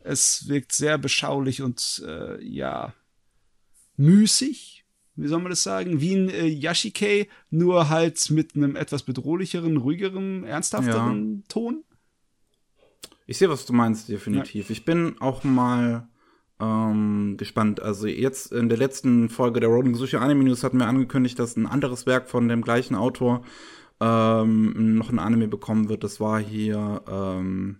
[0.00, 2.92] es wirkt sehr beschaulich und äh, ja
[3.96, 4.84] müßig,
[5.14, 9.76] wie soll man das sagen, wie ein äh, Yashike, nur halt mit einem etwas bedrohlicheren,
[9.76, 11.42] ruhigeren, ernsthafteren ja.
[11.48, 11.84] Ton.
[13.26, 14.68] Ich sehe, was du meinst, definitiv.
[14.68, 14.72] Ja.
[14.72, 16.08] Ich bin auch mal
[16.62, 17.82] ähm, gespannt.
[17.82, 21.56] Also jetzt in der letzten Folge der Rolling Sushi Anime News hatten wir angekündigt, dass
[21.56, 23.42] ein anderes Werk von dem gleichen Autor
[24.00, 26.04] ähm, noch ein Anime bekommen wird.
[26.04, 27.78] Das war hier, ähm,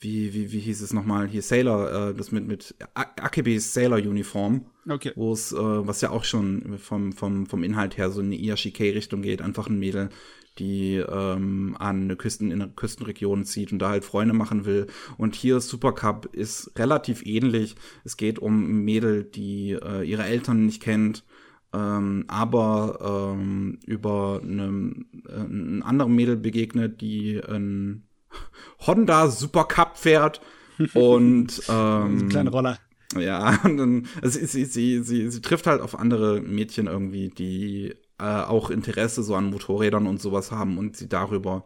[0.00, 1.28] wie, wie, wie hieß es nochmal?
[1.28, 4.66] Hier Sailor, äh, das mit, mit Akebes Sailor Uniform.
[4.88, 5.12] Okay.
[5.14, 8.44] Wo es, äh, was ja auch schon vom, vom, vom Inhalt her so in die
[8.44, 9.40] Iyashikei-Richtung geht.
[9.40, 10.10] Einfach ein Mädel,
[10.58, 14.86] die ähm, an eine Küsten, in eine Küstenregion zieht und da halt Freunde machen will.
[15.16, 17.76] Und hier Supercup ist relativ ähnlich.
[18.04, 21.24] Es geht um ein Mädel, die äh, ihre Eltern nicht kennt,
[21.72, 24.94] ähm, aber ähm, über eine,
[25.28, 28.06] äh, ein anderen Mädel begegnet, die ein
[28.86, 30.40] Honda Supercup fährt
[30.94, 32.78] und ähm, kleine Roller.
[33.18, 37.94] Ja, und dann, also sie, sie, sie, sie trifft halt auf andere Mädchen irgendwie, die
[38.18, 41.64] äh, auch Interesse so an Motorrädern und sowas haben und sie darüber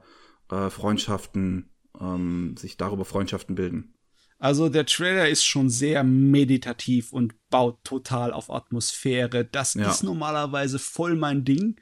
[0.50, 1.70] äh, Freundschaften,
[2.00, 3.94] ähm, sich darüber Freundschaften bilden.
[4.38, 9.44] Also der Trailer ist schon sehr meditativ und baut total auf Atmosphäre.
[9.44, 9.90] Das ja.
[9.90, 11.76] ist normalerweise voll mein Ding.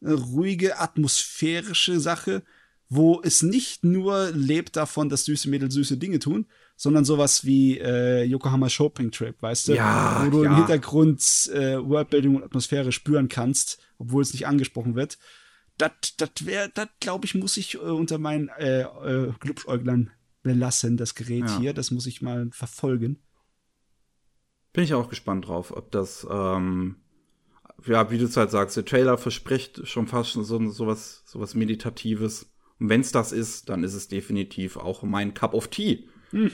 [0.00, 2.44] Eine ruhige, atmosphärische Sache,
[2.88, 6.46] wo es nicht nur lebt davon, dass süße Mädels süße Dinge tun,
[6.76, 9.74] sondern sowas wie äh, Yokohama Shopping Trip, weißt du?
[9.74, 10.50] Ja, wo du ja.
[10.50, 11.20] im Hintergrund
[11.52, 15.18] äh, Worldbuilding und Atmosphäre spüren kannst, obwohl es nicht angesprochen wird.
[15.76, 20.10] Das, das wäre, das glaube ich, muss ich äh, unter meinen äh, äh, Glubschäuglern
[20.42, 21.58] belassen, das Gerät ja.
[21.58, 21.72] hier.
[21.74, 23.18] Das muss ich mal verfolgen.
[24.72, 26.96] Bin ich auch gespannt drauf, ob das, ähm,
[27.86, 31.40] ja, wie du es halt sagst, der Trailer verspricht schon fast so, so was, so
[31.40, 32.50] was Meditatives.
[32.78, 36.08] Und wenn es das ist, dann ist es definitiv auch mein Cup of Tea.
[36.30, 36.52] Hm.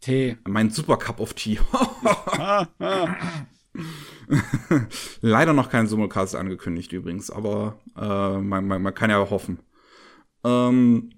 [0.00, 0.36] Tee.
[0.46, 1.58] Mein Super Cup of Tea.
[5.20, 9.60] Leider noch kein Simulcast angekündigt übrigens, aber äh, man, man, man, kann ja hoffen.
[10.44, 11.10] Ähm,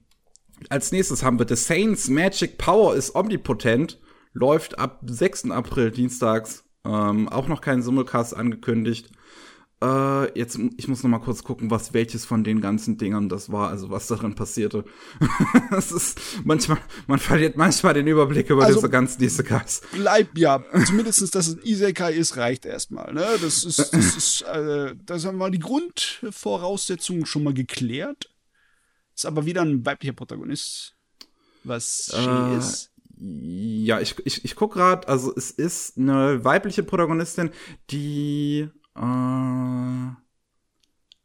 [0.68, 3.98] als nächstes haben wir The Saints Magic Power is Omnipotent.
[4.32, 5.50] Läuft ab 6.
[5.50, 6.64] April dienstags.
[6.84, 9.10] Ähm, auch noch kein Simulcast angekündigt.
[9.82, 13.50] Äh, jetzt, ich muss noch mal kurz gucken, was welches von den ganzen Dingern das
[13.50, 14.84] war, also was darin passierte.
[15.70, 19.80] Es ist manchmal, man verliert manchmal den Überblick über Also, diese ganzen Isekais.
[19.92, 23.14] Bleib ja, zumindestens, dass es ein Isekai ist, reicht erstmal.
[23.14, 23.24] Ne?
[23.40, 28.28] Das ist, das ist, äh, das haben wir die Grundvoraussetzungen schon mal geklärt.
[29.14, 30.94] Ist aber wieder ein weiblicher Protagonist,
[31.64, 32.90] was Äh, ist.
[33.18, 37.50] Ja, ich, ich, ich guck grad, also es ist eine weibliche Protagonistin,
[37.90, 38.70] die
[39.00, 40.14] äh,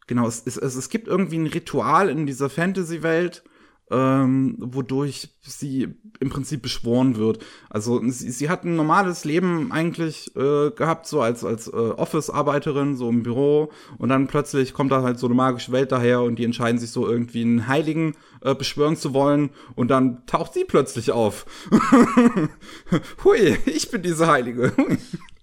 [0.08, 3.44] genau, es, es, es, gibt irgendwie ein Ritual in dieser Fantasy-Welt,
[3.92, 7.46] ähm, wodurch sie im Prinzip beschworen wird.
[7.70, 12.96] Also sie, sie hat ein normales Leben eigentlich äh, gehabt, so als, als äh, Office-Arbeiterin,
[12.96, 16.40] so im Büro, und dann plötzlich kommt da halt so eine magische Welt daher und
[16.40, 20.64] die entscheiden sich so irgendwie einen Heiligen äh, beschwören zu wollen und dann taucht sie
[20.64, 21.46] plötzlich auf.
[23.24, 24.72] Hui, ich bin diese Heilige.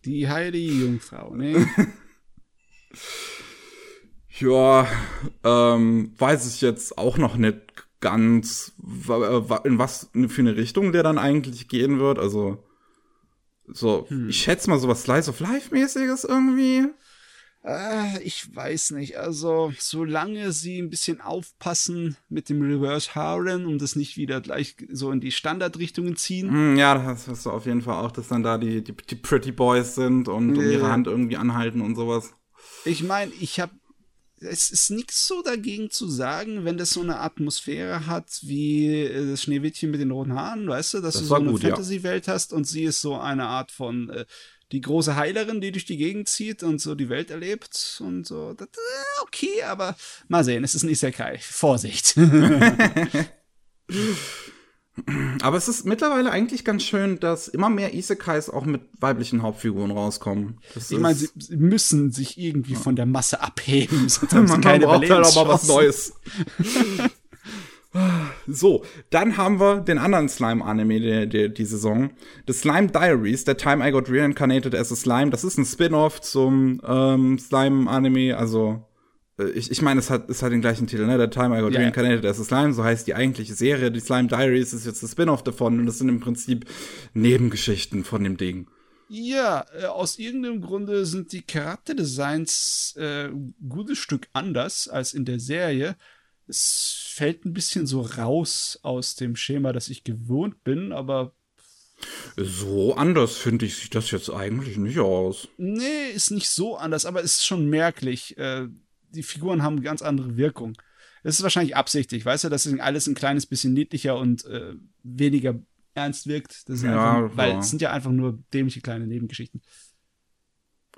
[0.05, 1.69] Die heilige Jungfrau, ne?
[4.39, 4.87] Ja,
[5.45, 7.59] ähm, weiß ich jetzt auch noch nicht
[8.01, 12.19] ganz, wa- in was für eine Richtung der dann eigentlich gehen wird.
[12.19, 12.65] Also,
[13.69, 16.87] so, ich schätze mal so was Slice of Life-mäßiges irgendwie.
[17.65, 19.19] Äh, ich weiß nicht.
[19.19, 24.75] Also, solange sie ein bisschen aufpassen mit dem Reverse Harem und das nicht wieder gleich
[24.91, 26.51] so in die Standardrichtungen ziehen.
[26.51, 29.15] Hm, ja, das hast du auf jeden Fall auch, dass dann da die, die, die
[29.15, 32.35] Pretty Boys sind und um ihre Hand irgendwie anhalten und sowas.
[32.85, 33.73] Ich meine, ich habe
[34.45, 39.31] es ist nichts so dagegen zu sagen, wenn das so eine Atmosphäre hat wie äh,
[39.31, 41.71] das Schneewittchen mit den roten Haaren, weißt du, dass Das du so eine gut, ja.
[41.71, 44.25] Fantasy-Welt hast und sie ist so eine Art von äh,
[44.73, 48.55] die große Heilerin, die durch die Gegend zieht und so die Welt erlebt und so.
[48.55, 49.97] Das, äh, okay, aber
[50.29, 51.39] mal sehen, es ist ein Isekai.
[51.39, 52.17] Vorsicht.
[55.41, 59.91] Aber es ist mittlerweile eigentlich ganz schön, dass immer mehr Isekais auch mit weiblichen Hauptfiguren
[59.91, 60.59] rauskommen.
[60.75, 64.61] Das ich meine, sie, müssen sich irgendwie von der Masse abheben, sonst haben sie man
[64.61, 65.67] keine braucht halt auch mal was.
[65.67, 66.13] Neues.
[68.47, 72.11] So, dann haben wir den anderen Slime-Anime der, der, die Saison.
[72.47, 75.31] The Slime Diaries, The Time I Got Reincarnated as a Slime.
[75.31, 78.37] Das ist ein Spin-off zum ähm, Slime-Anime.
[78.37, 78.83] Also,
[79.51, 81.19] ich, ich meine, es hat, es hat den gleichen Titel, ne?
[81.19, 81.81] The Time I Got ja.
[81.81, 82.73] Reincarnated as a Slime.
[82.73, 83.91] So heißt die eigentliche Serie.
[83.91, 85.79] Die Slime Diaries ist jetzt ein Spin-off davon.
[85.81, 86.67] Und das sind im Prinzip
[87.15, 88.69] Nebengeschichten von dem Ding.
[89.09, 95.25] Ja, äh, aus irgendeinem Grunde sind die Charakterdesigns äh, ein gutes Stück anders als in
[95.27, 95.97] der Serie.
[96.47, 101.35] Es fällt ein bisschen so raus aus dem Schema, das ich gewohnt bin, aber
[102.37, 105.49] So anders finde ich sieht das jetzt eigentlich nicht aus.
[105.57, 108.37] nee, ist nicht so anders, aber es ist schon merklich.
[108.39, 108.69] Äh,
[109.15, 110.75] die Figuren haben eine ganz andere Wirkung.
[111.23, 115.61] Es ist wahrscheinlich absichtlich, weißt du, dass alles ein kleines bisschen niedlicher und äh, weniger
[115.95, 116.69] ernst wirkt.
[116.69, 117.59] Das ist Ja, einfach, weil ja.
[117.59, 119.63] es sind ja einfach nur dämliche kleine Nebengeschichten.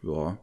[0.03, 0.39] Ja.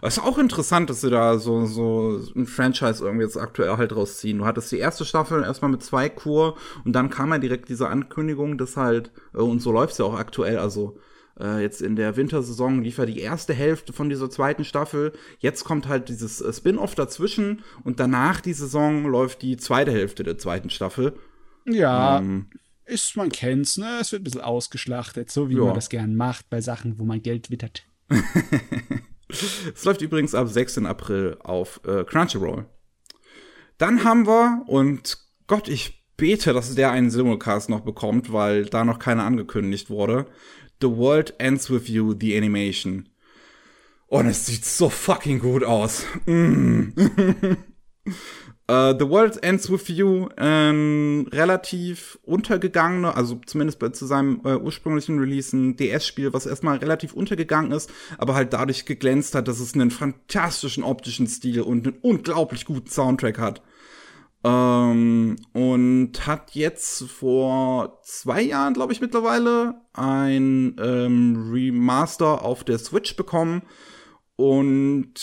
[0.00, 3.94] Es ist auch interessant, dass sie da so, so ein Franchise irgendwie jetzt aktuell halt
[3.94, 4.38] rausziehen.
[4.38, 7.88] Du hattest die erste Staffel erstmal mit zwei Kur und dann kam ja direkt diese
[7.88, 10.98] Ankündigung, dass halt, äh, und so läuft's ja auch aktuell, also
[11.40, 15.12] äh, jetzt in der Wintersaison lief ja die erste Hälfte von dieser zweiten Staffel.
[15.38, 20.22] Jetzt kommt halt dieses äh, Spin-off dazwischen und danach die Saison läuft die zweite Hälfte
[20.24, 21.18] der zweiten Staffel.
[21.66, 22.48] Ja, Ähm,
[22.84, 23.98] ist, man kennt's, ne?
[24.00, 25.64] Es wird ein bisschen ausgeschlachtet, so wie Ja.
[25.64, 27.84] man das gern macht bei Sachen, wo man Geld wittert.
[29.74, 30.86] Es läuft übrigens ab 16.
[30.86, 32.66] April auf äh, Crunchyroll.
[33.76, 35.18] Dann haben wir, und
[35.48, 40.26] Gott, ich bete, dass der einen Simulcast noch bekommt, weil da noch keiner angekündigt wurde.
[40.80, 43.08] The World Ends With You, The Animation.
[44.08, 46.04] Und es sieht so fucking gut aus.
[46.26, 46.90] Mm.
[48.68, 54.56] Äh, The World Ends With You, ähm, relativ untergegangene, also zumindest bei, zu seinem äh,
[54.56, 59.60] ursprünglichen Release ein DS-Spiel, was erstmal relativ untergegangen ist, aber halt dadurch geglänzt hat, dass
[59.60, 63.62] es einen fantastischen optischen Stil und einen unglaublich guten Soundtrack hat.
[64.46, 72.78] Ähm, und hat jetzt vor zwei Jahren, glaube ich, mittlerweile ein ähm, Remaster auf der
[72.78, 73.62] Switch bekommen.
[74.36, 75.14] Und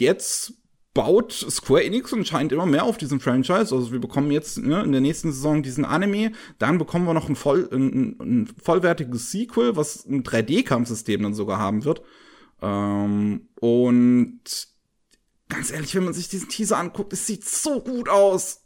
[0.00, 0.54] jetzt
[0.94, 3.72] baut Square Enix anscheinend immer mehr auf diesen Franchise.
[3.72, 7.28] Also wir bekommen jetzt ne, in der nächsten Saison diesen Anime, dann bekommen wir noch
[7.28, 12.02] ein, voll, ein, ein vollwertiges Sequel, was ein 3D-Kampfsystem dann sogar haben wird.
[12.60, 14.42] Ähm, und
[15.48, 18.61] ganz ehrlich, wenn man sich diesen Teaser anguckt, es sieht so gut aus.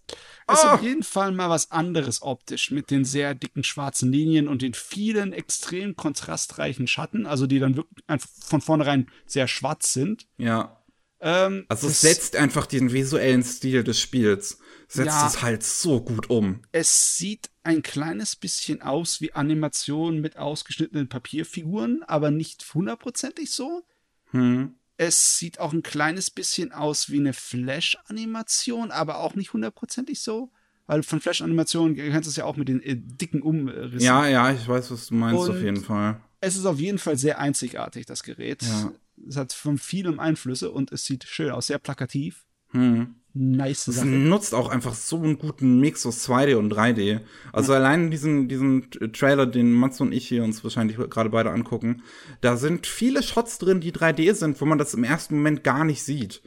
[0.51, 0.75] Ist Ah!
[0.75, 4.75] auf jeden Fall mal was anderes optisch mit den sehr dicken schwarzen Linien und den
[4.75, 10.29] vielen extrem kontrastreichen Schatten, also die dann wirklich einfach von vornherein sehr schwarz sind.
[10.39, 10.81] Ja.
[11.21, 14.59] Ähm, Also es setzt einfach den visuellen Stil des Spiels.
[14.89, 15.27] Setzt Ja.
[15.27, 16.63] es halt so gut um.
[16.71, 23.83] es sieht ein kleines bisschen aus wie Animation mit ausgeschnittenen Papierfiguren, aber nicht hundertprozentig so.
[24.31, 24.77] Hm.
[24.99, 30.51] Es sieht auch ein kleines bisschen aus wie eine Flash-Animation, aber auch nicht hundertprozentig so.
[30.87, 34.01] Weil von Flash-Animationen kennst du es ja auch mit den äh, dicken Umrissen.
[34.01, 36.21] Ja, ja, ich weiß, was du meinst, Und auf jeden Fall.
[36.41, 38.63] Es ist auf jeden Fall sehr einzigartig, das Gerät.
[38.63, 38.93] Ja.
[39.29, 42.47] Es hat von vielem Einflüsse und es sieht schön aus, sehr plakativ.
[42.71, 43.17] Hm.
[43.39, 44.07] Nice Es Sache.
[44.07, 47.21] nutzt auch einfach so einen guten Mix aus 2D und 3D.
[47.53, 52.03] Also allein diesen, diesen Trailer, den Mats und ich hier uns wahrscheinlich gerade beide angucken,
[52.41, 55.85] da sind viele Shots drin, die 3D sind, wo man das im ersten Moment gar
[55.85, 56.43] nicht sieht.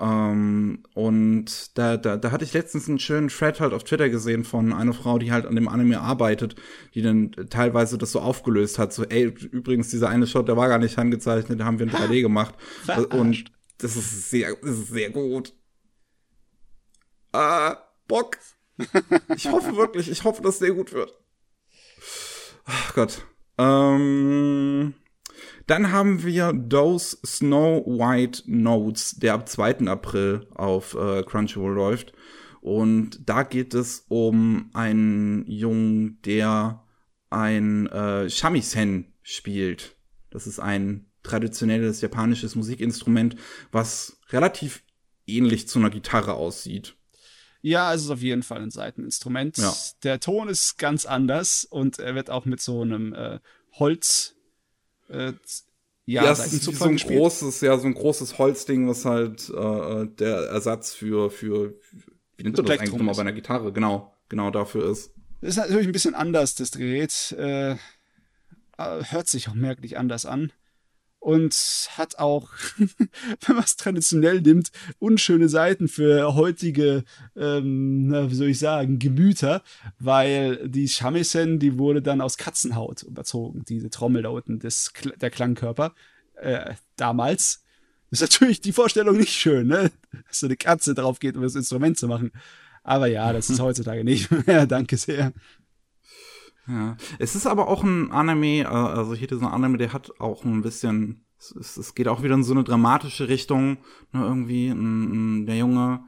[0.00, 4.44] Ähm, und da, da, da hatte ich letztens einen schönen Thread halt auf Twitter gesehen
[4.44, 6.54] von einer Frau, die halt an dem Anime arbeitet,
[6.94, 8.94] die dann teilweise das so aufgelöst hat.
[8.94, 11.92] So, ey, übrigens, dieser eine Shot, der war gar nicht handgezeichnet, den haben wir in
[11.92, 12.54] 3D gemacht.
[12.84, 13.12] Verarscht.
[13.14, 13.44] Und
[13.76, 15.52] das ist sehr, das ist sehr gut.
[17.32, 17.76] Ah,
[18.08, 18.38] Bock.
[19.36, 21.14] Ich hoffe wirklich, ich hoffe, dass der gut wird.
[22.64, 23.26] Ach Gott.
[23.58, 24.94] Ähm,
[25.66, 29.86] dann haben wir Those Snow White Notes, der ab 2.
[29.86, 32.12] April auf äh, Crunchyroll läuft.
[32.60, 36.84] Und da geht es um einen Jungen, der
[37.30, 39.96] ein äh, Shamisen spielt.
[40.30, 43.36] Das ist ein traditionelles japanisches Musikinstrument,
[43.72, 44.82] was relativ
[45.26, 46.96] ähnlich zu einer Gitarre aussieht.
[47.62, 49.58] Ja, es ist auf jeden Fall ein Seiteninstrument.
[49.58, 49.74] Ja.
[50.02, 53.38] Der Ton ist ganz anders und er wird auch mit so einem äh,
[53.78, 54.34] Holz
[55.08, 55.32] äh,
[56.06, 57.18] ja, Ja, es ist so ein gespielt.
[57.18, 61.74] großes, ja, so ein großes Holzding, was halt äh, der Ersatz für, für,
[62.36, 63.72] wie nennt man das eigentlich nochmal bei einer Gitarre?
[63.72, 65.12] Genau, genau dafür ist.
[65.40, 67.32] Das ist natürlich ein bisschen anders, das Gerät.
[67.38, 67.76] Äh, äh,
[68.78, 70.52] hört sich auch merklich anders an.
[71.20, 71.54] Und
[71.96, 72.48] hat auch,
[72.78, 77.04] wenn man es traditionell nimmt, unschöne Seiten für heutige,
[77.36, 79.62] ähm, wie soll ich sagen, Gemüter,
[79.98, 85.30] weil die Shamisen, die wurde dann aus Katzenhaut überzogen, diese Trommel da unten, Kl- der
[85.30, 85.94] Klangkörper,
[86.36, 87.62] äh, damals.
[88.10, 89.90] ist natürlich die Vorstellung nicht schön, ne?
[90.26, 92.32] Dass so eine Katze drauf geht, um das Instrument zu machen.
[92.82, 94.66] Aber ja, das ist heutzutage nicht mehr.
[94.66, 95.32] Danke sehr.
[96.70, 96.96] Ja.
[97.18, 100.62] Es ist aber auch ein Anime, äh, also hier dieser Anime, der hat auch ein
[100.62, 103.78] bisschen, es, es, geht auch wieder in so eine dramatische Richtung,
[104.12, 104.68] ne, irgendwie,
[105.46, 106.04] der Junge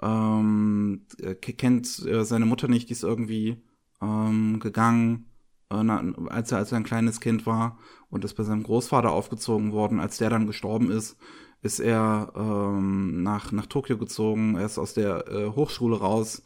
[0.00, 3.62] ähm, äh, ke- kennt äh, seine Mutter nicht, die ist irgendwie
[4.02, 5.26] ähm, gegangen,
[5.68, 7.78] als er als er ein kleines Kind war
[8.10, 9.98] und ist bei seinem Großvater aufgezogen worden.
[9.98, 11.16] Als der dann gestorben ist,
[11.62, 14.56] ist er ähm, nach nach Tokio gezogen.
[14.56, 16.42] Er ist aus der äh, Hochschule raus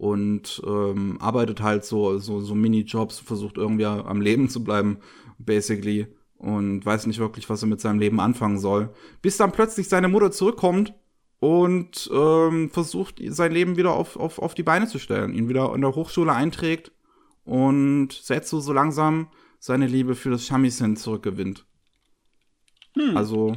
[0.00, 4.98] und ähm, arbeitet halt so so so Minijobs, versucht irgendwie am Leben zu bleiben,
[5.38, 6.06] basically
[6.38, 10.08] und weiß nicht wirklich, was er mit seinem Leben anfangen soll, bis dann plötzlich seine
[10.08, 10.94] Mutter zurückkommt
[11.38, 15.74] und ähm, versucht sein Leben wieder auf, auf, auf die Beine zu stellen, ihn wieder
[15.74, 16.92] in der Hochschule einträgt
[17.44, 19.28] und setzt so, so langsam
[19.58, 21.66] seine Liebe für das Shamisen zurückgewinnt.
[23.14, 23.54] Also,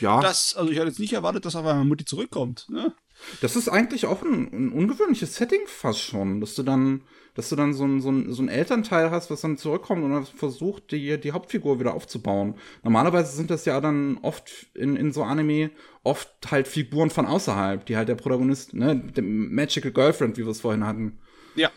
[0.00, 0.20] ja.
[0.20, 2.66] Das, also ich hatte jetzt nicht erwartet, dass auf einmal Mutti zurückkommt.
[2.68, 2.94] Ne?
[3.40, 7.02] Das ist eigentlich auch ein, ein ungewöhnliches Setting fast schon, dass du dann,
[7.34, 10.12] dass du dann so ein, so, ein, so ein Elternteil hast, was dann zurückkommt und
[10.12, 12.54] dann versucht, die, die Hauptfigur wieder aufzubauen.
[12.82, 15.70] Normalerweise sind das ja dann oft in, in so Anime
[16.02, 20.50] oft halt Figuren von außerhalb, die halt der Protagonist, ne, der Magical Girlfriend, wie wir
[20.50, 21.18] es vorhin hatten.
[21.56, 21.70] Ja.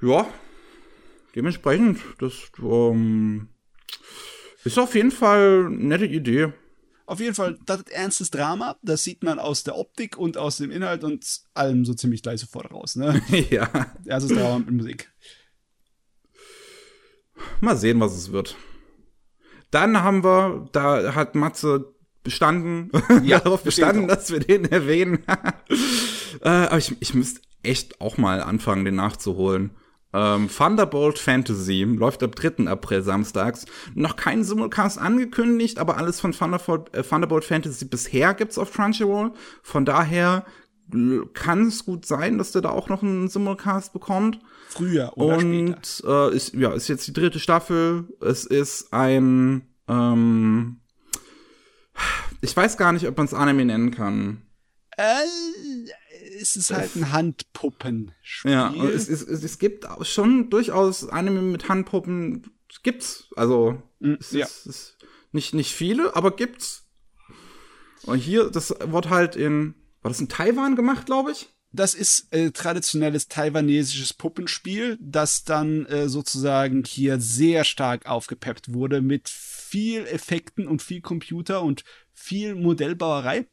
[0.00, 0.26] Ja,
[1.34, 3.48] dementsprechend, das ähm,
[4.64, 6.52] ist auf jeden Fall eine nette Idee.
[7.08, 8.76] Auf jeden Fall, das ist ernstes Drama.
[8.82, 11.24] Das sieht man aus der Optik und aus dem Inhalt und
[11.54, 12.96] allem so ziemlich gleich sofort raus.
[12.96, 13.22] Ne?
[13.50, 13.70] ja,
[14.04, 15.10] Erstes Drama mit Musik.
[17.62, 18.56] mal sehen, was es wird.
[19.70, 22.90] Dann haben wir, da hat Matze bestanden,
[23.22, 24.14] Ja, darauf bestanden, auch.
[24.14, 25.24] dass wir den erwähnen.
[26.42, 29.70] äh, aber ich, ich müsste echt auch mal anfangen, den nachzuholen.
[30.18, 32.66] Ähm, Thunderbolt Fantasy läuft ab 3.
[32.66, 33.66] April samstags.
[33.94, 39.32] Noch kein Simulcast angekündigt, aber alles von Thunderbolt, äh, Thunderbolt Fantasy bisher gibt's auf Crunchyroll.
[39.62, 40.44] Von daher
[41.34, 44.40] kann es gut sein, dass der da auch noch einen Simulcast bekommt.
[44.70, 45.76] Früher oder später.
[45.76, 48.08] Und äh, ist, ja, ist jetzt die dritte Staffel.
[48.20, 50.80] Es ist ein, ähm,
[52.40, 54.42] ich weiß gar nicht, ob man es Anime nennen kann.
[54.96, 55.04] Äh,
[56.40, 58.50] es ist halt ein Handpuppenspiel.
[58.50, 62.50] Ja, es, es, es, gibt schon durchaus Anime mit Handpuppen.
[62.82, 63.28] Gibt's.
[63.36, 64.46] Also, Mm, es ja.
[64.46, 64.96] ist, es
[65.32, 66.86] nicht, nicht viele, aber gibt's.
[68.04, 71.48] Und hier, das wird halt in, war das in Taiwan gemacht, glaube ich?
[71.70, 79.02] Das ist äh, traditionelles taiwanesisches Puppenspiel, das dann äh, sozusagen hier sehr stark aufgepeppt wurde
[79.02, 81.84] mit viel Effekten und viel Computer und
[82.14, 83.46] viel Modellbauerei,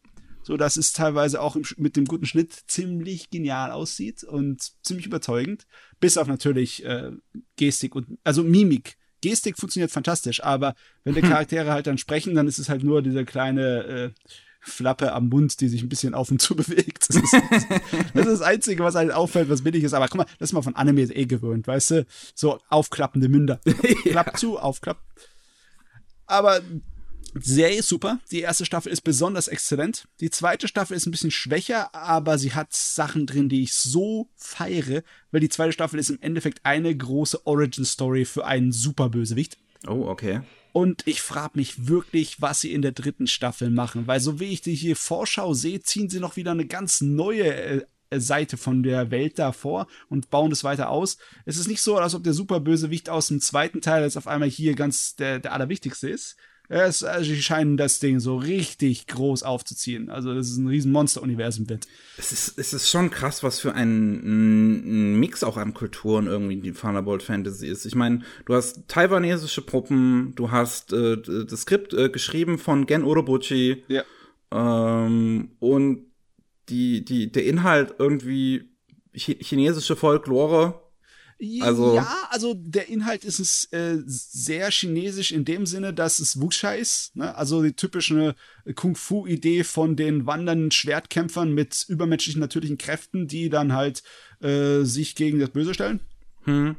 [0.45, 5.07] so dass es teilweise auch im, mit dem guten Schnitt ziemlich genial aussieht und ziemlich
[5.07, 5.65] überzeugend,
[5.99, 7.11] bis auf natürlich äh,
[7.55, 12.47] Gestik und also Mimik, Gestik funktioniert fantastisch, aber wenn die Charaktere halt dann sprechen, dann
[12.47, 14.09] ist es halt nur diese kleine äh,
[14.59, 17.09] Flappe am Mund, die sich ein bisschen auf und zu bewegt.
[17.09, 19.93] Das ist das, ist das Einzige, was halt auffällt, was billig ist.
[19.93, 22.05] Aber guck mal, das ist mal von Anime eh gewöhnt, weißt du?
[22.33, 23.59] So aufklappende Münder.
[24.03, 25.01] Klapp zu, aufklapp.
[26.25, 26.61] Aber
[27.41, 28.19] Serie ist super.
[28.31, 30.07] Die erste Staffel ist besonders exzellent.
[30.21, 34.29] Die zweite Staffel ist ein bisschen schwächer, aber sie hat Sachen drin, die ich so
[34.35, 39.57] feiere, weil die zweite Staffel ist im Endeffekt eine große Origin-Story für einen Superbösewicht.
[39.87, 40.41] Oh, okay.
[40.71, 44.45] Und ich frage mich wirklich, was sie in der dritten Staffel machen, weil so wie
[44.45, 47.85] ich die hier Vorschau sehe, ziehen sie noch wieder eine ganz neue äh,
[48.19, 51.17] Seite von der Welt davor und bauen das weiter aus.
[51.45, 54.49] Es ist nicht so, als ob der Superbösewicht aus dem zweiten Teil jetzt auf einmal
[54.49, 56.35] hier ganz der, der allerwichtigste ist.
[56.67, 60.09] Es, also die scheinen das Ding so richtig groß aufzuziehen.
[60.09, 61.87] Also, das ist ein riesen Monster-Universum wird.
[62.17, 66.57] Es ist, es ist schon krass, was für ein, ein Mix auch an Kulturen irgendwie
[66.57, 67.85] die Thunderbolt Fantasy ist.
[67.85, 73.03] Ich meine, du hast taiwanesische Puppen, du hast äh, das Skript äh, geschrieben von Gen
[73.03, 73.83] Urobuchi.
[73.87, 74.03] Ja.
[74.51, 76.05] Ähm, und
[76.69, 78.69] die, die, der Inhalt irgendwie
[79.13, 80.81] chinesische Folklore
[81.61, 86.39] also, ja, also der Inhalt ist es äh, sehr chinesisch in dem Sinne, dass es
[86.39, 87.15] Wuxia ist.
[87.15, 87.35] Ne?
[87.35, 88.35] Also die typische
[88.73, 94.03] Kung-Fu-Idee von den wandernden Schwertkämpfern mit übermenschlichen natürlichen Kräften, die dann halt
[94.41, 95.99] äh, sich gegen das Böse stellen.
[96.43, 96.77] Hm.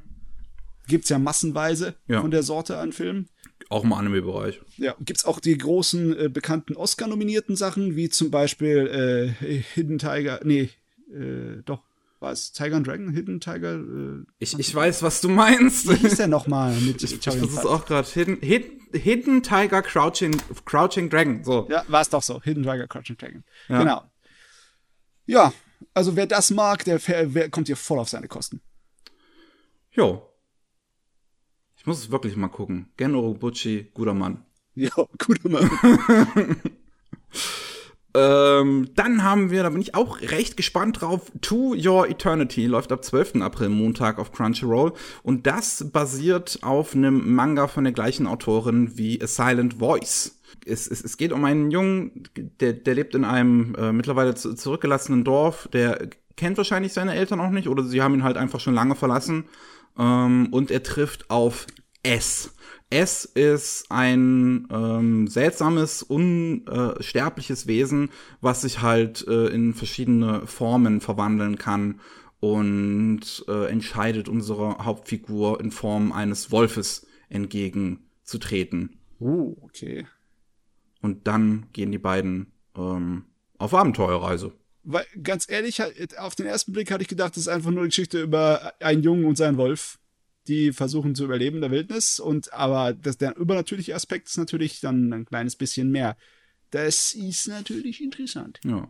[0.89, 2.23] Gibt's ja massenweise ja.
[2.23, 3.28] von der Sorte an Filmen.
[3.69, 4.61] Auch im Anime-Bereich.
[4.78, 10.41] Ja, gibt's auch die großen äh, bekannten Oscar-nominierten Sachen, wie zum Beispiel äh, Hidden Tiger,
[10.45, 10.70] nee,
[11.12, 11.62] äh,
[12.20, 12.52] was?
[12.52, 13.12] Tiger and Dragon?
[13.12, 13.74] Hidden Tiger?
[13.74, 15.88] Äh, ich, ich weiß, was du meinst.
[15.88, 18.09] Wie hieß der nochmal mit Ich, ich versuche auch gerade.
[18.09, 21.44] Hidden, Hidden, Hidden Tiger Crouching, Crouching Dragon.
[21.44, 21.66] So.
[21.70, 22.40] Ja, war es doch so.
[22.43, 23.44] Hidden Tiger Crouching Dragon.
[23.68, 23.78] Ja.
[23.78, 24.10] Genau.
[25.26, 25.52] Ja,
[25.94, 27.01] also wer das mag, der,
[27.34, 28.60] wer, kommt hier voll auf seine Kosten.
[29.90, 30.30] Jo.
[31.76, 32.93] Ich muss es wirklich mal gucken.
[32.97, 34.44] Gen Urobuchi, guter Mann.
[34.74, 36.60] Ja, guter Mann.
[38.16, 42.90] Ähm, dann haben wir, da bin ich auch recht gespannt drauf, To Your Eternity läuft
[42.90, 43.43] ab 12.
[43.43, 49.20] April Montag auf Crunchyroll und das basiert auf einem Manga von der gleichen Autorin wie
[49.20, 50.40] A Silent Voice.
[50.64, 52.24] Es, es, es geht um einen Jungen,
[52.60, 57.40] der, der lebt in einem äh, mittlerweile zu, zurückgelassenen Dorf, der kennt wahrscheinlich seine Eltern
[57.40, 59.44] auch nicht oder sie haben ihn halt einfach schon lange verlassen
[59.98, 61.66] ähm, und er trifft auf
[62.02, 62.55] S.
[62.91, 68.11] S ist ein ähm, seltsames, unsterbliches Wesen,
[68.41, 72.01] was sich halt äh, in verschiedene Formen verwandeln kann
[72.39, 79.01] und äh, entscheidet unserer Hauptfigur in Form eines Wolfes entgegenzutreten.
[79.19, 80.07] Uh, okay.
[81.01, 83.25] Und dann gehen die beiden ähm,
[83.59, 84.53] auf Abenteuerreise.
[84.85, 85.83] Weil, ganz ehrlich,
[86.19, 89.03] auf den ersten Blick hatte ich gedacht, das ist einfach nur eine Geschichte über einen
[89.03, 89.99] Jungen und seinen Wolf
[90.48, 92.20] die versuchen zu überleben in der Wildnis.
[92.20, 96.16] Und aber das, der übernatürliche Aspekt ist natürlich dann ein kleines bisschen mehr.
[96.70, 98.60] Das ist natürlich interessant.
[98.64, 98.89] Ja.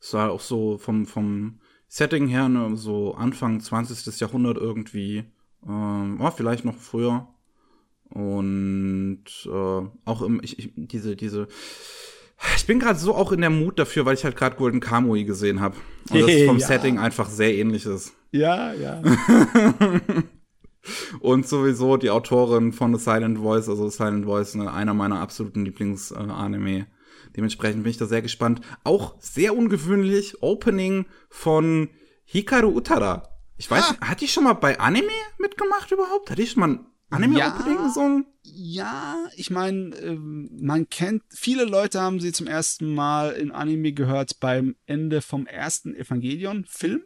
[0.00, 4.20] Es war auch so vom, vom Setting her, ne, so Anfang 20.
[4.20, 5.24] Jahrhundert irgendwie.
[5.66, 7.28] Ähm, war vielleicht noch früher.
[8.10, 11.48] Und äh, auch im, ich, ich, diese, diese.
[12.56, 15.24] Ich bin gerade so auch in der Mut dafür, weil ich halt gerade Golden Kamui
[15.24, 15.76] gesehen habe.
[16.10, 16.66] Und das vom ja.
[16.66, 18.12] Setting einfach sehr ähnlich ist.
[18.30, 19.02] Ja, ja.
[21.20, 25.64] Und sowieso die Autorin von The Silent Voice, also Silent Voice, ne, einer meiner absoluten
[25.64, 26.86] Lieblings-Anime.
[27.36, 28.60] Dementsprechend bin ich da sehr gespannt.
[28.84, 31.90] Auch sehr ungewöhnlich, Opening von
[32.24, 33.28] Hikaru Utada.
[33.58, 34.08] Ich weiß, ah.
[34.08, 35.08] hat die schon mal bei Anime
[35.38, 36.30] mitgemacht überhaupt?
[36.30, 38.26] Hat die schon mal ein Anime-Opening ja, gesungen?
[38.42, 43.92] Ja, ich meine, ähm, man kennt, viele Leute haben sie zum ersten Mal in Anime
[43.92, 47.02] gehört beim Ende vom ersten Evangelion-Film.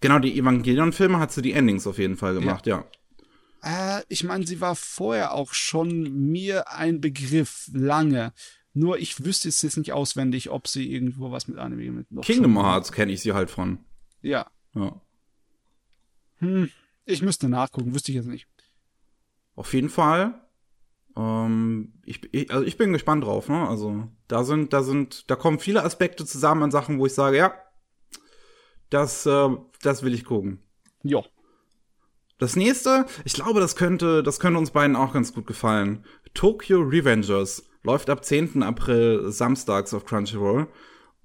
[0.00, 2.78] Genau, die Evangelion-Filme hat sie die Endings auf jeden Fall gemacht, ja.
[2.78, 2.84] ja.
[3.66, 8.32] Äh, ich meine, sie war vorher auch schon mir ein Begriff lange.
[8.72, 12.58] Nur ich wüsste jetzt nicht auswendig, ob sie irgendwo was mit Anime mit noch Kingdom
[12.58, 13.78] Hearts kenne ich sie halt von.
[14.22, 14.46] Ja.
[14.74, 15.00] Ja.
[16.38, 16.70] Hm,
[17.06, 18.46] ich müsste nachgucken, wüsste ich jetzt nicht.
[19.56, 20.46] Auf jeden Fall.
[21.16, 23.66] Ähm, ich, ich, also ich bin gespannt drauf, ne?
[23.66, 27.38] Also da sind, da sind, da kommen viele Aspekte zusammen an Sachen, wo ich sage,
[27.38, 27.54] ja,
[28.90, 29.48] das, äh,
[29.82, 30.62] das will ich gucken.
[31.02, 31.24] Ja.
[32.38, 36.04] Das nächste, ich glaube, das könnte, das könnte uns beiden auch ganz gut gefallen.
[36.34, 38.62] Tokyo Revengers läuft ab 10.
[38.62, 40.66] April samstags auf Crunchyroll.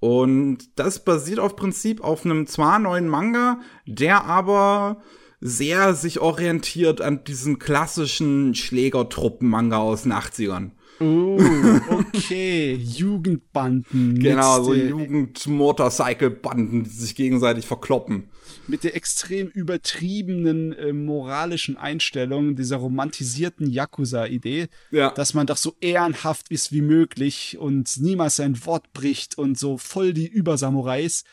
[0.00, 5.02] Und das basiert auf Prinzip auf einem zwar neuen Manga, der aber
[5.40, 10.70] sehr sich orientiert an diesen klassischen Schlägertruppen-Manga aus den 80ern.
[11.00, 11.38] Oh,
[11.90, 12.74] okay.
[12.74, 14.18] Jugendbanden.
[14.18, 18.30] Genau, so Jugend-Motorcycle-Banden, die sich gegenseitig verkloppen.
[18.68, 25.10] Mit der extrem übertriebenen äh, moralischen Einstellung dieser romantisierten Yakuza-Idee, Ja.
[25.10, 29.78] dass man doch so ehrenhaft ist wie möglich und niemals sein Wort bricht und so
[29.78, 31.24] voll die Übersamurais.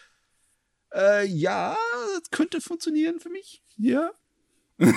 [0.93, 1.75] Äh, ja,
[2.19, 3.61] das könnte funktionieren für mich.
[3.77, 4.11] Ja.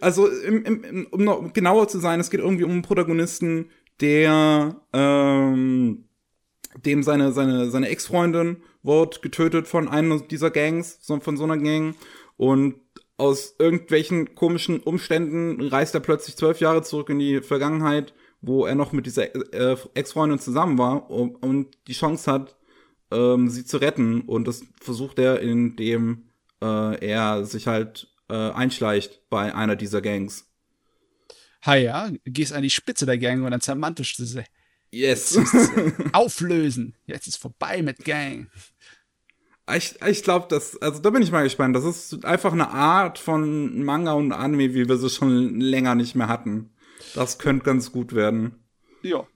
[0.00, 3.70] Also, im, im, im, um noch genauer zu sein, es geht irgendwie um einen Protagonisten,
[4.00, 6.05] der ähm,
[6.84, 11.94] dem seine, seine, seine Ex-Freundin wird getötet von einer dieser Gangs, von so einer Gang.
[12.36, 12.76] Und
[13.16, 18.74] aus irgendwelchen komischen Umständen reist er plötzlich zwölf Jahre zurück in die Vergangenheit, wo er
[18.74, 22.56] noch mit dieser äh, Ex-Freundin zusammen war und, und die Chance hat,
[23.10, 24.22] ähm, sie zu retten.
[24.22, 26.28] Und das versucht er, indem
[26.62, 30.46] äh, er sich halt äh, einschleicht bei einer dieser Gangs.
[31.64, 34.44] Ha ja, gehst an die Spitze der Gang und dann zermantest du sie.
[34.90, 35.38] Yes.
[36.12, 36.94] Auflösen.
[37.06, 38.48] Jetzt ist vorbei mit Gang.
[39.74, 41.74] ich ich glaube, das, also da bin ich mal gespannt.
[41.76, 46.14] Das ist einfach eine Art von Manga und Anime, wie wir sie schon länger nicht
[46.14, 46.70] mehr hatten.
[47.14, 48.64] Das könnte ganz gut werden.
[49.02, 49.26] Ja.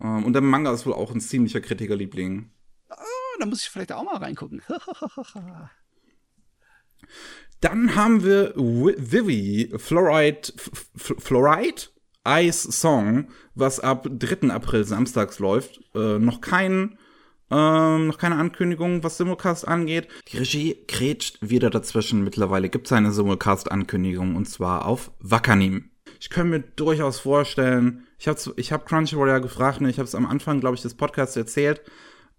[0.00, 2.50] Ähm, und der Manga ist wohl auch ein ziemlicher Kritikerliebling.
[2.90, 4.62] Oh, da muss ich vielleicht auch mal reingucken.
[7.60, 10.52] Dann haben wir Wi- Vivi Fluoride,
[10.94, 11.82] F- Fluoride
[12.28, 14.50] Ice Song, was ab 3.
[14.50, 15.80] April samstags läuft.
[15.94, 16.98] Äh, noch kein,
[17.50, 20.08] ähm, noch keine Ankündigung, was Simulcast angeht.
[20.28, 22.22] Die Regie grätscht wieder dazwischen.
[22.22, 25.90] Mittlerweile gibt es eine Simulcast-Ankündigung und zwar auf Wakanim.
[26.20, 30.08] Ich könnte mir durchaus vorstellen, ich habe ich hab Crunchyroll ja gefragt, ne, ich habe
[30.08, 31.82] es am Anfang, glaube ich, des Podcasts erzählt,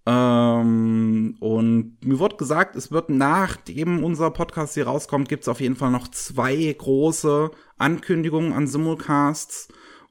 [0.05, 5.61] ähm, und mir wird gesagt, es wird nachdem unser Podcast hier rauskommt, gibt es auf
[5.61, 9.67] jeden Fall noch zwei große Ankündigungen an Simulcasts.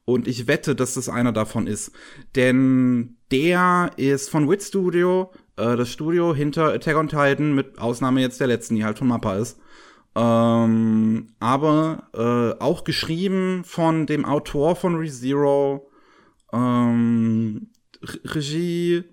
[0.09, 1.93] Und ich wette, dass das einer davon ist.
[2.35, 8.22] Denn der ist von Wit Studio, äh, das Studio hinter Attack on Titan, mit Ausnahme
[8.22, 9.60] jetzt der letzten, die halt von Mappa ist.
[10.16, 15.90] Ähm, aber äh, auch geschrieben von dem Autor von ReZero,
[16.55, 17.68] ähm,
[18.02, 19.05] Re- Regie,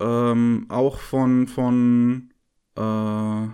[0.00, 2.28] ähm, auch von von
[2.76, 3.44] äh,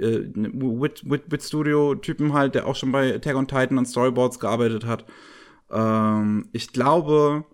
[0.00, 3.84] äh, Wit, Wit, Wit Studio Typen halt, der auch schon bei Attack on Titan an
[3.84, 5.04] Storyboards gearbeitet hat.
[5.70, 7.44] Ähm, ich glaube,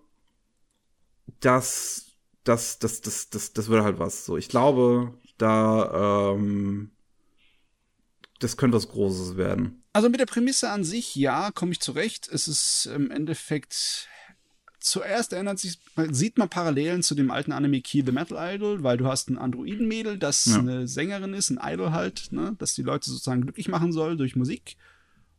[1.39, 2.05] dass
[2.43, 4.25] das das das das das würde halt was.
[4.25, 6.91] So, ich glaube, da ähm,
[8.39, 9.83] das könnte was Großes werden.
[9.93, 12.27] Also mit der Prämisse an sich, ja, komme ich zurecht.
[12.27, 14.09] Es ist im Endeffekt
[14.79, 15.79] zuerst erinnert sich,
[16.11, 19.37] sieht man Parallelen zu dem alten Anime Key the Metal Idol, weil du hast ein
[19.37, 20.59] Androidenmädel, das Ja.
[20.59, 24.35] eine Sängerin ist, ein Idol halt, ne, das die Leute sozusagen glücklich machen soll durch
[24.35, 24.75] Musik.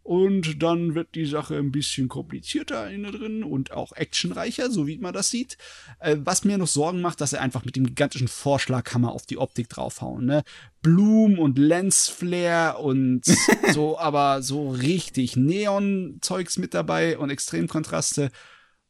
[0.05, 4.99] Und dann wird die Sache ein bisschen komplizierter innen drin und auch actionreicher, so wie
[4.99, 5.57] man das sieht.
[5.99, 9.39] Äh, was mir noch Sorgen macht, dass er einfach mit dem gigantischen Vorschlaghammer auf die
[9.39, 10.27] Optik draufhauen.
[10.27, 10.45] Ne?
[10.83, 13.25] Bloom und Lensflare und
[13.73, 18.31] so, aber so richtig Neon-Zeugs mit dabei und Extremkontraste.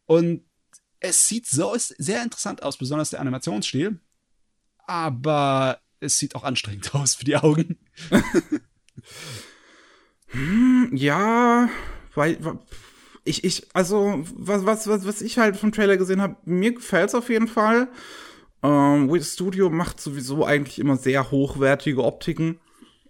[0.07, 0.43] Und
[0.99, 4.01] es sieht so sehr interessant aus, besonders der Animationsstil.
[4.89, 7.79] Aber es sieht auch anstrengend aus für die Augen.
[10.93, 11.69] Ja,
[12.15, 12.39] weil
[13.25, 17.15] ich ich also was was was was ich halt vom Trailer gesehen habe, mir gefällt's
[17.15, 17.89] auf jeden Fall.
[18.63, 22.59] Ähm, Wit Studio macht sowieso eigentlich immer sehr hochwertige Optiken.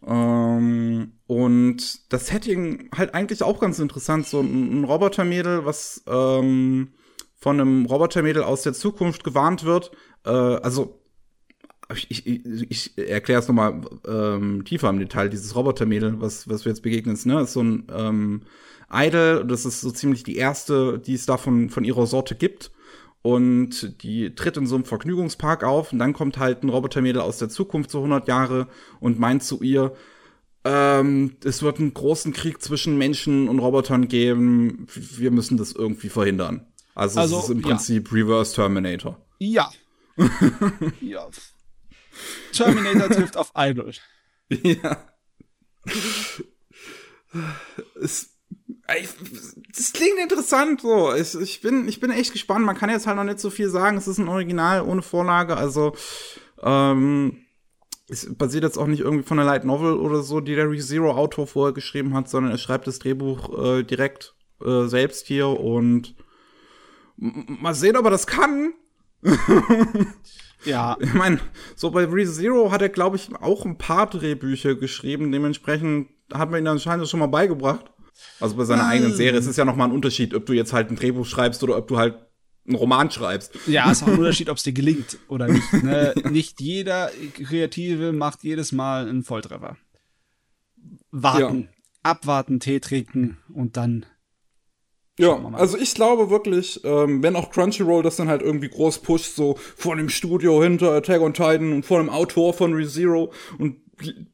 [0.07, 4.27] Ähm, und das Setting halt eigentlich auch ganz interessant.
[4.27, 6.95] So ein, ein Robotermädel, was ähm,
[7.37, 9.93] von einem Robotermädel aus der Zukunft gewarnt wird.
[10.25, 11.01] Äh, also
[11.93, 15.29] ich, ich, ich erkläre es nochmal ähm, tiefer im Detail.
[15.29, 18.43] Dieses Robotermädel, was, was wir jetzt begegnen, ist, ne, ist so ein ähm,
[18.93, 19.45] Idol.
[19.47, 22.71] Das ist so ziemlich die erste, die es da von, von ihrer Sorte gibt.
[23.23, 25.93] Und die tritt in so einem Vergnügungspark auf.
[25.93, 28.69] Und dann kommt halt ein Robotermädel aus der Zukunft, so 100 Jahre,
[29.01, 29.95] und meint zu ihr,
[30.65, 34.87] ähm, es wird einen großen Krieg zwischen Menschen und Robotern geben.
[34.95, 36.67] Wir müssen das irgendwie verhindern.
[36.95, 37.69] Also, Also, es ist im ja.
[37.69, 39.19] Prinzip Reverse Terminator.
[39.39, 39.71] Ja.
[41.01, 41.29] ja.
[42.53, 43.93] Terminator trifft auf Idol.
[44.63, 44.99] Ja.
[48.01, 48.35] Es,
[49.01, 49.09] ich,
[49.75, 51.15] das klingt interessant so.
[51.15, 52.65] Ich, ich, bin, ich bin echt gespannt.
[52.65, 53.97] Man kann jetzt halt noch nicht so viel sagen.
[53.97, 55.57] Es ist ein Original ohne Vorlage.
[55.57, 55.97] Also,
[56.63, 57.45] ähm,
[58.09, 61.47] es basiert jetzt auch nicht irgendwie von einer Light Novel oder so, die der ReZero-Autor
[61.47, 64.35] vorher geschrieben hat, sondern er schreibt das Drehbuch äh, direkt
[64.65, 66.15] äh, selbst hier und
[67.17, 68.75] mal sehen, ob er das kann.
[70.65, 70.97] Ja.
[71.01, 71.41] Ich meine,
[71.77, 75.31] so bei ReZero hat er, glaube ich, auch ein paar Drehbücher geschrieben.
[75.33, 77.87] Dementsprechend hat man ihn anscheinend schon mal beigebracht.
[78.41, 78.89] Also bei seiner Ah.
[78.91, 79.39] eigenen Serie.
[79.39, 81.77] Es ist ja noch mal ein Unterschied, ob du jetzt halt ein Drehbuch schreibst oder
[81.77, 82.15] ob du halt
[82.67, 83.53] einen Roman schreibst.
[83.67, 85.71] Ja, ist auch ein Unterschied, ob es dir gelingt oder nicht.
[85.83, 86.15] Ne?
[86.31, 89.77] Nicht jeder Kreative macht jedes Mal einen Volltreffer.
[91.11, 91.69] Warten, ja.
[92.03, 94.07] abwarten, Tee trinken und dann.
[95.17, 99.37] Ja, also ich glaube wirklich, ähm, wenn auch Crunchyroll das dann halt irgendwie groß pusht,
[99.37, 103.77] so vor dem Studio hinter Attack on Titan und vor dem Autor von ReZero und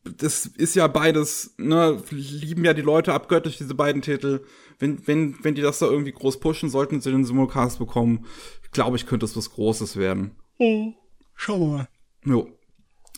[0.05, 4.45] das ist ja beides, ne, lieben ja die Leute abgöttisch, diese beiden Titel.
[4.79, 8.27] Wenn, wenn, wenn die das da irgendwie groß pushen, sollten sie den Simulcast bekommen,
[8.73, 10.37] glaube ich, könnte es was Großes werden.
[10.59, 10.93] Oh,
[11.35, 11.89] schauen wir mal.
[12.25, 12.49] Jo.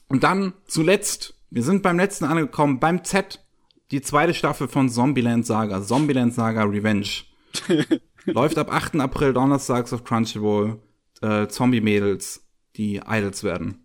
[0.09, 3.45] Und dann zuletzt, wir sind beim letzten angekommen, beim Z,
[3.91, 7.25] die zweite Staffel von Zombieland Saga, Zombieland Saga Revenge.
[8.27, 8.97] Läuft ab 8.
[8.97, 10.81] April donnerstags auf Crunchyroll.
[11.21, 12.47] Äh, Zombie-Mädels,
[12.77, 13.85] die Idols werden.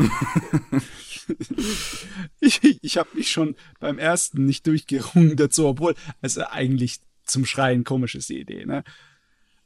[2.40, 7.84] ich ich habe mich schon beim ersten nicht durchgerungen dazu, obwohl es eigentlich zum Schreien
[7.84, 8.84] komisch ist, die Idee, ne?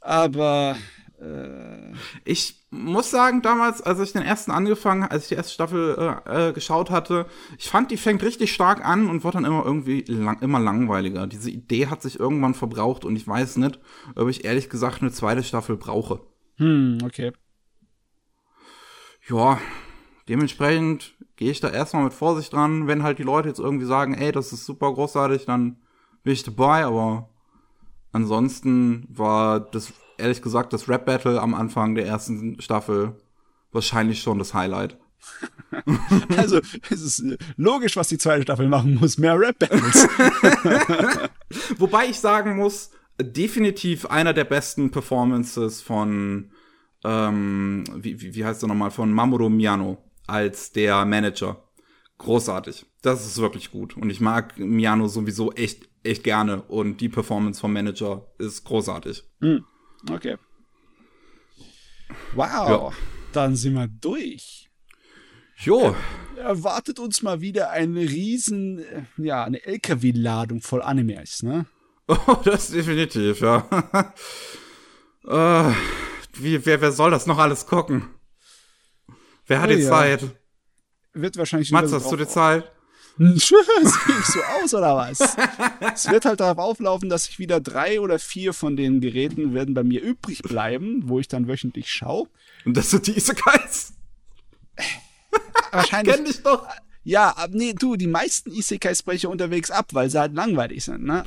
[0.00, 0.76] Aber
[1.20, 1.92] äh
[2.24, 6.48] ich muss sagen, damals, als ich den ersten angefangen, als ich die erste Staffel äh,
[6.48, 7.26] äh, geschaut hatte,
[7.58, 11.26] ich fand, die fängt richtig stark an und wird dann immer irgendwie lang, immer langweiliger.
[11.26, 13.78] Diese Idee hat sich irgendwann verbraucht und ich weiß nicht,
[14.16, 16.20] ob ich ehrlich gesagt eine zweite Staffel brauche.
[16.56, 17.32] Hm, okay.
[19.28, 19.58] Ja,
[20.28, 22.86] dementsprechend gehe ich da erstmal mit Vorsicht dran.
[22.86, 25.78] Wenn halt die Leute jetzt irgendwie sagen, ey, das ist super großartig, dann
[26.22, 27.30] bin ich dabei, aber
[28.12, 33.16] ansonsten war das, ehrlich gesagt, das Rap-Battle am Anfang der ersten Staffel
[33.72, 34.98] wahrscheinlich schon das Highlight.
[36.36, 36.60] also,
[36.90, 37.24] es ist
[37.56, 40.08] logisch, was die zweite Staffel machen muss, mehr Rap-Battles.
[41.78, 46.50] Wobei ich sagen muss, definitiv einer der besten Performances von,
[47.04, 51.62] ähm, wie, wie, wie heißt er nochmal, von Mamoru Miano als der Manager.
[52.18, 52.86] Großartig.
[53.02, 53.96] Das ist wirklich gut.
[53.96, 56.62] Und ich mag Miano sowieso echt, echt gerne.
[56.62, 59.24] Und die Performance vom Manager ist großartig.
[59.40, 59.64] Hm.
[60.10, 60.36] Okay.
[62.34, 62.68] Wow.
[62.68, 62.90] Ja.
[63.32, 64.70] Dann sind wir durch.
[65.58, 65.94] Jo.
[66.36, 71.66] Erwartet uns mal wieder eine riesen, äh, ja, eine LKW-Ladung voll Animes, ne?
[72.06, 73.66] Oh, das definitiv, ja.
[75.26, 75.72] äh,
[76.34, 78.10] wie, wer, wer soll das noch alles gucken?
[79.46, 79.88] Wer hat oh, die ja.
[79.88, 80.36] Zeit?
[81.14, 82.70] Wird wahrscheinlich Mats, hast du die Zeit?
[83.18, 85.36] Sehe ich so aus oder was?
[85.94, 89.74] es wird halt darauf auflaufen, dass ich wieder drei oder vier von den Geräten werden
[89.74, 92.28] bei mir übrig bleiben, wo ich dann wöchentlich schaue.
[92.64, 93.92] Und das sind die Isekais?
[95.70, 96.14] Wahrscheinlich.
[96.14, 96.66] Kenn dich doch.
[97.04, 101.22] Ja, nee, du, die meisten Isekais breche unterwegs ab, weil sie halt langweilig sind, ne?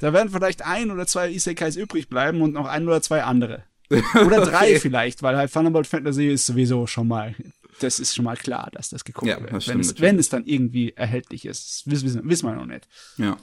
[0.00, 3.64] Da werden vielleicht ein oder zwei Isekais übrig bleiben und noch ein oder zwei andere.
[3.90, 4.80] Oder drei okay.
[4.80, 7.34] vielleicht, weil halt Thunderbolt Fantasy ist sowieso schon mal,
[7.80, 9.66] das ist schon mal klar, dass das geguckt ja, wird.
[9.68, 11.86] Wenn es, wenn es, dann irgendwie erhältlich ist.
[11.86, 12.88] Das wissen, wissen wir noch nicht.
[13.16, 13.36] Ja.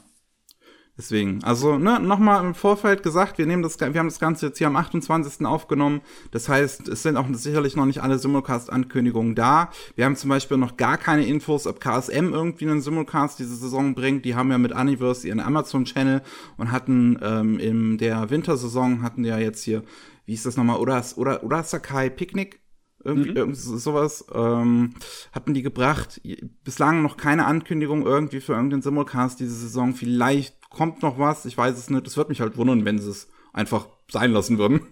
[0.97, 4.59] Deswegen, also ne, nochmal im Vorfeld gesagt, wir nehmen das, wir haben das Ganze jetzt
[4.59, 5.45] hier am 28.
[5.45, 5.99] aufgenommen.
[6.31, 9.71] Das heißt, es sind auch sicherlich noch nicht alle Simulcast-Ankündigungen da.
[9.95, 13.93] Wir haben zum Beispiel noch gar keine Infos, ob KSM irgendwie einen Simulcast diese Saison
[13.93, 14.23] bringt.
[14.23, 16.21] Die haben ja mit Universe ihren Amazon-Channel
[16.55, 19.83] und hatten ähm, in der Wintersaison hatten die ja jetzt hier
[20.25, 22.59] wie ist das nochmal, oder, oder, oder Sakai Picknick?
[23.05, 23.37] Irgendwie, mhm.
[23.37, 24.95] irgendwie sowas ähm,
[25.31, 26.19] hatten die gebracht.
[26.63, 29.93] Bislang noch keine Ankündigung irgendwie für irgendeinen Simulcast diese Saison.
[29.93, 32.07] Vielleicht kommt noch was, ich weiß es nicht.
[32.07, 34.81] Es wird mich halt wundern, wenn sie es einfach sein lassen würden.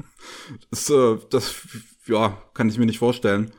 [0.70, 1.56] Das, äh, das
[2.06, 3.52] ja, kann ich mir nicht vorstellen.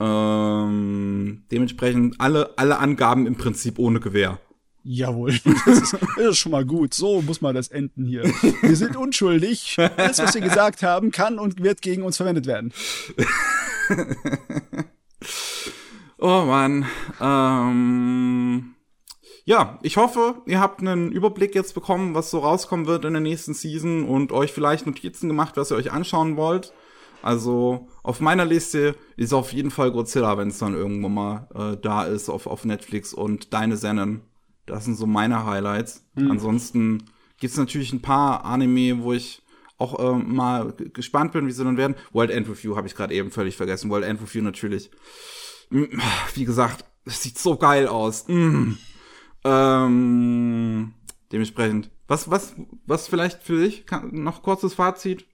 [0.00, 4.38] Ähm, dementsprechend alle, alle Angaben im Prinzip ohne Gewehr.
[4.82, 5.32] Jawohl,
[5.66, 6.94] das ist, das ist, schon mal gut.
[6.94, 8.24] So muss man das enden hier.
[8.62, 9.76] Wir sind unschuldig.
[9.96, 12.72] Alles, was wir gesagt haben, kann und wird gegen uns verwendet werden.
[16.18, 16.86] oh Mann.
[17.20, 18.74] Ähm,
[19.44, 23.22] ja, ich hoffe, ihr habt einen Überblick jetzt bekommen, was so rauskommen wird in der
[23.22, 26.72] nächsten Season und euch vielleicht Notizen gemacht, was ihr euch anschauen wollt.
[27.22, 31.76] Also auf meiner Liste ist auf jeden Fall Godzilla, wenn es dann irgendwo mal äh,
[31.76, 34.22] da ist auf, auf Netflix und deine Sennen
[34.70, 36.06] das sind so meine Highlights.
[36.14, 36.30] Mhm.
[36.30, 37.04] Ansonsten
[37.38, 39.42] gibt's natürlich ein paar Anime, wo ich
[39.80, 41.96] auch äh, mal gespannt bin, wie sie dann werden.
[42.12, 43.90] World End Review habe ich gerade eben völlig vergessen.
[43.90, 44.90] World End Review natürlich.
[45.70, 48.26] Wie gesagt, es sieht so geil aus.
[48.28, 48.72] Mm.
[49.44, 50.94] Ähm,
[51.32, 51.90] dementsprechend.
[52.08, 52.54] Was, was,
[52.86, 53.86] was vielleicht für dich?
[53.86, 55.26] Kann, noch kurzes Fazit.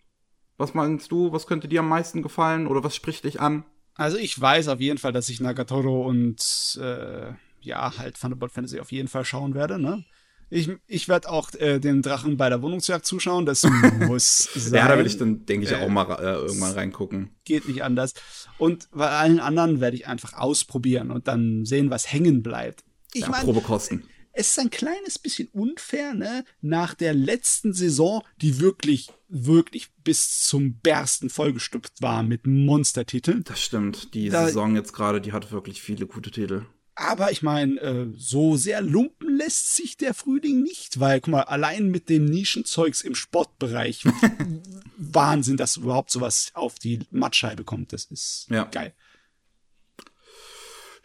[0.59, 1.33] Was meinst du?
[1.33, 2.67] Was könnte dir am meisten gefallen?
[2.67, 3.65] Oder was spricht dich an?
[3.95, 8.79] Also ich weiß auf jeden Fall, dass ich Nagatoro und äh, ja, halt Thunderbolt Fantasy
[8.79, 10.05] auf jeden Fall schauen werde, ne?
[10.49, 13.63] Ich, ich werde auch äh, den Drachen bei der Wohnungsjagd zuschauen, das
[14.07, 14.75] muss sein.
[14.75, 17.31] ja, da will ich dann, denke ich, auch äh, mal äh, irgendwann reingucken.
[17.45, 18.13] Geht nicht anders.
[18.59, 22.85] Und bei allen anderen werde ich einfach ausprobieren und dann sehen, was hängen bleibt.
[23.13, 24.05] Ich ja, meine, Probekosten.
[24.33, 26.45] es ist ein kleines bisschen unfair, ne?
[26.61, 33.43] Nach der letzten Saison, die wirklich, wirklich bis zum Bersten vollgestopft war mit Monstertiteln.
[33.45, 34.15] Das stimmt.
[34.15, 36.67] Die Da- Saison jetzt gerade, die hat wirklich viele gute Titel.
[36.99, 41.43] Aber ich meine, äh, so sehr lumpen lässt sich der Frühling nicht, weil, guck mal,
[41.43, 44.05] allein mit dem Nischenzeugs im Sportbereich,
[44.97, 47.93] Wahnsinn, dass überhaupt sowas auf die Mattscheibe kommt.
[47.93, 48.65] Das ist Ja.
[48.65, 48.95] geil.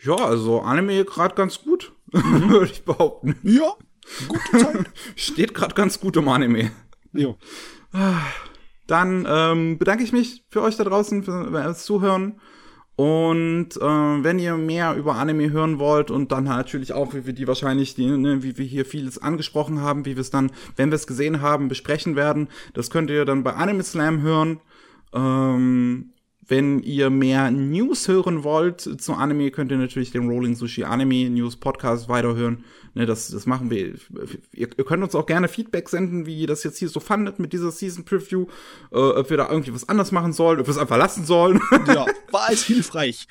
[0.03, 3.35] Ja, also Anime gerade ganz gut, würde ich behaupten.
[3.43, 3.73] Ja,
[4.27, 4.85] gute Zeit.
[5.15, 6.72] Steht gerade ganz gut im Anime.
[7.13, 7.38] jo.
[8.88, 12.39] Dann ähm, bedanke ich mich für euch da draußen für, fürs Zuhören.
[13.01, 17.33] Und äh, wenn ihr mehr über Anime hören wollt und dann natürlich auch, wie wir
[17.33, 20.91] die wahrscheinlich, die, ne, wie wir hier vieles angesprochen haben, wie wir es dann, wenn
[20.91, 24.59] wir es gesehen haben, besprechen werden, das könnt ihr dann bei Anime Slam hören.
[25.13, 26.11] Ähm,
[26.47, 31.27] wenn ihr mehr News hören wollt zu Anime, könnt ihr natürlich den Rolling Sushi Anime
[31.31, 32.63] News Podcast weiterhören.
[32.93, 33.93] Ne, das, das machen wir.
[34.51, 37.39] Ihr, ihr könnt uns auch gerne Feedback senden, wie ihr das jetzt hier so fandet
[37.39, 38.47] mit dieser Season Preview.
[38.91, 41.61] Äh, ob wir da irgendwie was anders machen sollen, ob wir es einfach lassen sollen.
[41.88, 43.27] Ja, war es hilfreich.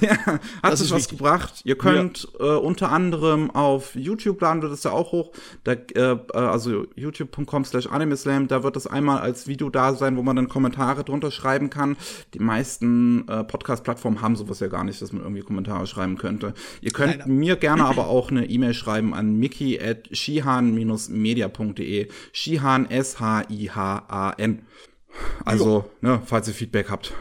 [0.00, 1.18] ja, hat Das sich was wichtig.
[1.18, 1.60] gebracht.
[1.64, 5.30] Ihr könnt äh, unter anderem auf YouTube laden wir das ja auch hoch.
[5.62, 10.16] Da, äh, äh, also youtube.com slash animeslam, da wird das einmal als Video da sein,
[10.16, 11.96] wo man dann Kommentare drunter schreiben kann.
[12.34, 16.54] Die meisten äh, Podcast-Plattformen haben sowas ja gar nicht, dass man irgendwie Kommentare schreiben könnte.
[16.80, 17.28] Ihr könnt Leider.
[17.28, 22.08] mir gerne aber auch eine E-Mail schreiben an mickey at shihan-media.de.
[22.32, 24.66] Shihan, S-H-I-H-A-N.
[25.44, 27.12] Also, ne, falls ihr Feedback habt.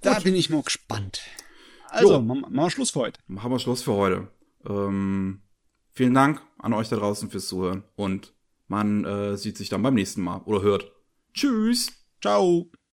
[0.00, 1.20] Da bin ich mal gespannt.
[1.88, 2.20] Also, Jo.
[2.22, 3.20] machen wir Schluss für heute.
[3.36, 4.28] haben wir Schluss für heute.
[4.68, 5.42] Ähm,
[5.92, 8.32] vielen Dank an euch da draußen fürs Zuhören und
[8.68, 10.90] man äh, sieht sich dann beim nächsten Mal oder hört.
[11.34, 11.92] Tschüss.
[12.20, 12.70] Ciao.